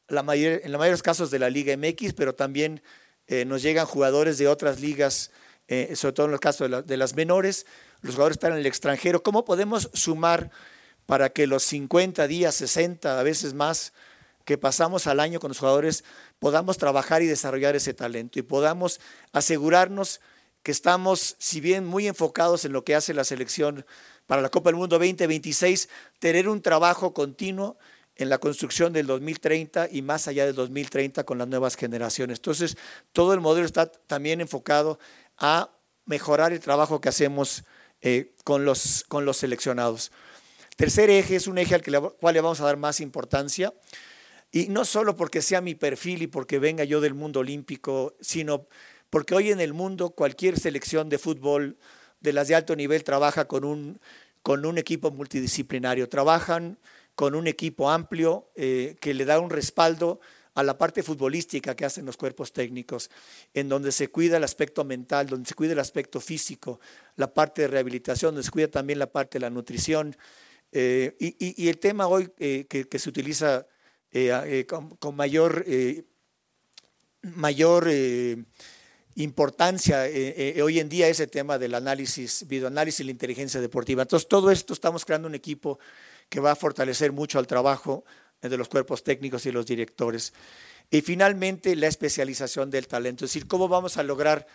la 0.07 0.19
en 0.21 0.71
los 0.71 0.79
mayores 0.79 1.01
casos 1.01 1.31
de 1.31 1.39
la 1.39 1.49
Liga 1.49 1.75
MX, 1.75 2.13
pero 2.13 2.35
también 2.35 2.83
eh, 3.27 3.45
nos 3.45 3.61
llegan 3.61 3.85
jugadores 3.85 4.37
de 4.37 4.47
otras 4.47 4.79
ligas, 4.79 5.31
eh, 5.67 5.95
sobre 5.95 6.13
todo 6.13 6.25
en 6.27 6.31
los 6.33 6.41
casos 6.41 6.69
de, 6.69 6.83
de, 6.83 6.97
las 6.97 7.15
menores, 7.15 7.65
los 8.01 8.15
jugadores 8.15 8.35
están 8.35 8.51
en 8.51 8.59
el 8.59 8.65
extranjero. 8.65 9.23
¿Cómo 9.23 9.45
podemos 9.45 9.89
sumar 9.93 10.51
para 11.05 11.29
que 11.29 11.47
los 11.47 11.63
50 11.63 12.27
días, 12.27 12.55
60, 12.55 13.19
a 13.19 13.23
veces 13.23 13.53
más, 13.53 13.93
que 14.45 14.57
pasamos 14.57 15.07
al 15.07 15.19
año 15.19 15.39
con 15.39 15.49
los 15.49 15.59
jugadores 15.59 16.03
podamos 16.39 16.77
trabajar 16.77 17.21
y 17.21 17.27
desarrollar 17.27 17.75
ese 17.75 17.93
talento 17.93 18.39
y 18.39 18.41
podamos 18.41 18.99
asegurarnos 19.31 20.21
que 20.63 20.71
estamos, 20.71 21.35
si 21.39 21.59
bien 21.59 21.85
muy 21.85 22.07
enfocados 22.07 22.63
en 22.65 22.71
lo 22.71 22.83
que 22.83 22.95
hace 22.95 23.13
la 23.13 23.25
selección 23.25 23.85
para 24.27 24.41
la 24.41 24.49
Copa 24.49 24.69
del 24.69 24.77
Mundo 24.77 24.97
2026, 24.97 25.89
tener 26.19 26.47
un 26.47 26.61
trabajo 26.61 27.13
continuo 27.13 27.77
en 28.15 28.29
la 28.29 28.37
construcción 28.37 28.93
del 28.93 29.07
2030 29.07 29.89
y 29.91 30.01
más 30.01 30.27
allá 30.27 30.45
del 30.45 30.55
2030 30.55 31.25
con 31.25 31.37
las 31.37 31.47
nuevas 31.47 31.75
generaciones. 31.75 32.37
Entonces, 32.37 32.77
todo 33.11 33.33
el 33.33 33.41
modelo 33.41 33.65
está 33.65 33.87
también 33.87 34.39
enfocado 34.39 34.99
a 35.37 35.69
mejorar 36.05 36.53
el 36.53 36.59
trabajo 36.59 37.01
que 37.01 37.09
hacemos 37.09 37.63
eh, 38.01 38.33
con, 38.43 38.65
los, 38.65 39.03
con 39.07 39.25
los 39.25 39.37
seleccionados. 39.37 40.11
Tercer 40.77 41.09
eje 41.09 41.35
es 41.35 41.47
un 41.47 41.57
eje 41.57 41.75
al 41.75 41.81
que 41.81 41.91
cual 42.19 42.33
le 42.33 42.41
vamos 42.41 42.61
a 42.61 42.65
dar 42.65 42.77
más 42.77 42.99
importancia 42.99 43.73
y 44.53 44.67
no 44.67 44.85
solo 44.85 45.15
porque 45.15 45.41
sea 45.41 45.61
mi 45.61 45.73
perfil 45.73 46.21
y 46.21 46.27
porque 46.27 46.59
venga 46.59 46.83
yo 46.83 47.01
del 47.01 47.15
mundo 47.15 47.39
olímpico, 47.39 48.15
sino 48.21 48.67
porque 49.09 49.33
hoy 49.33 49.51
en 49.51 49.59
el 49.59 49.73
mundo 49.73 50.11
cualquier 50.11 50.59
selección 50.59 51.09
de 51.09 51.17
fútbol 51.17 51.75
de 52.21 52.33
las 52.33 52.47
de 52.47 52.55
alto 52.55 52.75
nivel 52.75 53.03
trabaja 53.03 53.45
con 53.47 53.65
un, 53.65 53.99
con 54.43 54.63
un 54.67 54.77
equipo 54.77 55.09
multidisciplinario, 55.09 56.07
trabajan 56.07 56.77
con 57.15 57.33
un 57.33 57.47
equipo 57.47 57.89
amplio 57.89 58.51
eh, 58.55 58.95
que 59.01 59.15
le 59.15 59.25
da 59.25 59.39
un 59.39 59.49
respaldo 59.49 60.19
a 60.53 60.61
la 60.61 60.77
parte 60.77 61.01
futbolística 61.01 61.75
que 61.75 61.85
hacen 61.85 62.05
los 62.05 62.15
cuerpos 62.15 62.53
técnicos, 62.53 63.09
en 63.55 63.69
donde 63.69 63.91
se 63.91 64.09
cuida 64.09 64.37
el 64.37 64.43
aspecto 64.43 64.83
mental, 64.83 65.25
donde 65.25 65.49
se 65.49 65.55
cuida 65.55 65.73
el 65.73 65.79
aspecto 65.79 66.19
físico, 66.19 66.79
la 67.15 67.33
parte 67.33 67.63
de 67.63 67.69
rehabilitación, 67.69 68.35
donde 68.35 68.43
se 68.43 68.51
cuida 68.51 68.67
también 68.67 68.99
la 68.99 69.11
parte 69.11 69.39
de 69.39 69.41
la 69.41 69.49
nutrición. 69.49 70.15
Eh, 70.71 71.15
y, 71.19 71.67
el 71.69 71.79
tema 71.79 72.05
hoy 72.05 72.31
eh, 72.37 72.65
que, 72.67 72.99
se 72.99 73.09
utiliza 73.09 73.65
eh, 74.15 74.29
eh, 74.45 74.65
con, 74.67 75.15
mayor, 75.15 75.63
eh, 75.65 76.03
mayor 77.23 77.89
importancia 79.15 80.03
hoy 80.63 80.79
en 80.79 80.87
día 80.87 81.07
ese 81.07 81.25
tema 81.25 81.57
del 81.57 81.73
análisis, 81.73 82.47
videoanálisis 82.47 82.99
y 82.99 83.05
la 83.05 83.11
inteligencia 83.11 83.59
deportiva. 83.59 84.03
Entonces, 84.03 84.29
todo 84.29 84.51
esto 84.51 84.73
estamos 84.73 85.03
creando 85.03 85.27
un 85.27 85.33
equipo 85.33 85.79
que 86.29 86.39
va 86.39 86.51
a 86.51 86.55
fortalecer 86.55 87.11
mucho 87.11 87.39
al 87.39 87.47
trabajo 87.47 88.05
de 88.39 88.55
los 88.55 88.69
cuerpos 88.69 89.03
técnicos 89.03 89.47
y 89.47 89.51
los 89.51 89.65
directores. 89.65 90.31
Y 90.91 91.01
finalmente, 91.01 91.75
la 91.75 91.87
especialización 91.87 92.69
del 92.69 92.87
talento, 92.87 93.25
es 93.25 93.31
decir, 93.31 93.47
cómo 93.47 93.67
vamos 93.67 93.97
a 93.97 94.03
lograr 94.03 94.45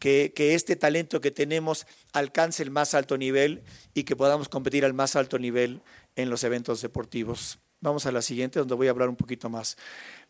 que, 0.00 0.32
que, 0.34 0.54
este 0.54 0.74
talento 0.74 1.20
que 1.20 1.30
tenemos 1.30 1.86
alcance 2.12 2.64
el 2.64 2.72
más 2.72 2.94
alto 2.94 3.16
nivel 3.16 3.62
y 3.94 4.02
que 4.02 4.16
podamos 4.16 4.48
competir 4.48 4.84
al 4.84 4.92
más 4.92 5.14
alto 5.14 5.38
nivel 5.38 5.82
en 6.16 6.30
los 6.30 6.42
eventos 6.42 6.82
deportivos. 6.82 7.60
Vamos 7.84 8.06
a 8.06 8.12
la 8.12 8.22
siguiente, 8.22 8.58
donde 8.58 8.74
voy 8.74 8.86
a 8.86 8.92
hablar 8.92 9.10
un 9.10 9.16
poquito 9.16 9.50
más. 9.50 9.76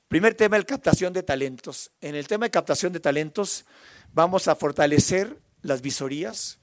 Primer 0.09 0.35
tema, 0.35 0.57
el 0.57 0.67
captación 0.67 1.13
de 1.13 1.23
talentos. 1.23 1.93
En 2.01 2.17
el 2.17 2.27
tema 2.27 2.47
de 2.47 2.51
captación 2.51 2.93
de 2.93 2.99
talentos, 2.99 3.65
vamos 4.13 4.49
a 4.49 4.57
fortalecer 4.57 5.39
las 5.63 5.81
visorías, 5.81 6.59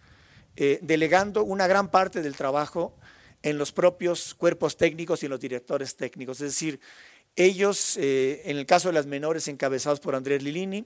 eh, 0.58 0.80
delegando 0.82 1.46
una 1.46 1.66
gran 1.66 1.90
parte 1.90 2.22
del 2.22 2.36
trabajo 2.36 2.98
en 3.42 3.58
los 3.58 3.72
propios 3.72 4.36
cuerpos 4.36 4.76
técnicos 4.76 5.24
y 5.24 5.28
en 5.28 5.30
los 5.30 5.40
directores 5.40 5.96
técnicos. 5.96 6.42
Es 6.42 6.50
decir, 6.50 6.82
ellos, 7.38 7.96
eh, 7.96 8.42
en 8.44 8.58
el 8.58 8.66
caso 8.66 8.90
de 8.90 8.94
las 8.94 9.06
menores 9.06 9.48
encabezados 9.48 10.02
por 10.02 10.14
Andrés 10.14 10.44
Lilini, 10.44 10.86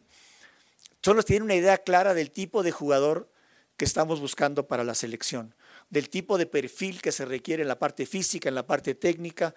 solo 1.02 1.24
tienen 1.24 1.46
una 1.46 1.56
idea 1.56 1.80
clara 1.80 2.14
del 2.14 2.30
tipo 2.30 2.62
de 2.62 2.70
jugador 2.70 3.32
que 3.76 3.86
estamos 3.86 4.20
buscando 4.20 4.68
para 4.68 4.84
la 4.84 4.94
selección, 4.94 5.56
del 5.90 6.10
tipo 6.10 6.38
de 6.38 6.46
perfil 6.46 7.02
que 7.02 7.12
se 7.12 7.26
requiere 7.26 7.64
en 7.64 7.70
la 7.70 7.80
parte 7.80 8.06
física, 8.06 8.50
en 8.50 8.56
la 8.56 8.68
parte 8.68 8.94
técnica, 8.94 9.56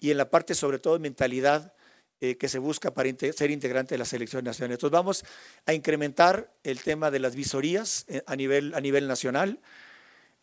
y 0.00 0.10
en 0.10 0.18
la 0.18 0.30
parte 0.30 0.54
sobre 0.54 0.78
todo 0.78 0.94
de 0.94 1.00
mentalidad 1.00 1.72
eh, 2.20 2.38
que 2.38 2.48
se 2.48 2.58
busca 2.58 2.94
para 2.94 3.10
ser 3.34 3.50
integrante 3.50 3.94
de 3.94 3.98
la 3.98 4.06
selección 4.06 4.42
nacional. 4.42 4.72
Entonces 4.72 4.92
vamos 4.92 5.24
a 5.66 5.74
incrementar 5.74 6.50
el 6.62 6.80
tema 6.80 7.10
de 7.10 7.18
las 7.18 7.34
visorías 7.34 8.06
eh, 8.08 8.22
a, 8.26 8.34
nivel, 8.36 8.72
a 8.74 8.80
nivel 8.80 9.06
nacional. 9.06 9.60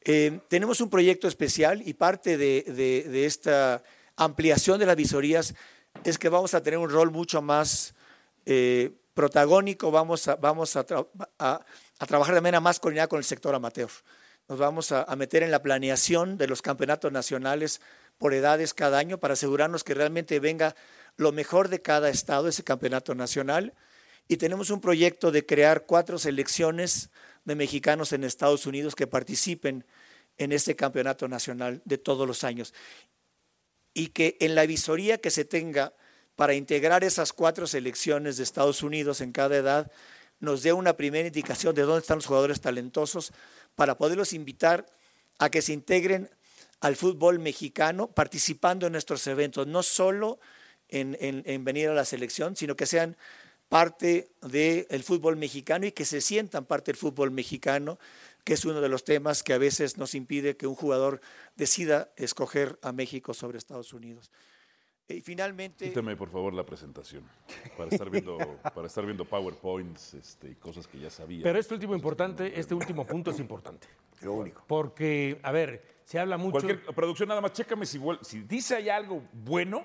Eh, 0.01 0.39
tenemos 0.49 0.81
un 0.81 0.91
proyecto 0.91 1.27
especial 1.27 1.81
y 1.83 1.95
parte 1.95 2.37
de, 2.37 2.61
de, 3.09 3.25
esta 3.25 3.81
ampliación 4.17 4.79
de 4.79 4.85
las 4.85 4.95
visorías 4.95 5.55
es 6.03 6.19
que 6.19 6.29
vamos 6.29 6.53
a 6.53 6.61
tener 6.61 6.77
un 6.77 6.89
rol 6.89 7.09
mucho 7.09 7.41
más 7.41 7.95
protagónico, 9.13 9.89
vamos, 9.89 10.27
a, 10.27 10.35
vamos 10.35 10.75
a, 10.75 10.85
a, 11.39 11.65
a, 11.99 12.05
trabajar 12.05 12.35
de 12.35 12.41
manera 12.41 12.59
más 12.59 12.79
coordinada 12.79 13.07
con 13.07 13.17
el 13.17 13.23
sector 13.23 13.55
amateur. 13.55 13.89
Nos 14.49 14.59
vamos 14.59 14.91
a, 14.91 15.05
meter 15.15 15.41
en 15.41 15.51
la 15.51 15.61
planeación 15.61 16.37
de 16.37 16.47
los 16.47 16.61
campeonatos 16.61 17.11
nacionales 17.11 17.79
por 18.17 18.33
edades 18.33 18.73
cada 18.73 18.97
año 18.97 19.19
para 19.19 19.33
asegurarnos 19.33 19.83
que 19.83 19.93
realmente 19.93 20.39
venga 20.39 20.75
lo 21.17 21.31
mejor 21.31 21.69
de 21.69 21.81
cada 21.81 22.09
estado, 22.09 22.47
ese 22.47 22.63
campeonato 22.63 23.15
nacional. 23.15 23.73
Y 24.27 24.37
tenemos 24.37 24.69
un 24.69 24.81
proyecto 24.81 25.31
de 25.31 25.45
crear 25.45 25.85
cuatro 25.85 26.17
selecciones 26.17 27.09
de 27.45 27.55
mexicanos 27.55 28.13
en 28.13 28.23
Estados 28.23 28.65
Unidos 28.65 28.95
que 28.95 29.07
participen 29.07 29.85
en 30.37 30.51
este 30.51 30.75
campeonato 30.75 31.27
nacional 31.27 31.81
de 31.85 31.97
todos 31.97 32.27
los 32.27 32.43
años. 32.43 32.73
Y 33.93 34.07
que 34.07 34.37
en 34.39 34.55
la 34.55 34.65
visoría 34.65 35.17
que 35.17 35.29
se 35.29 35.45
tenga 35.45 35.93
para 36.35 36.55
integrar 36.55 37.03
esas 37.03 37.33
cuatro 37.33 37.67
selecciones 37.67 38.37
de 38.37 38.43
Estados 38.43 38.81
Unidos 38.81 39.21
en 39.21 39.31
cada 39.31 39.55
edad, 39.55 39.91
nos 40.39 40.63
dé 40.63 40.73
una 40.73 40.97
primera 40.97 41.27
indicación 41.27 41.75
de 41.75 41.83
dónde 41.83 42.01
están 42.01 42.17
los 42.17 42.25
jugadores 42.25 42.59
talentosos 42.59 43.31
para 43.75 43.97
poderlos 43.97 44.33
invitar 44.33 44.85
a 45.39 45.49
que 45.49 45.61
se 45.61 45.73
integren 45.73 46.29
al 46.83 46.97
fútbol 46.97 47.39
mexicano 47.39 48.11
participando 48.11 48.85
en 48.85 48.91
nuestros 48.91 49.25
eventos, 49.27 49.65
no 49.65 49.83
solo 49.83 50.39
en, 50.89 51.63
venir 51.63 51.87
a 51.87 51.93
la 51.93 52.03
selección, 52.03 52.57
sino 52.57 52.75
que 52.75 52.85
sean 52.85 53.15
parte 53.69 54.31
del 54.41 55.01
fútbol 55.01 55.37
mexicano 55.37 55.85
y 55.85 55.93
que 55.93 56.03
se 56.03 56.19
sientan 56.19 56.65
parte 56.65 56.91
del 56.91 56.97
fútbol 56.97 57.31
mexicano, 57.31 57.99
que 58.43 58.53
es 58.53 58.65
uno 58.65 58.81
de 58.81 58.89
los 58.89 59.05
temas 59.05 59.43
que 59.43 59.53
a 59.53 59.57
veces 59.57 59.97
nos 59.97 60.13
impide 60.13 60.57
que 60.57 60.67
un 60.67 60.75
jugador 60.75 61.21
decida 61.55 62.11
escoger 62.17 62.77
a 62.81 62.91
México 62.91 63.33
sobre 63.33 63.57
Estados 63.57 63.93
Unidos. 63.93 64.29
Y 65.07 65.21
finalmente... 65.21 65.87
Quítame, 65.87 66.17
por 66.17 66.31
favor, 66.31 66.53
la 66.53 66.65
presentación, 66.65 67.23
para 67.77 67.91
estar 67.91 68.09
viendo, 68.09 68.37
para 68.75 68.87
estar 68.87 69.05
viendo 69.05 69.23
PowerPoints 69.23 70.15
este, 70.15 70.49
y 70.51 70.55
cosas 70.55 70.85
que 70.85 70.99
ya 70.99 71.09
sabía. 71.09 71.43
Pero 71.43 71.59
este 71.59 71.73
último 71.73 71.95
importante, 71.95 72.59
este 72.59 72.73
último 72.75 73.07
punto 73.07 73.31
es 73.31 73.39
importante. 73.39 73.87
Lo 74.21 74.33
único. 74.33 74.63
Porque, 74.67 75.39
a 75.43 75.51
ver, 75.51 75.92
se 76.05 76.19
habla 76.19 76.37
mucho. 76.37 76.59
Cualquier 76.59 76.83
producción, 76.95 77.29
nada 77.29 77.41
más, 77.41 77.53
chécame 77.53 77.85
si, 77.85 77.99
si 78.21 78.41
dice 78.41 78.75
hay 78.75 78.89
algo 78.89 79.23
bueno, 79.33 79.83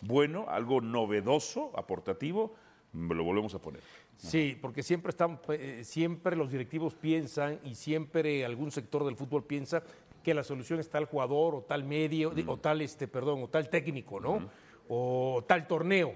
bueno, 0.00 0.46
algo 0.48 0.80
novedoso, 0.80 1.72
aportativo, 1.76 2.54
lo 2.92 3.24
volvemos 3.24 3.54
a 3.54 3.60
poner. 3.60 3.82
Sí, 4.16 4.58
porque 4.60 4.82
siempre 4.82 5.10
están, 5.10 5.40
eh, 5.48 5.82
siempre 5.84 6.34
los 6.34 6.50
directivos 6.50 6.94
piensan 6.94 7.60
y 7.64 7.74
siempre 7.74 8.44
algún 8.44 8.72
sector 8.72 9.04
del 9.04 9.16
fútbol 9.16 9.44
piensa 9.44 9.82
que 10.24 10.34
la 10.34 10.42
solución 10.42 10.80
es 10.80 10.90
tal 10.90 11.04
jugador 11.04 11.54
o 11.54 11.62
tal 11.62 11.84
medio 11.84 12.32
o 12.46 12.56
tal 12.56 12.80
este, 12.80 13.06
perdón, 13.06 13.42
o 13.44 13.48
tal 13.48 13.68
técnico, 13.68 14.18
¿no? 14.18 14.50
O 14.88 15.44
tal 15.46 15.66
torneo. 15.66 16.14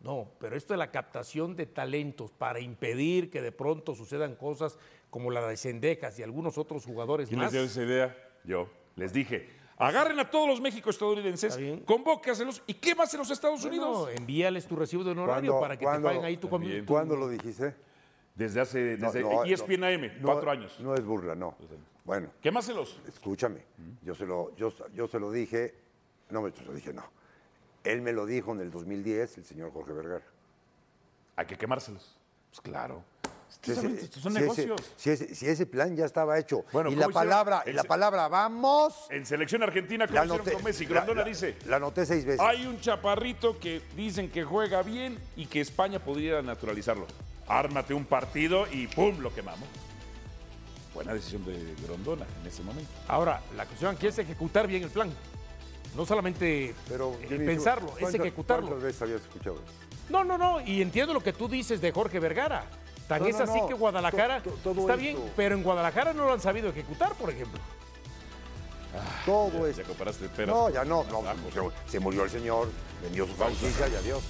No, 0.00 0.30
pero 0.38 0.56
esto 0.56 0.72
es 0.72 0.78
la 0.78 0.90
captación 0.90 1.56
de 1.56 1.66
talentos 1.66 2.30
para 2.30 2.60
impedir 2.60 3.30
que 3.30 3.42
de 3.42 3.52
pronto 3.52 3.94
sucedan 3.94 4.34
cosas 4.34 4.78
como 5.10 5.30
la 5.30 5.46
de 5.46 5.56
Sendejas 5.56 6.18
y 6.18 6.22
algunos 6.22 6.56
otros 6.56 6.86
jugadores 6.86 7.28
¿Quién 7.28 7.40
más. 7.40 7.52
les 7.52 7.60
dio 7.60 7.70
esa 7.70 7.82
idea? 7.82 8.16
Yo. 8.44 8.68
Les 8.96 9.12
dije, 9.12 9.48
agarren 9.78 10.18
a 10.20 10.28
todos 10.30 10.48
los 10.48 10.60
México 10.60 10.90
estadounidenses, 10.90 11.58
convócaselos 11.84 12.62
y 12.66 12.74
¿qué 12.74 12.94
más 12.94 13.12
en 13.14 13.18
los 13.20 13.30
Estados 13.30 13.62
Bueno, 13.62 13.76
Unidos? 13.90 14.10
envíales 14.16 14.66
tu 14.66 14.76
recibo 14.76 15.04
de 15.04 15.12
honorario 15.12 15.52
¿Cuándo- 15.52 15.60
para 15.60 15.76
que 15.78 15.86
te 15.86 16.02
paguen 16.02 16.24
ahí 16.24 16.36
tu 16.36 16.48
tu- 16.48 16.86
¿Cuándo 16.86 17.16
lo 17.16 17.28
dijiste? 17.28 17.74
Desde 18.34 18.60
hace, 18.60 18.96
No, 18.98 19.06
desde 19.12 19.22
no, 19.22 19.44
ESPN 19.44 19.84
AM, 19.84 20.12
no, 20.20 20.26
cuatro 20.32 20.50
años. 20.50 20.78
No 20.80 20.94
es 20.94 21.04
burla, 21.04 21.34
no. 21.34 21.56
Bueno, 22.04 22.30
Quémaselos. 22.42 22.98
escúchame. 23.06 23.60
Yo 24.02 24.14
se 24.14 24.24
lo, 24.26 24.54
yo, 24.56 24.72
yo 24.94 25.06
se 25.08 25.18
lo 25.20 25.30
dije, 25.30 25.74
no, 26.30 26.46
yo 26.48 26.54
se 26.56 26.64
lo 26.64 26.72
dije, 26.72 26.92
no. 26.92 27.04
Él 27.84 28.00
me 28.02 28.12
lo 28.12 28.26
dijo 28.26 28.52
en 28.52 28.60
el 28.60 28.70
2010, 28.70 29.38
el 29.38 29.44
señor 29.44 29.72
Jorge 29.72 29.92
Vergara. 29.92 30.24
Hay 31.36 31.46
que 31.46 31.56
quemárselos. 31.56 32.16
Pues 32.50 32.60
claro. 32.60 33.02
Si 33.62 33.74
son- 33.74 33.94
ese- 33.94 34.04
estos 34.04 34.22
son 34.22 34.32
si 34.32 34.38
ese- 34.38 34.44
negocios. 34.66 34.92
si, 34.96 35.10
ese, 35.10 35.34
si 35.34 35.46
ese 35.46 35.66
plan 35.66 35.94
ya 35.96 36.04
estaba 36.04 36.38
hecho 36.38 36.64
Bueno, 36.72 36.90
y 36.90 36.94
¿cómo 36.94 37.08
la 37.08 37.12
palabra, 37.12 37.62
y 37.66 37.70
El 37.70 37.76
la 37.76 37.84
palabra 37.84 38.28
vamos, 38.28 38.94
En 39.10 39.26
selección 39.26 39.62
argentina, 39.62 40.06
¿cómo 40.06 40.16
la 40.16 40.22
anoté, 40.22 40.52
con 40.52 40.64
Messi? 40.64 40.84
la- 40.86 40.90
Grondona 40.90 41.22
la- 41.22 41.28
dice, 41.28 41.56
la 41.66 41.76
anoté 41.76 42.06
seis 42.06 42.24
veces. 42.24 42.40
hay 42.40 42.66
un 42.66 42.80
chaparrito 42.80 43.58
que 43.58 43.82
dicen 43.96 44.30
que 44.30 44.44
juega 44.44 44.82
bien 44.82 45.18
y 45.36 45.46
que 45.46 45.60
España 45.60 45.98
podría 45.98 46.40
naturalizarlo. 46.42 47.06
Ármate 47.48 47.92
un 47.94 48.04
partido 48.04 48.66
y 48.70 48.86
¡pum! 48.86 49.18
lo 49.20 49.34
quemamos. 49.34 49.68
Buena 50.94 51.14
decisión 51.14 51.44
de 51.44 51.74
Grondona 51.84 52.26
en 52.40 52.46
ese 52.48 52.62
momento. 52.62 52.90
Ahora, 53.08 53.40
la 53.56 53.64
cuestión 53.66 53.94
aquí 53.94 54.06
es 54.08 54.18
ejecutar 54.18 54.66
bien 54.66 54.82
el 54.82 54.90
plan. 54.90 55.10
No 55.96 56.04
solamente 56.06 56.74
Pero, 56.88 57.14
eh, 57.22 57.26
Jimmy, 57.28 57.46
pensarlo, 57.46 57.88
es 57.88 57.98
¿cuántas- 57.98 58.20
ejecutarlo. 58.20 58.66
¿Cuántas 58.68 58.84
veces 58.84 59.02
habías 59.02 59.20
escuchado? 59.22 59.60
No, 60.08 60.24
no, 60.24 60.36
no, 60.38 60.60
y 60.60 60.82
entiendo 60.82 61.12
lo 61.14 61.20
que 61.22 61.32
tú 61.32 61.48
dices 61.48 61.80
de 61.80 61.92
Jorge 61.92 62.18
Vergara. 62.18 62.64
Tan 63.10 63.22
No, 63.22 63.26
es 63.28 63.38
no, 63.38 63.42
así 63.42 63.60
no. 63.60 63.66
que 63.66 63.74
Guadalajara 63.74 64.40
To- 64.40 64.50
to- 64.50 64.56
todo 64.62 64.80
está 64.82 64.92
esto. 64.92 65.02
bien, 65.02 65.32
pero 65.34 65.56
en 65.56 65.64
Guadalajara 65.64 66.12
no 66.12 66.26
lo 66.26 66.32
han 66.32 66.40
sabido 66.40 66.68
ejecutar, 66.68 67.12
por 67.16 67.28
ejemplo. 67.30 67.58
Todo 69.26 69.50
Ya, 69.64 69.66
esto. 69.70 69.82
ya 69.82 69.88
comparaste 69.88 70.28
peras. 70.28 70.54
No, 70.54 70.70
ya 70.70 70.84
no, 70.84 71.02
no, 71.10 71.20
se, 71.52 71.90
se 71.90 71.98
murió 71.98 72.22
el 72.22 72.30
señor, 72.30 72.68
vendió 73.02 73.26
su 73.26 73.32
franquicia 73.34 73.88
y 73.88 73.96
adiós. 73.96 74.22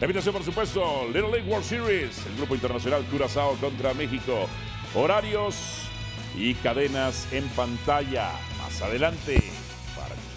La 0.00 0.06
invitación, 0.06 0.34
por 0.34 0.44
supuesto, 0.44 1.04
Little 1.06 1.30
League 1.30 1.48
World 1.50 1.64
Series, 1.64 2.26
el 2.26 2.36
grupo 2.36 2.54
internacional 2.54 3.04
Curazao 3.10 3.54
contra 3.56 3.94
México. 3.94 4.46
Horarios 4.94 5.54
y 6.36 6.54
cadenas 6.54 7.32
en 7.32 7.48
pantalla. 7.50 8.30
Más 8.58 8.82
adelante, 8.82 9.40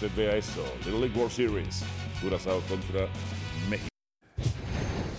usted 0.00 0.14
vea 0.14 0.36
esto, 0.36 0.64
Little 0.84 1.00
League 1.00 1.18
World 1.18 1.32
Series, 1.32 1.82
Curazao 2.22 2.60
contra 2.68 3.08
México. 3.68 3.88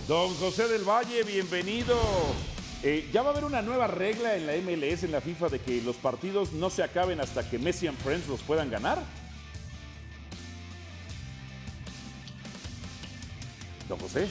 Don 0.08 0.34
José 0.36 0.68
del 0.68 0.84
Valle, 0.84 1.22
bienvenido. 1.22 1.98
Eh, 2.82 3.06
ya 3.12 3.20
va 3.20 3.28
a 3.28 3.32
haber 3.32 3.44
una 3.44 3.60
nueva 3.60 3.88
regla 3.88 4.36
en 4.36 4.46
la 4.46 4.54
MLS, 4.54 5.04
en 5.04 5.12
la 5.12 5.20
FIFA, 5.20 5.50
de 5.50 5.58
que 5.58 5.82
los 5.82 5.96
partidos 5.96 6.52
no 6.52 6.70
se 6.70 6.82
acaben 6.82 7.20
hasta 7.20 7.46
que 7.48 7.58
Messi 7.58 7.88
and 7.88 7.98
Friends 7.98 8.26
los 8.26 8.40
puedan 8.40 8.70
ganar. 8.70 8.98
Don 13.86 13.98
José. 13.98 14.28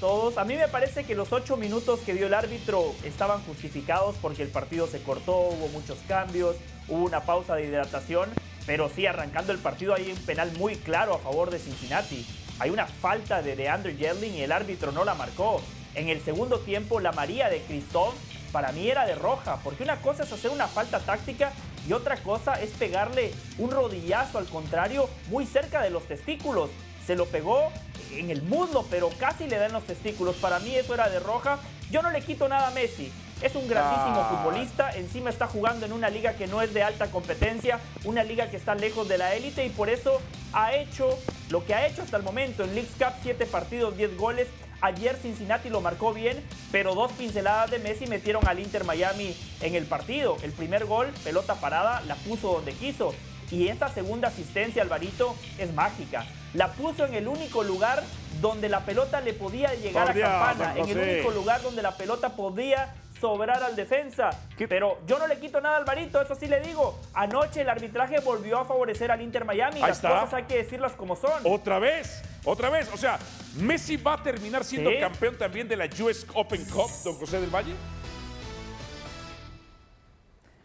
todos. 0.00 0.38
A 0.38 0.44
mí 0.46 0.54
me 0.54 0.68
parece 0.68 1.04
que 1.04 1.14
los 1.14 1.34
ocho 1.34 1.58
minutos 1.58 2.00
que 2.00 2.14
dio 2.14 2.28
el 2.28 2.34
árbitro 2.34 2.94
estaban 3.04 3.42
justificados 3.42 4.16
porque 4.22 4.42
el 4.42 4.48
partido 4.48 4.86
se 4.86 5.02
cortó, 5.02 5.36
hubo 5.36 5.68
muchos 5.68 5.98
cambios, 6.08 6.56
hubo 6.88 7.04
una 7.04 7.26
pausa 7.26 7.56
de 7.56 7.66
hidratación, 7.66 8.30
pero 8.66 8.88
sí, 8.88 9.06
arrancando 9.06 9.52
el 9.52 9.58
partido 9.58 9.94
hay 9.94 10.10
un 10.10 10.18
penal 10.18 10.52
muy 10.58 10.76
claro 10.76 11.14
a 11.14 11.18
favor 11.18 11.50
de 11.50 11.58
Cincinnati. 11.58 12.26
Hay 12.58 12.70
una 12.70 12.86
falta 12.86 13.42
de 13.42 13.56
DeAndre 13.56 13.94
Jedlin 13.96 14.34
y 14.34 14.42
el 14.42 14.52
árbitro 14.52 14.92
no 14.92 15.04
la 15.04 15.14
marcó. 15.14 15.60
En 15.94 16.08
el 16.08 16.22
segundo 16.22 16.60
tiempo, 16.60 17.00
la 17.00 17.12
María 17.12 17.48
de 17.48 17.60
Cristóbal 17.62 18.14
para 18.52 18.70
mí 18.72 18.88
era 18.88 19.06
de 19.06 19.14
roja, 19.14 19.58
porque 19.64 19.82
una 19.82 19.96
cosa 19.96 20.22
es 20.22 20.32
hacer 20.32 20.50
una 20.50 20.68
falta 20.68 21.00
táctica 21.00 21.52
y 21.88 21.92
otra 21.92 22.16
cosa 22.18 22.60
es 22.60 22.70
pegarle 22.70 23.32
un 23.58 23.70
rodillazo 23.70 24.38
al 24.38 24.46
contrario 24.46 25.08
muy 25.28 25.46
cerca 25.46 25.82
de 25.82 25.90
los 25.90 26.06
testículos. 26.06 26.70
Se 27.06 27.16
lo 27.16 27.26
pegó 27.26 27.72
en 28.12 28.30
el 28.30 28.42
muslo, 28.42 28.86
pero 28.90 29.10
casi 29.18 29.48
le 29.48 29.56
dan 29.58 29.72
los 29.72 29.84
testículos. 29.84 30.36
Para 30.36 30.60
mí 30.60 30.74
eso 30.74 30.94
era 30.94 31.08
de 31.08 31.18
roja. 31.18 31.58
Yo 31.90 32.02
no 32.02 32.10
le 32.10 32.20
quito 32.20 32.48
nada 32.48 32.68
a 32.68 32.70
Messi. 32.70 33.10
Es 33.42 33.54
un 33.56 33.66
grandísimo 33.68 34.20
Ah. 34.20 34.28
futbolista. 34.42 34.92
Encima 34.96 35.30
está 35.30 35.46
jugando 35.46 35.84
en 35.86 35.92
una 35.92 36.08
liga 36.10 36.34
que 36.34 36.46
no 36.46 36.62
es 36.62 36.72
de 36.72 36.82
alta 36.82 37.10
competencia, 37.10 37.80
una 38.04 38.22
liga 38.24 38.48
que 38.50 38.56
está 38.56 38.74
lejos 38.74 39.08
de 39.08 39.18
la 39.18 39.34
élite 39.34 39.66
y 39.66 39.70
por 39.70 39.90
eso 39.90 40.20
ha 40.52 40.74
hecho 40.74 41.18
lo 41.50 41.64
que 41.64 41.74
ha 41.74 41.86
hecho 41.86 42.02
hasta 42.02 42.16
el 42.16 42.22
momento. 42.22 42.62
En 42.64 42.74
Leagues 42.74 42.92
Cup, 42.98 43.14
7 43.22 43.46
partidos, 43.46 43.96
10 43.96 44.16
goles. 44.16 44.48
Ayer 44.80 45.16
Cincinnati 45.20 45.68
lo 45.70 45.80
marcó 45.80 46.12
bien, 46.12 46.42
pero 46.72 46.94
dos 46.94 47.12
pinceladas 47.12 47.70
de 47.70 47.78
Messi 47.78 48.06
metieron 48.06 48.46
al 48.48 48.58
Inter 48.58 48.84
Miami 48.84 49.36
en 49.60 49.74
el 49.76 49.84
partido. 49.86 50.36
El 50.42 50.50
primer 50.52 50.86
gol, 50.86 51.08
pelota 51.22 51.54
parada, 51.54 52.00
la 52.06 52.16
puso 52.16 52.52
donde 52.52 52.72
quiso. 52.72 53.14
Y 53.50 53.68
esta 53.68 53.88
segunda 53.92 54.28
asistencia, 54.28 54.82
Alvarito, 54.82 55.36
es 55.58 55.72
mágica. 55.74 56.24
La 56.54 56.72
puso 56.72 57.04
en 57.06 57.14
el 57.14 57.28
único 57.28 57.62
lugar 57.62 58.02
donde 58.40 58.68
la 58.68 58.80
pelota 58.80 59.20
le 59.20 59.34
podía 59.34 59.72
llegar 59.74 60.06
Por 60.06 60.14
Dios, 60.16 60.28
a 60.28 60.32
Campana. 60.54 60.74
En 60.76 60.88
el 60.88 60.98
único 60.98 61.30
lugar 61.30 61.62
donde 61.62 61.82
la 61.82 61.96
pelota 61.96 62.30
podía 62.30 62.94
sobrar 63.22 63.62
al 63.62 63.76
defensa. 63.76 64.30
Pero 64.68 64.98
yo 65.06 65.16
no 65.18 65.28
le 65.28 65.38
quito 65.38 65.60
nada 65.60 65.76
a 65.76 65.78
Alvarito, 65.78 66.20
eso 66.20 66.34
sí 66.34 66.46
le 66.48 66.60
digo. 66.60 66.98
Anoche 67.14 67.60
el 67.60 67.68
arbitraje 67.70 68.18
volvió 68.20 68.58
a 68.58 68.64
favorecer 68.64 69.12
al 69.12 69.22
Inter 69.22 69.44
Miami. 69.44 69.76
Ahí 69.76 69.82
Las 69.82 69.98
está. 69.98 70.08
cosas 70.10 70.34
hay 70.34 70.42
que 70.44 70.56
decirlas 70.56 70.92
como 70.94 71.14
son. 71.14 71.40
Otra 71.44 71.78
vez, 71.78 72.20
otra 72.44 72.68
vez. 72.68 72.92
O 72.92 72.96
sea, 72.96 73.18
Messi 73.60 73.96
va 73.96 74.14
a 74.14 74.22
terminar 74.24 74.64
siendo 74.64 74.90
Sí. 74.90 74.98
campeón 74.98 75.38
también 75.38 75.68
de 75.68 75.76
la 75.76 75.86
US 76.00 76.26
Open 76.34 76.64
Cup, 76.64 76.90
don 77.04 77.14
José 77.14 77.40
del 77.40 77.50
Valle. 77.50 77.74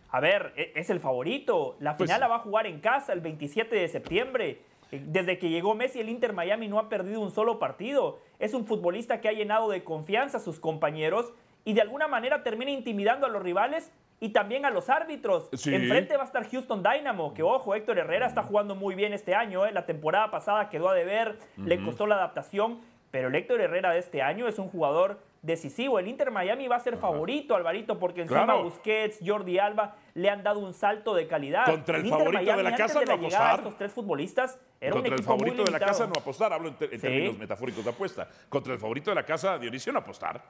A 0.09 0.19
ver, 0.19 0.53
e- 0.55 0.71
es 0.75 0.89
el 0.89 0.99
favorito. 0.99 1.75
La 1.79 1.95
Pues 1.95 2.07
final 2.09 2.21
la 2.21 2.27
va 2.27 2.37
a 2.37 2.39
jugar 2.39 2.65
en 2.65 2.79
casa 2.79 3.13
el 3.13 3.19
27 3.21 3.75
de 3.75 3.87
septiembre. 3.87 4.61
Eh, 4.91 5.01
Desde 5.05 5.37
que 5.37 5.49
llegó 5.49 5.75
Messi, 5.75 5.99
el 5.99 6.09
Inter 6.09 6.33
Miami 6.33 6.67
no 6.69 6.79
ha 6.79 6.89
perdido 6.89 7.19
un 7.19 7.29
solo 7.31 7.59
partido. 7.59 8.19
Es 8.39 8.53
un 8.53 8.65
futbolista 8.65 9.19
que 9.21 9.27
ha 9.27 9.33
llenado 9.33 9.69
de 9.69 9.83
confianza 9.83 10.37
a 10.37 10.39
sus 10.39 10.59
compañeros 10.59 11.33
y 11.67 11.73
de 11.73 11.81
alguna 11.81 12.07
manera 12.07 12.43
termina 12.43 12.71
intimidando 12.71 13.25
a 13.27 13.29
los 13.29 13.43
rivales 13.43 13.91
y 14.21 14.29
también 14.29 14.65
a 14.65 14.69
los 14.69 14.89
árbitros. 14.89 15.49
Sí. 15.51 15.75
Enfrente 15.75 16.15
va 16.15 16.23
a 16.23 16.25
estar 16.25 16.49
Houston 16.49 16.81
Dynamo, 16.81 17.33
que 17.33 17.43
ojo, 17.43 17.75
Héctor 17.75 17.99
Herrera 17.99 18.25
está 18.25 18.41
jugando 18.41 18.73
muy 18.73 18.95
bien 18.95 19.11
este 19.11 19.35
año. 19.35 19.65
¿eh? 19.65 19.73
La 19.73 19.85
temporada 19.85 20.31
pasada 20.31 20.69
quedó 20.69 20.87
a 20.87 20.93
deber, 20.93 21.37
le 21.57 21.83
costó 21.83 22.07
la 22.07 22.15
adaptación, 22.15 22.79
pero 23.11 23.27
el 23.27 23.35
Héctor 23.35 23.59
Herrera 23.59 23.91
de 23.91 23.99
este 23.99 24.21
año 24.21 24.47
es 24.47 24.59
un 24.59 24.69
jugador 24.69 25.19
decisivo. 25.41 25.99
El 25.99 26.07
Inter 26.07 26.31
Miami 26.31 26.69
va 26.69 26.77
a 26.77 26.79
ser 26.79 26.95
favorito, 26.97 27.53
Alvarito, 27.53 27.99
porque 27.99 28.21
encima 28.21 28.45
Claro. 28.45 28.63
Busquets, 28.63 29.19
Jordi 29.25 29.59
Alba 29.59 29.95
le 30.13 30.29
han 30.29 30.43
dado 30.43 30.59
un 30.59 30.73
salto 30.73 31.13
de 31.13 31.27
calidad. 31.27 31.65
Contra 31.65 31.97
el 31.97 32.07
favorito 32.07 32.55
de 32.55 32.63
la 32.63 32.75
casa 32.75 32.99
de 33.01 33.05
la 33.07 33.15
no 33.17 33.21
llegada 33.21 33.43
de 33.45 33.49
apostar. 33.51 33.59
estos 33.59 33.77
tres 33.77 33.91
futbolistas 33.93 34.59
era 34.79 34.93
Contra 34.93 35.13
un 35.13 35.19
el 35.19 35.23
favorito 35.25 35.63
de 35.65 35.71
la 35.71 35.79
casa 35.79 36.05
no 36.07 36.13
apostar, 36.17 36.53
hablo 36.53 36.69
en, 36.69 36.75
te- 36.75 36.85
en 36.85 36.91
Sí. 36.91 36.97
términos 36.99 37.37
metafóricos 37.37 37.83
de 37.83 37.89
apuesta. 37.91 38.27
Contra 38.49 38.73
el 38.73 38.79
favorito 38.79 39.11
de 39.11 39.15
la 39.15 39.23
casa, 39.25 39.57
Dionisio, 39.59 39.91
no 39.93 39.99
apostar. 39.99 40.41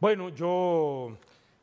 Bueno, 0.00 0.30
yo 0.30 1.18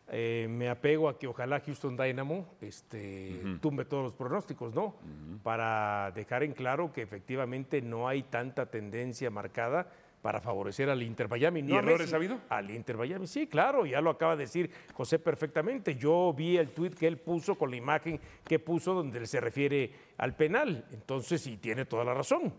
eh, 0.10 0.48
me 0.50 0.70
apego 0.70 1.10
a 1.10 1.18
que 1.18 1.28
ojalá 1.28 1.60
Houston 1.60 1.98
Dynamo 1.98 2.56
este, 2.62 3.42
tumbe 3.62 3.84
todos 3.86 4.04
los 4.04 4.14
pronósticos, 4.14 4.74
¿no? 4.76 4.96
Para 5.44 6.12
dejar 6.12 6.44
en 6.44 6.54
claro 6.54 6.94
que 6.94 7.02
efectivamente 7.02 7.82
no 7.82 8.08
hay 8.08 8.24
tanta 8.24 8.68
tendencia 8.68 9.30
marcada 9.32 9.88
para 10.22 10.40
favorecer 10.40 10.90
al 10.90 11.02
Inter 11.02 11.28
Miami. 11.30 11.62
No 11.62 11.76
¿Y 11.76 11.78
errores 11.78 12.00
Messi, 12.02 12.14
ha 12.14 12.18
habido? 12.18 12.40
Al 12.50 12.70
Inter 12.70 12.98
Miami, 12.98 13.28
sí, 13.28 13.48
claro, 13.48 13.86
ya 13.86 14.02
lo 14.02 14.12
acaba 14.12 14.36
de 14.36 14.44
decir 14.44 14.70
José 14.94 15.20
perfectamente. 15.20 15.96
Yo 15.96 16.34
vi 16.38 16.58
el 16.58 16.70
tuit 16.70 16.94
que 16.94 17.08
él 17.08 17.18
puso 17.18 17.56
con 17.56 17.72
la 17.72 17.78
imagen 17.78 18.20
que 18.46 18.60
puso 18.60 18.94
donde 18.94 19.26
se 19.26 19.40
refiere 19.40 19.92
al 20.18 20.36
penal. 20.36 20.86
Entonces, 20.92 21.42
sí, 21.42 21.58
tiene 21.58 21.86
toda 21.86 22.04
la 22.04 22.14
razón. 22.14 22.54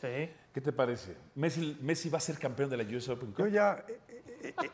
Sí. 0.00 0.30
¿Qué 0.56 0.60
te 0.62 0.72
parece? 0.72 1.14
Messi, 1.34 1.76
Messi 1.82 2.08
va 2.08 2.16
a 2.16 2.20
ser 2.22 2.38
campeón 2.38 2.70
de 2.70 2.78
la 2.78 2.96
US 2.96 3.10
Open 3.10 3.34
Yo 3.36 3.46
ya. 3.46 3.84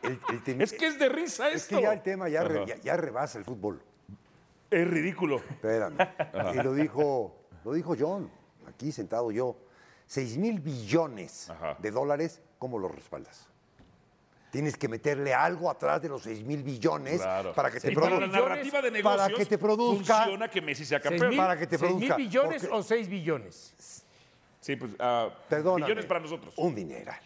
El- 0.02 0.20
el 0.30 0.44
tem- 0.44 0.60
Es 0.62 0.72
que 0.72 0.86
es 0.86 0.98
de 0.98 1.08
risa 1.08 1.48
es 1.50 1.62
esto. 1.62 1.76
que 1.76 1.82
ya 1.82 1.92
el 1.92 2.02
tema 2.02 2.28
ya, 2.28 2.42
re- 2.44 2.58
Ajá. 2.58 2.66
ya, 2.66 2.76
ya 2.76 2.96
rebasa 2.96 3.38
el 3.38 3.44
fútbol. 3.44 3.82
Es 4.70 4.88
ridículo. 4.88 5.36
Espérame. 5.36 5.96
Y 6.54 6.62
lo 6.62 6.72
dijo, 6.74 7.36
lo 7.64 7.72
dijo 7.72 7.94
John, 7.98 8.30
aquí 8.66 8.90
sentado 8.92 9.30
yo. 9.30 9.56
6 10.06 10.36
mil 10.36 10.60
billones 10.60 11.48
Ajá. 11.50 11.76
de 11.78 11.90
dólares, 11.90 12.40
¿cómo 12.58 12.78
los 12.78 12.90
respaldas? 12.94 13.48
Tienes 14.50 14.76
que 14.76 14.86
meterle 14.86 15.32
algo 15.32 15.70
atrás 15.70 16.02
de 16.02 16.10
los 16.10 16.22
6 16.24 16.44
mil 16.44 16.62
billones 16.62 17.22
Claro. 17.22 17.54
para 17.54 17.70
que 17.70 17.80
te 17.80 17.90
Y 17.90 17.94
para 17.94 18.10
la 18.10 18.16
produzca. 18.18 18.40
narrativa 18.40 18.82
de 18.82 18.90
negocios 18.90 19.22
para 19.22 19.34
que 19.38 19.46
te 19.46 19.56
produzca. 19.58 20.14
funciona 20.16 20.48
que 20.48 20.60
Messi 20.60 20.84
sea 20.84 20.98
¿Seis 21.00 21.08
campeón. 21.10 21.28
mil- 21.30 21.38
para 21.38 21.56
que 21.58 21.66
te 21.66 21.78
seis 21.78 21.90
produzca, 21.90 22.16
mil 22.18 22.26
billones 22.26 22.62
porque- 22.62 22.76
o 22.76 22.82
6 22.82 23.08
billones? 23.08 24.04
Sí, 24.60 24.76
pues, 24.76 24.92
Perdóname. 25.48 25.86
billones 25.86 26.04
para 26.06 26.20
nosotros. 26.20 26.52
Un 26.58 26.74
dineral. 26.74 27.18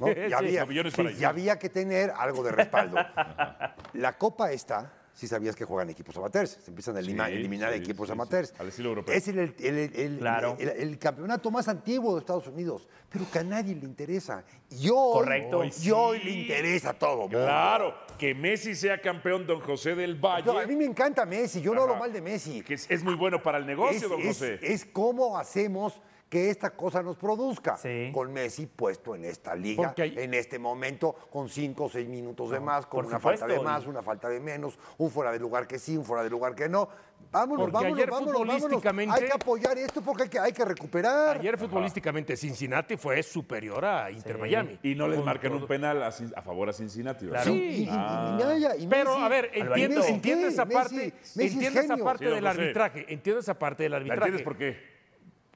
¿No? 0.00 0.06
Sí, 0.06 0.12
Y 0.12 0.28
sí. 0.28 0.32
había, 0.32 1.54
y 1.54 1.58
que 1.58 1.68
tener 1.68 2.10
algo 2.16 2.42
de 2.42 2.52
respaldo. 2.52 2.96
La 3.94 4.16
copa 4.18 4.50
esta, 4.52 4.92
si 5.12 5.26
sabías 5.28 5.54
que 5.54 5.64
juegan 5.66 5.90
equipos 5.90 6.16
amateurs, 6.16 6.58
se 6.62 6.70
empiezan 6.70 6.96
a 6.96 7.00
elima- 7.00 7.26
Sí, 7.28 7.34
eliminar 7.34 7.72
sí, 7.72 7.78
equipos 7.78 8.06
sí, 8.08 8.12
sí. 8.12 8.12
amateurs. 8.12 8.54
Al 8.58 8.68
estilo 8.68 8.88
europeo. 8.88 9.14
Es 9.14 9.28
el, 9.28 9.38
el- 9.38 9.54
el- 9.60 9.92
el- 9.94 10.18
Claro. 10.18 10.56
el- 10.58 10.68
el 10.70 10.98
campeonato 10.98 11.50
más 11.50 11.68
antiguo 11.68 12.14
de 12.14 12.20
Estados 12.20 12.46
Unidos, 12.46 12.88
pero 13.10 13.26
que 13.30 13.38
a 13.40 13.44
nadie 13.44 13.74
le 13.74 13.84
interesa. 13.84 14.42
Y 14.70 14.88
hoy, 14.88 15.12
Correcto. 15.12 15.62
y 15.82 15.90
hoy 15.90 16.18
le 16.20 16.30
interesa 16.30 16.90
a 16.90 16.94
todo. 16.94 17.22
mundo. 17.22 17.38
Claro, 17.38 17.94
que 18.18 18.34
Messi 18.34 18.74
sea 18.74 18.98
campeón, 19.00 19.46
don 19.46 19.60
José 19.60 19.94
del 19.94 20.14
Valle. 20.14 20.46
No, 20.46 20.58
a 20.58 20.64
mí 20.66 20.74
me 20.76 20.84
encanta 20.86 21.26
Messi, 21.26 21.60
yo 21.60 21.74
no 21.74 21.82
hablo 21.82 21.94
Ajá. 21.94 22.00
mal 22.04 22.12
de 22.12 22.22
Messi. 22.22 22.62
que 22.62 22.74
es, 22.74 22.90
es 22.90 23.02
muy 23.04 23.14
bueno 23.14 23.42
para 23.42 23.58
el 23.58 23.66
negocio, 23.66 23.96
es, 23.98 24.08
don 24.08 24.20
es- 24.20 24.26
José. 24.28 24.58
es 24.62 24.84
cómo 24.86 25.36
hacemos 25.38 26.00
que 26.32 26.48
esta 26.48 26.70
cosa 26.70 27.02
nos 27.02 27.16
produzca. 27.18 27.76
Sí. 27.76 28.10
Con 28.10 28.32
Messi 28.32 28.64
puesto 28.64 29.14
en 29.14 29.26
esta 29.26 29.54
liga, 29.54 29.92
hay- 29.98 30.14
en 30.16 30.32
este 30.32 30.58
momento, 30.58 31.12
con 31.30 31.46
cinco 31.50 31.84
o 31.84 31.88
seis 31.90 32.08
minutos 32.08 32.48
de 32.50 32.58
más, 32.58 32.86
con 32.86 33.04
una 33.04 33.18
supuesto, 33.18 33.40
falta 33.40 33.54
de 33.54 33.60
y- 33.60 33.62
más, 33.62 33.86
una 33.86 34.00
falta 34.00 34.30
de 34.30 34.40
menos, 34.40 34.78
un 34.96 35.10
fuera 35.10 35.30
de 35.30 35.38
lugar 35.38 35.66
que 35.66 35.78
sí, 35.78 35.94
un 35.94 36.06
fuera 36.06 36.24
de 36.24 36.30
lugar 36.30 36.54
que 36.54 36.70
no. 36.70 36.88
Vámonos, 37.30 37.64
Porque 37.64 37.72
vámonos, 37.74 37.98
ayer 37.98 38.10
vámonos, 38.10 38.32
vámonos. 38.32 38.62
futbolísticamente- 38.62 39.14
Hay 39.14 39.26
que 39.28 39.32
apoyar 39.34 39.76
esto 39.78 40.00
porque 40.00 40.22
hay 40.22 40.28
que, 40.30 40.38
hay 40.38 40.52
que 40.52 40.64
recuperar. 40.64 41.36
Ayer 41.38 41.58
futbolísticamente 41.58 42.34
Cincinnati 42.34 42.96
fue 42.96 43.22
superior 43.22 43.84
a 43.84 44.10
Inter 44.10 44.38
Miami. 44.38 44.78
Y 44.82 44.94
no 44.94 45.06
les 45.08 45.16
Con 45.18 45.26
marcan 45.26 45.52
un 45.52 45.66
penal 45.66 46.02
a, 46.02 46.10
favor 46.42 46.70
a 46.70 46.72
Cincinnati, 46.72 47.26
¿verdad? 47.26 47.42
Claro. 47.42 47.58
Sí, 47.58 47.62
y- 47.62 47.80
y- 47.80 47.84
y 47.84 47.88
Ah. 47.90 48.38
Naya, 48.40 48.76
y 48.76 48.86
Pero, 48.86 49.16
Messi- 49.16 49.22
a 49.22 49.28
ver, 49.28 49.50
entiendo, 49.52 50.00
¿Messi 50.00 50.12
entiendo 50.14 50.46
qué? 50.48 50.52
esa 50.54 50.64
Messi- 50.64 50.72
parte, 50.72 51.12
entiendo 51.36 51.80
esa 51.80 51.96
parte 51.98 52.24
del 52.24 52.46
arbitraje, 52.46 53.06
entiendo 53.12 53.40
esa 53.40 53.58
parte 53.58 53.82
del 53.82 53.92
¿La 53.92 53.96
arbitraje. 53.98 54.20
entiendes 54.22 54.42
por 54.42 54.56
qué? 54.56 54.91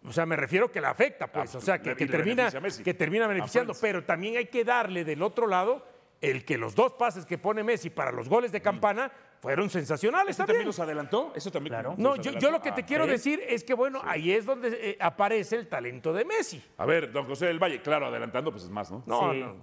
O 0.06 0.12
sea, 0.12 0.24
me 0.26 0.36
refiero 0.36 0.70
que 0.70 0.80
la 0.80 0.90
afecta, 0.90 1.26
pues. 1.26 1.54
Ah, 1.54 1.58
o 1.58 1.60
sea, 1.60 1.78
que, 1.80 1.90
le- 1.90 1.96
que 1.96 2.04
le 2.06 2.10
termina, 2.12 2.48
que 2.84 2.94
termina 2.94 3.26
beneficiando. 3.26 3.74
Friends. 3.74 3.80
Pero 3.82 4.04
también 4.04 4.36
hay 4.36 4.46
que 4.46 4.64
darle 4.64 5.04
del 5.04 5.22
otro 5.22 5.46
lado 5.46 5.84
el 6.20 6.44
que 6.44 6.56
los 6.56 6.74
dos 6.74 6.92
pases 6.94 7.26
que 7.26 7.36
pone 7.38 7.62
Messi 7.64 7.90
para 7.90 8.10
los 8.12 8.28
goles 8.28 8.50
de 8.52 8.62
campana 8.62 9.10
fueron 9.40 9.68
sensacionales 9.68 10.30
¿Eso 10.30 10.38
también. 10.38 10.54
también 10.54 10.66
los 10.68 10.80
adelantó? 10.80 11.32
¿Eso 11.36 11.50
también 11.50 11.72
Claro. 11.74 11.94
No, 11.98 12.16
yo, 12.16 12.50
lo 12.50 12.62
que 12.62 12.72
te 12.72 12.80
Ah, 12.82 12.86
quiero 12.86 13.06
decir 13.06 13.40
es 13.46 13.62
que, 13.64 13.74
bueno, 13.74 14.00
ahí 14.04 14.32
es 14.32 14.46
donde 14.46 14.68
eh, 14.90 14.96
aparece 14.98 15.56
el 15.56 15.68
talento 15.68 16.12
de 16.14 16.24
Messi. 16.24 16.62
A 16.78 16.86
ver, 16.86 17.12
don 17.12 17.26
José 17.26 17.46
del 17.46 17.58
Valle, 17.62 17.82
claro, 17.82 18.06
adelantando, 18.06 18.50
pues 18.50 18.64
es 18.64 18.70
más, 18.70 18.90
¿no? 18.90 19.02
No, 19.06 19.32
Sí. 19.32 19.40
no. 19.40 19.56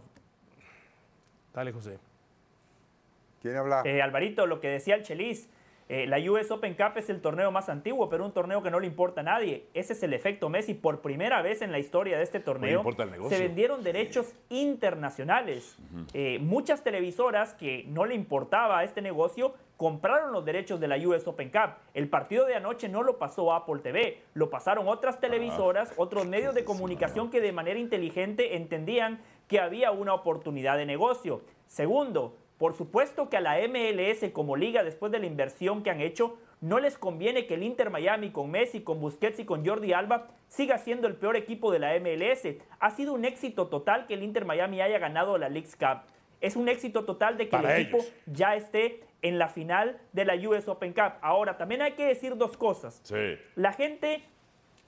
Dale, 1.54 1.72
José. 1.72 1.98
¿Quién 3.41 3.58
habla? 3.58 3.82
Eh, 3.86 4.02
Alvarito, 4.02 4.46
lo 4.48 4.60
que 4.62 4.70
decía 4.70 4.96
el 4.96 5.04
Chelis, 5.04 5.50
eh, 5.89 6.05
la 6.07 6.17
US 6.31 6.49
Open 6.51 6.75
Cup 6.75 6.97
es 6.97 7.09
el 7.09 7.21
torneo 7.21 7.51
más 7.51 7.69
antiguo, 7.69 8.09
pero 8.09 8.25
un 8.25 8.31
torneo 8.31 8.63
que 8.63 8.71
no 8.71 8.79
le 8.79 8.88
importa 8.88 9.21
a 9.21 9.23
nadie. 9.23 9.67
Ese 9.73 9.93
es 9.93 10.03
el 10.03 10.13
efecto 10.13 10.49
Messi. 10.49 10.73
Por 10.73 11.01
primera 11.01 11.41
vez 11.41 11.61
en 11.61 11.71
la 11.71 11.79
historia 11.79 12.17
de 12.17 12.23
este 12.23 12.39
torneo 12.39 12.79
importa 12.79 13.03
el 13.03 13.11
negocio. 13.11 13.38
se 13.38 13.43
vendieron 13.43 13.84
derechos 13.84 14.34
internacionales. 14.49 15.77
Eh, 16.13 16.39
muchas 16.39 16.84
televisoras 16.84 17.53
que 17.53 17.86
no 17.88 18.05
le 18.05 18.15
importaba 18.15 18.79
a 18.79 18.84
este 18.84 19.01
negocio 19.01 19.53
compraron 19.77 20.31
los 20.31 20.45
derechos 20.45 20.79
de 20.79 20.88
la 20.88 20.97
US 20.97 21.27
Open 21.27 21.49
Cup. 21.49 21.75
El 21.93 22.07
partido 22.07 22.45
de 22.45 22.55
anoche 22.55 22.88
no 22.88 23.03
lo 23.03 23.17
pasó 23.17 23.53
Apple 23.53 23.79
TV, 23.81 24.21
lo 24.34 24.49
pasaron 24.49 24.88
otras 24.88 25.19
televisoras, 25.19 25.93
otros 25.97 26.25
medios 26.25 26.55
de 26.55 26.63
comunicación 26.63 27.29
que 27.29 27.41
de 27.41 27.51
manera 27.51 27.79
inteligente 27.79 28.55
entendían 28.55 29.19
que 29.47 29.59
había 29.59 29.91
una 29.91 30.13
oportunidad 30.13 30.77
de 30.77 30.86
negocio. 30.86 31.41
Segundo, 31.67 32.38
por 32.58 32.74
supuesto 32.74 33.30
que 33.30 33.38
a 33.38 33.41
la 33.41 33.58
MLS 33.68 34.32
como 34.32 34.56
liga, 34.56 34.84
después 34.84 35.12
de 35.12 35.20
la 35.20 35.26
inversión 35.26 35.84
que 35.84 35.89
han 35.89 36.01
hecho, 36.01 36.38
no 36.62 36.80
les 36.80 36.97
conviene 36.97 37.45
que 37.45 37.56
el 37.56 37.64
Inter 37.64 37.89
Miami 37.89 38.32
con 38.32 38.49
Messi, 38.49 38.82
con 38.82 39.01
Busquets 39.01 39.39
y 39.39 39.45
con 39.45 39.66
Jordi 39.66 39.91
Alba 39.91 40.30
siga 40.47 40.78
siendo 40.78 41.08
el 41.08 41.16
peor 41.16 41.36
equipo 41.36 41.72
de 41.72 41.80
la 41.80 41.99
MLS. 41.99 42.56
Ha 42.80 42.91
sido 42.91 43.14
un 43.14 43.26
éxito 43.26 43.68
total 43.68 44.08
que 44.08 44.14
el 44.14 44.24
Inter 44.24 44.45
Miami 44.45 44.80
haya 44.80 44.97
ganado 44.97 45.38
la 45.38 45.49
League's 45.49 45.76
Cup. 45.76 46.04
Es 46.39 46.56
un 46.56 46.70
éxito 46.70 47.04
total 47.04 47.38
de 47.38 47.45
que 47.45 47.51
Para 47.51 47.76
el 47.76 47.82
equipo 47.82 48.04
ya 48.28 48.56
esté 48.56 49.01
en 49.22 49.39
la 49.39 49.49
final 49.49 49.99
de 50.14 50.26
la 50.26 50.36
US 50.36 50.68
Open 50.68 50.93
Cup. 50.93 51.14
Ahora, 51.22 51.58
también 51.58 51.82
hay 51.82 51.93
que 51.93 52.06
decir 52.06 52.38
dos 52.38 52.56
cosas. 52.56 53.01
Sí. 53.04 53.38
La 53.56 53.74
gente 53.74 54.24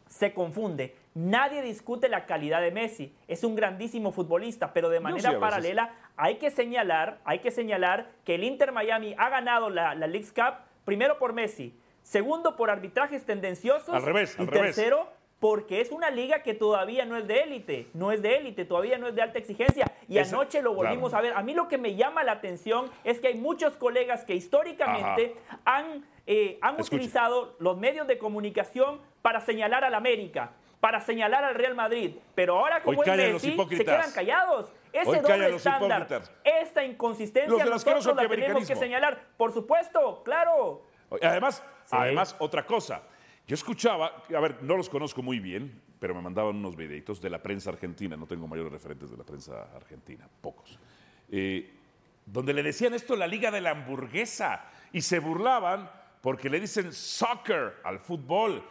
se 0.08 0.34
confunde. 0.34 0.96
Nadie 1.14 1.62
discute 1.62 2.10
la 2.10 2.26
calidad 2.26 2.62
de 2.62 2.72
Messi. 2.72 3.14
Es 3.28 3.44
un 3.44 3.56
grandísimo 3.56 4.12
futbolista, 4.12 4.74
pero 4.74 4.90
de 4.90 5.00
manera 5.00 5.40
paralela 5.40 5.94
hay 6.18 6.36
que 6.38 6.50
señalar, 6.52 7.20
hay 7.26 7.40
que 7.40 7.52
señalar 7.52 8.10
que 8.24 8.36
el 8.36 8.44
Inter 8.44 8.72
Miami 8.72 9.16
ha 9.18 9.30
ganado 9.30 9.70
la, 9.70 9.96
la 9.96 10.08
League's 10.08 10.32
Cup 10.34 10.56
primero 10.86 11.18
por 11.18 11.34
Messi, 11.34 11.74
segundo 12.04 12.56
por 12.56 12.70
arbitrajes 12.70 13.26
tendenciosos 13.26 13.94
Al 13.96 14.04
revés, 14.04 14.36
y 14.38 14.42
al 14.42 14.48
revés. 14.48 14.76
tercero 14.76 15.10
porque 15.40 15.82
es 15.82 15.92
una 15.92 16.10
liga 16.12 16.42
que 16.44 16.54
todavía 16.54 17.06
no 17.06 17.18
es 17.18 17.28
de 17.28 17.40
élite, 17.42 17.88
no 17.94 18.12
es 18.12 18.22
de 18.22 18.38
élite, 18.38 18.64
todavía 18.66 18.98
no 18.98 19.08
es 19.08 19.16
de 19.16 19.22
alta 19.22 19.38
exigencia. 19.38 19.86
Y 20.08 20.18
Esa- 20.18 20.36
anoche 20.38 20.62
lo 20.62 20.74
volvimos 20.74 21.10
claro. 21.12 21.26
a 21.26 21.30
ver. 21.30 21.38
A 21.38 21.44
mí 21.44 21.54
lo 21.54 21.68
que 21.68 21.78
me 21.78 21.96
llama 21.96 22.24
la 22.24 22.32
atención 22.32 22.90
es 23.04 23.20
que 23.20 23.28
hay 23.28 23.36
muchos 23.36 23.76
colegas 23.76 24.24
que 24.24 24.34
históricamente 24.34 25.36
han, 25.66 26.06
eh, 26.26 26.58
han 26.62 26.76
Escuche. 26.80 26.96
utilizado 26.96 27.56
los 27.60 27.78
medios 27.78 28.08
de 28.08 28.18
comunicación 28.18 29.02
para 29.22 29.42
señalar 29.42 29.84
al 29.84 29.94
América, 29.94 30.52
para 30.80 31.02
señalar 31.02 31.44
al 31.44 31.54
Real 31.56 31.76
Madrid. 31.76 32.16
Pero 32.34 32.58
ahora 32.58 32.82
como 32.82 33.02
Hoy 33.02 33.08
es 33.10 33.18
Messi, 33.34 33.58
se 33.76 33.86
quedan 33.86 34.12
callados. 34.14 34.72
Ese 34.96 35.10
Hoy 35.10 35.20
doble 35.20 35.56
estándar, 35.58 36.08
esta 36.44 36.86
inconsistencia 36.86 37.66
nosotros 37.66 38.06
la 38.16 38.30
tenemos 38.30 38.66
que 38.66 38.76
señalar. 38.78 39.22
Por 39.36 39.52
supuesto, 39.54 40.24
claro. 40.24 40.84
Además, 41.22 41.62
Sí. 41.84 41.96
además, 42.00 42.36
otra 42.40 42.66
cosa. 42.66 43.04
Yo 43.46 43.54
escuchaba, 43.54 44.24
a 44.36 44.40
ver, 44.40 44.64
no 44.64 44.78
los 44.78 44.90
conozco 44.90 45.22
muy 45.22 45.40
bien, 45.40 45.82
pero 46.00 46.16
me 46.16 46.22
mandaban 46.22 46.56
unos 46.56 46.76
videitos 46.78 47.22
de 47.22 47.30
la 47.30 47.44
prensa 47.44 47.70
argentina, 47.72 48.16
no 48.16 48.26
tengo 48.26 48.48
mayores 48.48 48.72
referentes 48.72 49.12
de 49.12 49.18
la 49.18 49.24
prensa 49.26 49.68
argentina, 49.76 50.28
pocos, 50.42 50.80
eh, 51.30 51.74
donde 52.26 52.54
le 52.54 52.64
decían 52.64 52.94
esto 52.94 53.16
la 53.18 53.28
liga 53.28 53.52
de 53.52 53.62
la 53.62 53.72
hamburguesa 53.72 54.66
y 54.94 55.02
se 55.02 55.20
burlaban 55.20 55.92
porque 56.22 56.50
le 56.50 56.60
dicen 56.60 56.92
soccer 56.92 57.76
al 57.84 58.00
fútbol. 58.00 58.64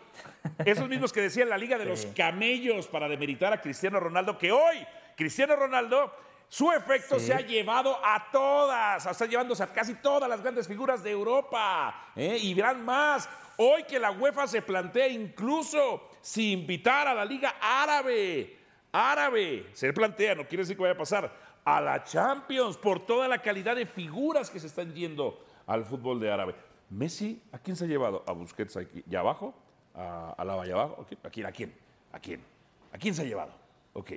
Esos 0.64 0.88
mismos 0.88 1.12
que 1.12 1.20
decían 1.20 1.50
la 1.50 1.58
liga 1.58 1.78
de 1.78 1.84
los 1.84 2.06
camellos 2.06 2.88
para 2.88 3.08
demeritar 3.08 3.52
a 3.52 3.60
Cristiano 3.60 4.00
Ronaldo, 4.00 4.38
que 4.38 4.50
hoy 4.50 4.84
Cristiano 5.16 5.56
Ronaldo, 5.56 6.12
su 6.48 6.70
efecto 6.70 7.18
se 7.18 7.34
ha 7.34 7.40
llevado 7.40 7.98
a 8.04 8.30
todas, 8.30 9.06
está 9.06 9.26
llevándose 9.26 9.62
a 9.62 9.72
casi 9.72 9.94
todas 9.94 10.28
las 10.28 10.40
grandes 10.40 10.68
figuras 10.68 11.02
de 11.02 11.10
Europa, 11.10 12.10
¿eh? 12.14 12.38
y 12.40 12.54
verán 12.54 12.84
más. 12.84 13.28
Hoy 13.56 13.84
que 13.84 13.98
la 13.98 14.10
UEFA 14.10 14.46
se 14.46 14.62
plantea 14.62 15.08
incluso 15.08 16.08
si 16.20 16.52
invitar 16.52 17.08
a 17.08 17.14
la 17.14 17.24
liga 17.24 17.56
árabe, 17.60 18.58
árabe, 18.92 19.70
se 19.72 19.92
plantea, 19.92 20.34
no 20.34 20.46
quiere 20.46 20.62
decir 20.62 20.76
que 20.76 20.82
vaya 20.82 20.94
a 20.94 20.98
pasar, 20.98 21.32
a 21.64 21.80
la 21.80 22.04
Champions 22.04 22.76
por 22.76 23.06
toda 23.06 23.26
la 23.26 23.38
calidad 23.40 23.76
de 23.76 23.86
figuras 23.86 24.50
que 24.50 24.60
se 24.60 24.66
están 24.66 24.92
yendo 24.94 25.44
al 25.66 25.84
fútbol 25.84 26.20
de 26.20 26.30
árabe. 26.30 26.54
Messi, 26.90 27.42
¿a 27.52 27.58
quién 27.58 27.76
se 27.76 27.84
ha 27.84 27.88
llevado? 27.88 28.22
¿A 28.26 28.32
Busquets 28.32 28.76
aquí, 28.76 29.02
y 29.08 29.16
abajo? 29.16 29.54
¿A, 29.94 30.34
a 30.36 30.44
Lava 30.44 30.66
y 30.66 30.70
abajo? 30.70 31.00
¿A 31.00 31.04
quién? 31.06 31.20
¿A 31.24 31.30
quién? 31.30 31.46
¿A 31.46 31.52
quién? 31.52 31.74
¿A 32.12 32.18
quién? 32.20 32.44
¿A 32.92 32.98
quién 32.98 33.14
se 33.14 33.22
ha 33.22 33.24
llevado? 33.24 33.52
Ok. 33.94 34.12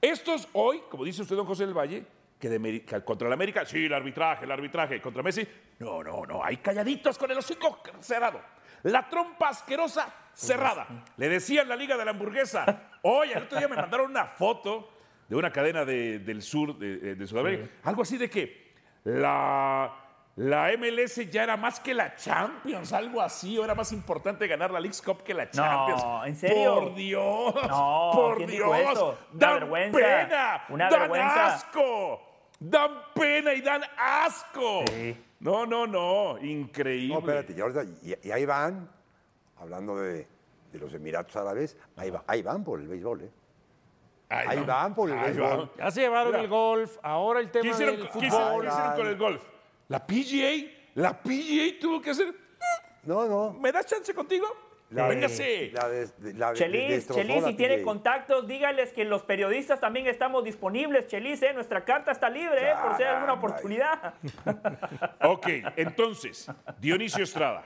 Estos 0.00 0.48
hoy, 0.54 0.82
como 0.90 1.04
dice 1.04 1.22
usted, 1.22 1.36
don 1.36 1.46
José 1.46 1.66
del 1.66 1.76
Valle, 1.76 2.04
que, 2.38 2.48
de 2.48 2.84
que 2.84 3.04
contra 3.04 3.26
el 3.28 3.34
América, 3.34 3.64
sí, 3.66 3.84
el 3.84 3.92
arbitraje, 3.92 4.44
el 4.44 4.50
arbitraje. 4.50 5.00
Contra 5.00 5.22
Messi, 5.22 5.46
no, 5.78 6.02
no, 6.02 6.24
no, 6.26 6.42
hay 6.44 6.56
calladitos 6.58 7.18
con 7.18 7.30
el 7.30 7.38
hocico 7.38 7.80
cerrado. 8.00 8.40
La 8.84 9.08
trompa 9.10 9.48
asquerosa 9.50 10.12
cerrada. 10.32 10.86
Le 11.18 11.28
decían 11.28 11.68
la 11.68 11.76
Liga 11.76 11.98
de 11.98 12.04
la 12.06 12.12
Hamburguesa. 12.12 12.88
Oye, 13.02 13.34
el 13.34 13.42
otro 13.42 13.58
día 13.58 13.68
me 13.68 13.76
mandaron 13.76 14.10
una 14.10 14.24
foto 14.24 14.90
de 15.28 15.36
una 15.36 15.52
cadena 15.52 15.84
de- 15.84 16.18
del 16.20 16.40
sur 16.40 16.78
de, 16.78 17.14
de 17.14 17.26
Sudamérica. 17.26 17.68
Algo 17.84 18.02
así 18.02 18.16
de 18.16 18.30
que 18.30 18.72
la, 19.04 19.94
la 20.36 20.70
MLS 20.78 21.28
ya 21.30 21.42
era 21.42 21.56
más 21.56 21.80
que 21.80 21.92
la 21.92 22.14
Champions, 22.14 22.92
algo 22.92 23.20
así, 23.20 23.58
o 23.58 23.64
era 23.64 23.74
más 23.74 23.92
importante 23.92 24.46
ganar 24.46 24.70
la 24.70 24.80
League's 24.80 25.02
Cup 25.02 25.22
que 25.22 25.34
la 25.34 25.50
Champions. 25.50 26.02
¿en 26.26 26.36
serio? 26.36 26.74
Por 26.76 26.94
Dios, 26.94 27.54
No, 27.68 28.10
por 28.14 28.36
¿quién 28.38 28.50
Dios, 28.50 28.76
dijo 28.78 28.90
eso? 28.92 29.18
Una 29.32 29.38
dan 29.46 29.54
vergüenza, 29.60 29.98
pena, 29.98 30.64
una 30.70 30.88
dan 30.88 31.00
vergüenza. 31.00 31.54
asco, 31.54 32.20
dan 32.58 32.90
pena 33.14 33.52
y 33.54 33.60
dan 33.60 33.82
asco. 33.98 34.84
Sí. 34.88 35.24
No, 35.40 35.66
no, 35.66 35.86
no, 35.86 36.38
increíble. 36.38 37.14
No, 37.14 37.20
espérate, 37.20 37.52
y, 37.56 37.60
ahorita- 37.60 37.84
y- 38.02 38.28
y 38.28 38.30
ahí 38.30 38.44
van, 38.46 38.88
hablando 39.58 39.96
de, 39.96 40.26
de 40.72 40.78
los 40.78 40.92
Emiratos 40.94 41.34
Árabes, 41.36 41.76
ahí, 41.96 42.10
va- 42.10 42.24
ahí 42.26 42.42
van 42.42 42.62
por 42.64 42.78
el 42.80 42.88
béisbol, 42.88 43.22
¿eh? 43.22 43.30
Ahí 44.28 44.62
van 44.64 44.94
por 44.94 45.10
el 45.10 45.18
ahí 45.18 45.24
béisbol. 45.32 45.56
van. 45.58 45.70
Ya 45.76 45.90
se 45.90 46.00
llevaron 46.02 46.28
Mira. 46.32 46.42
el 46.44 46.48
golf, 46.48 46.96
ahora 47.02 47.40
el 47.40 47.50
¿Qué 47.50 47.60
tema 47.60 47.76
del 47.76 47.96
qué 48.02 48.08
fútbol. 48.08 48.24
hicieron- 48.24 48.60
qué 48.62 48.68
hicieron 48.68 48.96
con 48.96 49.06
el 49.06 49.16
golf? 49.16 49.42
La 49.90 50.06
PGA, 50.06 50.70
la 50.94 51.20
PGA 51.20 51.78
tuvo 51.80 52.00
que 52.00 52.10
hacer, 52.10 52.32
No, 53.02 53.26
no. 53.26 53.52
¿me 53.52 53.72
das 53.72 53.86
chance 53.86 54.14
contigo? 54.14 54.46
La 54.90 55.04
de- 55.04 55.08
Véngase. 55.16 55.70
La 55.72 55.88
de, 55.88 56.06
de- 56.06 56.34
la 56.34 56.50
de- 56.52 56.58
Chelis, 56.58 57.08
Chelis, 57.08 57.44
si 57.44 57.54
tiene 57.54 57.82
contactos, 57.82 58.46
dígales 58.46 58.92
que 58.92 59.04
los 59.04 59.22
periodistas 59.22 59.80
también 59.80 60.06
estamos 60.06 60.44
disponibles, 60.44 61.06
Chelis, 61.08 61.42
¿eh? 61.42 61.52
Nuestra 61.54 61.84
carta 61.84 62.12
está 62.12 62.28
libre, 62.30 62.70
¿eh? 62.70 62.74
Por 62.82 62.96
si 62.96 63.02
hay 63.02 63.08
alguna 63.14 63.32
oportunidad. 63.34 64.14
Ok, 65.22 65.46
entonces, 65.76 66.46
Dionisio 66.78 67.24
Estrada. 67.24 67.64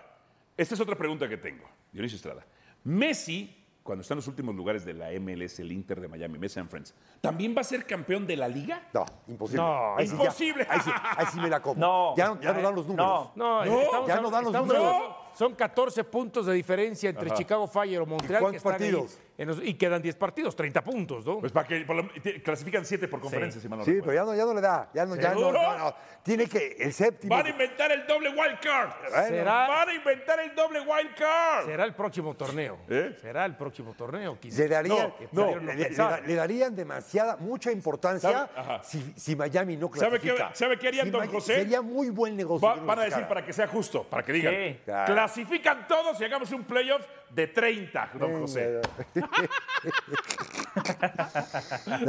Esta 0.56 0.74
es 0.74 0.80
otra 0.80 0.96
pregunta 0.96 1.28
que 1.28 1.36
tengo. 1.36 1.68
Dionisio 1.92 2.16
Estrada. 2.16 2.44
Messi, 2.84 3.63
cuando 3.85 4.01
está 4.01 4.14
en 4.14 4.16
los 4.16 4.26
últimos 4.28 4.55
lugares 4.55 4.85
de 4.87 4.95
la 4.95 5.11
MLS, 5.20 5.61
el 5.61 5.70
Inter 5.70 6.01
de 6.01 6.09
Miami, 6.09 6.39
Messi 6.39 6.59
and 6.59 6.70
Friends, 6.70 6.95
¿también 7.20 7.55
va 7.55 7.61
a 7.61 7.64
ser 7.64 7.87
campeón 7.87 8.26
de 8.26 8.35
la 8.35 8.49
liga? 8.49 8.89
No, 8.95 9.05
imposible. 9.28 9.62
No, 9.62 9.97
Ahí 9.97 10.07
sí 10.09 10.16
ya- 10.16 10.22
imposible. 10.24 10.66
ahí, 10.70 10.80
sí, 10.80 10.91
ahí 11.16 11.26
sí 11.30 11.39
me 11.39 11.51
la 11.51 11.61
como. 11.61 11.74
No. 11.85 12.16
ya, 12.16 12.28
no, 12.28 12.41
ya 12.41 12.53
no 12.55 12.62
dan 12.62 12.74
los 12.74 12.87
números. 12.87 13.30
No, 13.37 13.62
No, 13.64 13.80
estamos 13.82 14.09
ya 14.09 14.20
no 14.22 14.30
dan 14.30 14.45
los 14.45 14.53
números. 14.55 14.97
Son 15.35 15.55
14 15.55 16.03
puntos 16.05 16.47
de 16.47 16.55
diferencia 16.55 17.11
entre 17.11 17.30
Chicago 17.32 17.66
Fire 17.66 18.01
o 18.01 18.07
Montreal. 18.07 18.41
cuántos 18.41 18.62
que 18.62 18.68
están 18.68 18.72
partidos? 18.72 19.18
Los- 19.39 19.61
y 19.62 19.74
quedan 19.74 20.01
10 20.01 20.14
partidos, 20.16 20.55
30 20.55 20.82
puntos, 20.85 21.26
¿no? 21.26 21.41
Pues 21.41 21.51
para 21.51 21.66
que 21.66 21.80
por 21.80 21.97
lo- 21.97 22.09
te- 22.22 22.41
clasifican 22.43 22.85
siete 22.85 23.09
por 23.09 23.20
conferencia, 23.20 23.61
si 23.61 23.68
mal 23.68 23.80
no 23.80 23.85
Sí, 23.85 23.95
recuerdo. 23.95 24.07
pero 24.12 24.24
ya 24.24 24.30
no, 24.32 24.37
ya 24.39 24.45
no 24.45 24.55
le 24.55 24.61
da. 24.61 24.91
Ya 24.95 25.07
no, 25.07 25.16
ya 25.16 25.35
no, 25.35 25.51
no, 25.53 25.78
no. 25.78 25.95
Tiene 26.22 26.47
que 26.47 26.76
el 26.78 26.93
séptimo. 26.93 27.35
Van 27.35 27.45
a 27.47 27.49
inventar 27.51 27.91
el 27.93 28.07
doble 28.07 28.28
wild 28.30 28.61
card. 28.62 28.91
Será- 29.28 29.66
Van 29.68 29.89
a 29.89 29.95
inventar 29.95 30.39
el 30.41 30.55
doble 30.55 30.80
wild 30.80 31.14
card. 31.16 31.66
Será 31.66 31.85
el 31.85 31.95
próximo 31.95 32.35
torneo. 32.35 32.78
¿Eh? 32.89 33.16
Será 33.20 33.45
el 33.45 33.57
próximo 33.57 33.95
torneo, 33.95 34.39
quizá. 34.41 34.62
Le 34.62 34.68
darían, 34.68 35.14
No, 35.32 35.57
le, 35.59 35.74
le- 35.74 35.85
pensaban. 35.87 36.26
le 36.26 36.35
darían 36.35 36.76
demasiada, 36.76 37.37
mucha 37.37 37.72
importancia 37.72 38.49
si, 38.82 39.12
si 39.16 39.35
Miami 39.37 39.76
no 39.76 39.91
¿Sabe 39.95 40.18
qué- 40.20 40.28
clasifica. 40.28 40.55
sabe 40.55 40.78
qué 40.78 40.89
harían, 40.89 41.07
Si 41.07 41.11
don 41.11 41.26
José? 41.28 41.55
Sería 41.57 41.82
muy 41.82 42.11
buen 42.11 42.37
negocio. 42.37 42.66
Va- 42.68 42.76
van 42.76 42.99
a 43.01 43.03
decir 43.05 43.24
para 43.26 43.45
que 43.45 43.53
sea 43.53 43.66
justo, 43.66 44.05
para 44.05 44.22
que 44.22 44.32
digan. 44.32 44.55
Sí. 44.55 44.80
Claro. 44.85 45.12
Clasifican 45.12 45.87
todos 45.89 46.20
y 46.20 46.24
hagamos 46.24 46.51
un 46.53 46.64
playoff 46.64 47.05
de 47.35 47.47
30, 47.49 48.11
don 48.14 48.41
José. 48.41 48.80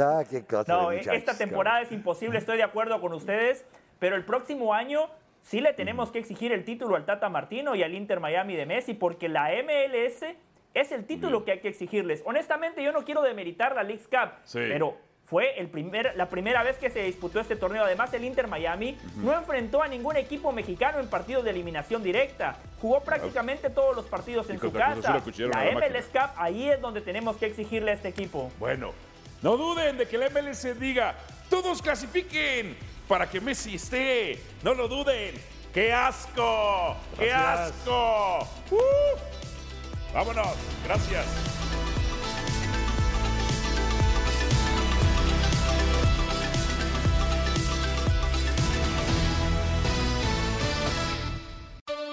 Ah, 0.00 0.22
qué 0.28 0.44
cosa 0.44 0.72
No, 0.72 0.90
de 0.90 0.98
eh, 0.98 1.04
esta 1.12 1.36
temporada 1.36 1.80
es 1.82 1.92
imposible, 1.92 2.38
estoy 2.38 2.56
de 2.56 2.62
acuerdo 2.64 3.00
con 3.00 3.12
ustedes, 3.12 3.64
pero 3.98 4.16
el 4.16 4.24
próximo 4.24 4.74
año 4.74 5.08
sí 5.42 5.60
le 5.60 5.72
tenemos 5.72 6.10
que 6.10 6.18
exigir 6.18 6.52
el 6.52 6.64
título 6.64 6.96
al 6.96 7.04
Tata 7.04 7.28
Martino 7.28 7.74
y 7.74 7.82
al 7.82 7.94
Inter 7.94 8.20
Miami 8.20 8.56
de 8.56 8.66
Messi, 8.66 8.94
porque 8.94 9.28
la 9.28 9.50
MLS 9.62 10.24
es 10.74 10.92
el 10.92 11.06
título 11.06 11.44
que 11.44 11.52
hay 11.52 11.60
que 11.60 11.68
exigirles. 11.68 12.22
Honestamente, 12.26 12.82
yo 12.82 12.92
no 12.92 13.04
quiero 13.04 13.22
demeritar 13.22 13.74
la 13.74 13.82
League's 13.82 14.08
Cup, 14.08 14.32
Sí. 14.44 14.58
pero 14.68 14.96
fue 15.26 15.58
el 15.58 15.68
primer, 15.68 16.14
la 16.16 16.28
primera 16.28 16.62
vez 16.62 16.78
que 16.78 16.88
se 16.88 17.02
disputó 17.02 17.40
este 17.40 17.56
torneo. 17.56 17.84
Además, 17.84 18.12
el 18.14 18.24
Inter 18.24 18.46
Miami 18.46 18.96
no 19.16 19.32
enfrentó 19.34 19.82
a 19.82 19.88
ningún 19.88 20.16
equipo 20.16 20.52
mexicano 20.52 21.00
en 21.00 21.08
partidos 21.08 21.44
de 21.44 21.50
eliminación 21.50 22.02
directa. 22.02 22.56
Jugó 22.80 23.00
prácticamente 23.00 23.68
todos 23.68 23.96
los 23.96 24.04
partidos 24.06 24.48
en 24.50 24.60
su 24.60 24.72
casa. 24.72 25.20
La. 25.38 25.72
MLS 25.72 26.06
Cup, 26.12 26.30
ahí 26.36 26.70
es 26.70 26.80
donde 26.80 27.00
tenemos 27.00 27.36
que 27.36 27.46
exigirle 27.46 27.90
a 27.90 27.94
este 27.94 28.08
equipo. 28.08 28.52
Bueno, 28.60 28.92
no 29.42 29.56
duden 29.56 29.98
de 29.98 30.06
que 30.06 30.16
la 30.16 30.30
MLS 30.30 30.78
diga, 30.78 31.16
todos 31.50 31.82
clasifiquen 31.82 32.76
para 33.08 33.28
que 33.28 33.40
Messi 33.40 33.74
esté. 33.74 34.40
No 34.62 34.74
lo 34.74 34.86
duden. 34.86 35.34
¡Qué 35.74 35.92
asco! 35.92 36.96
¡Qué 37.18 37.26
Gracias. 37.26 37.72
asco! 37.80 38.48
¡Uh! 38.70 40.14
Vámonos. 40.14 40.54
Gracias. 40.84 41.26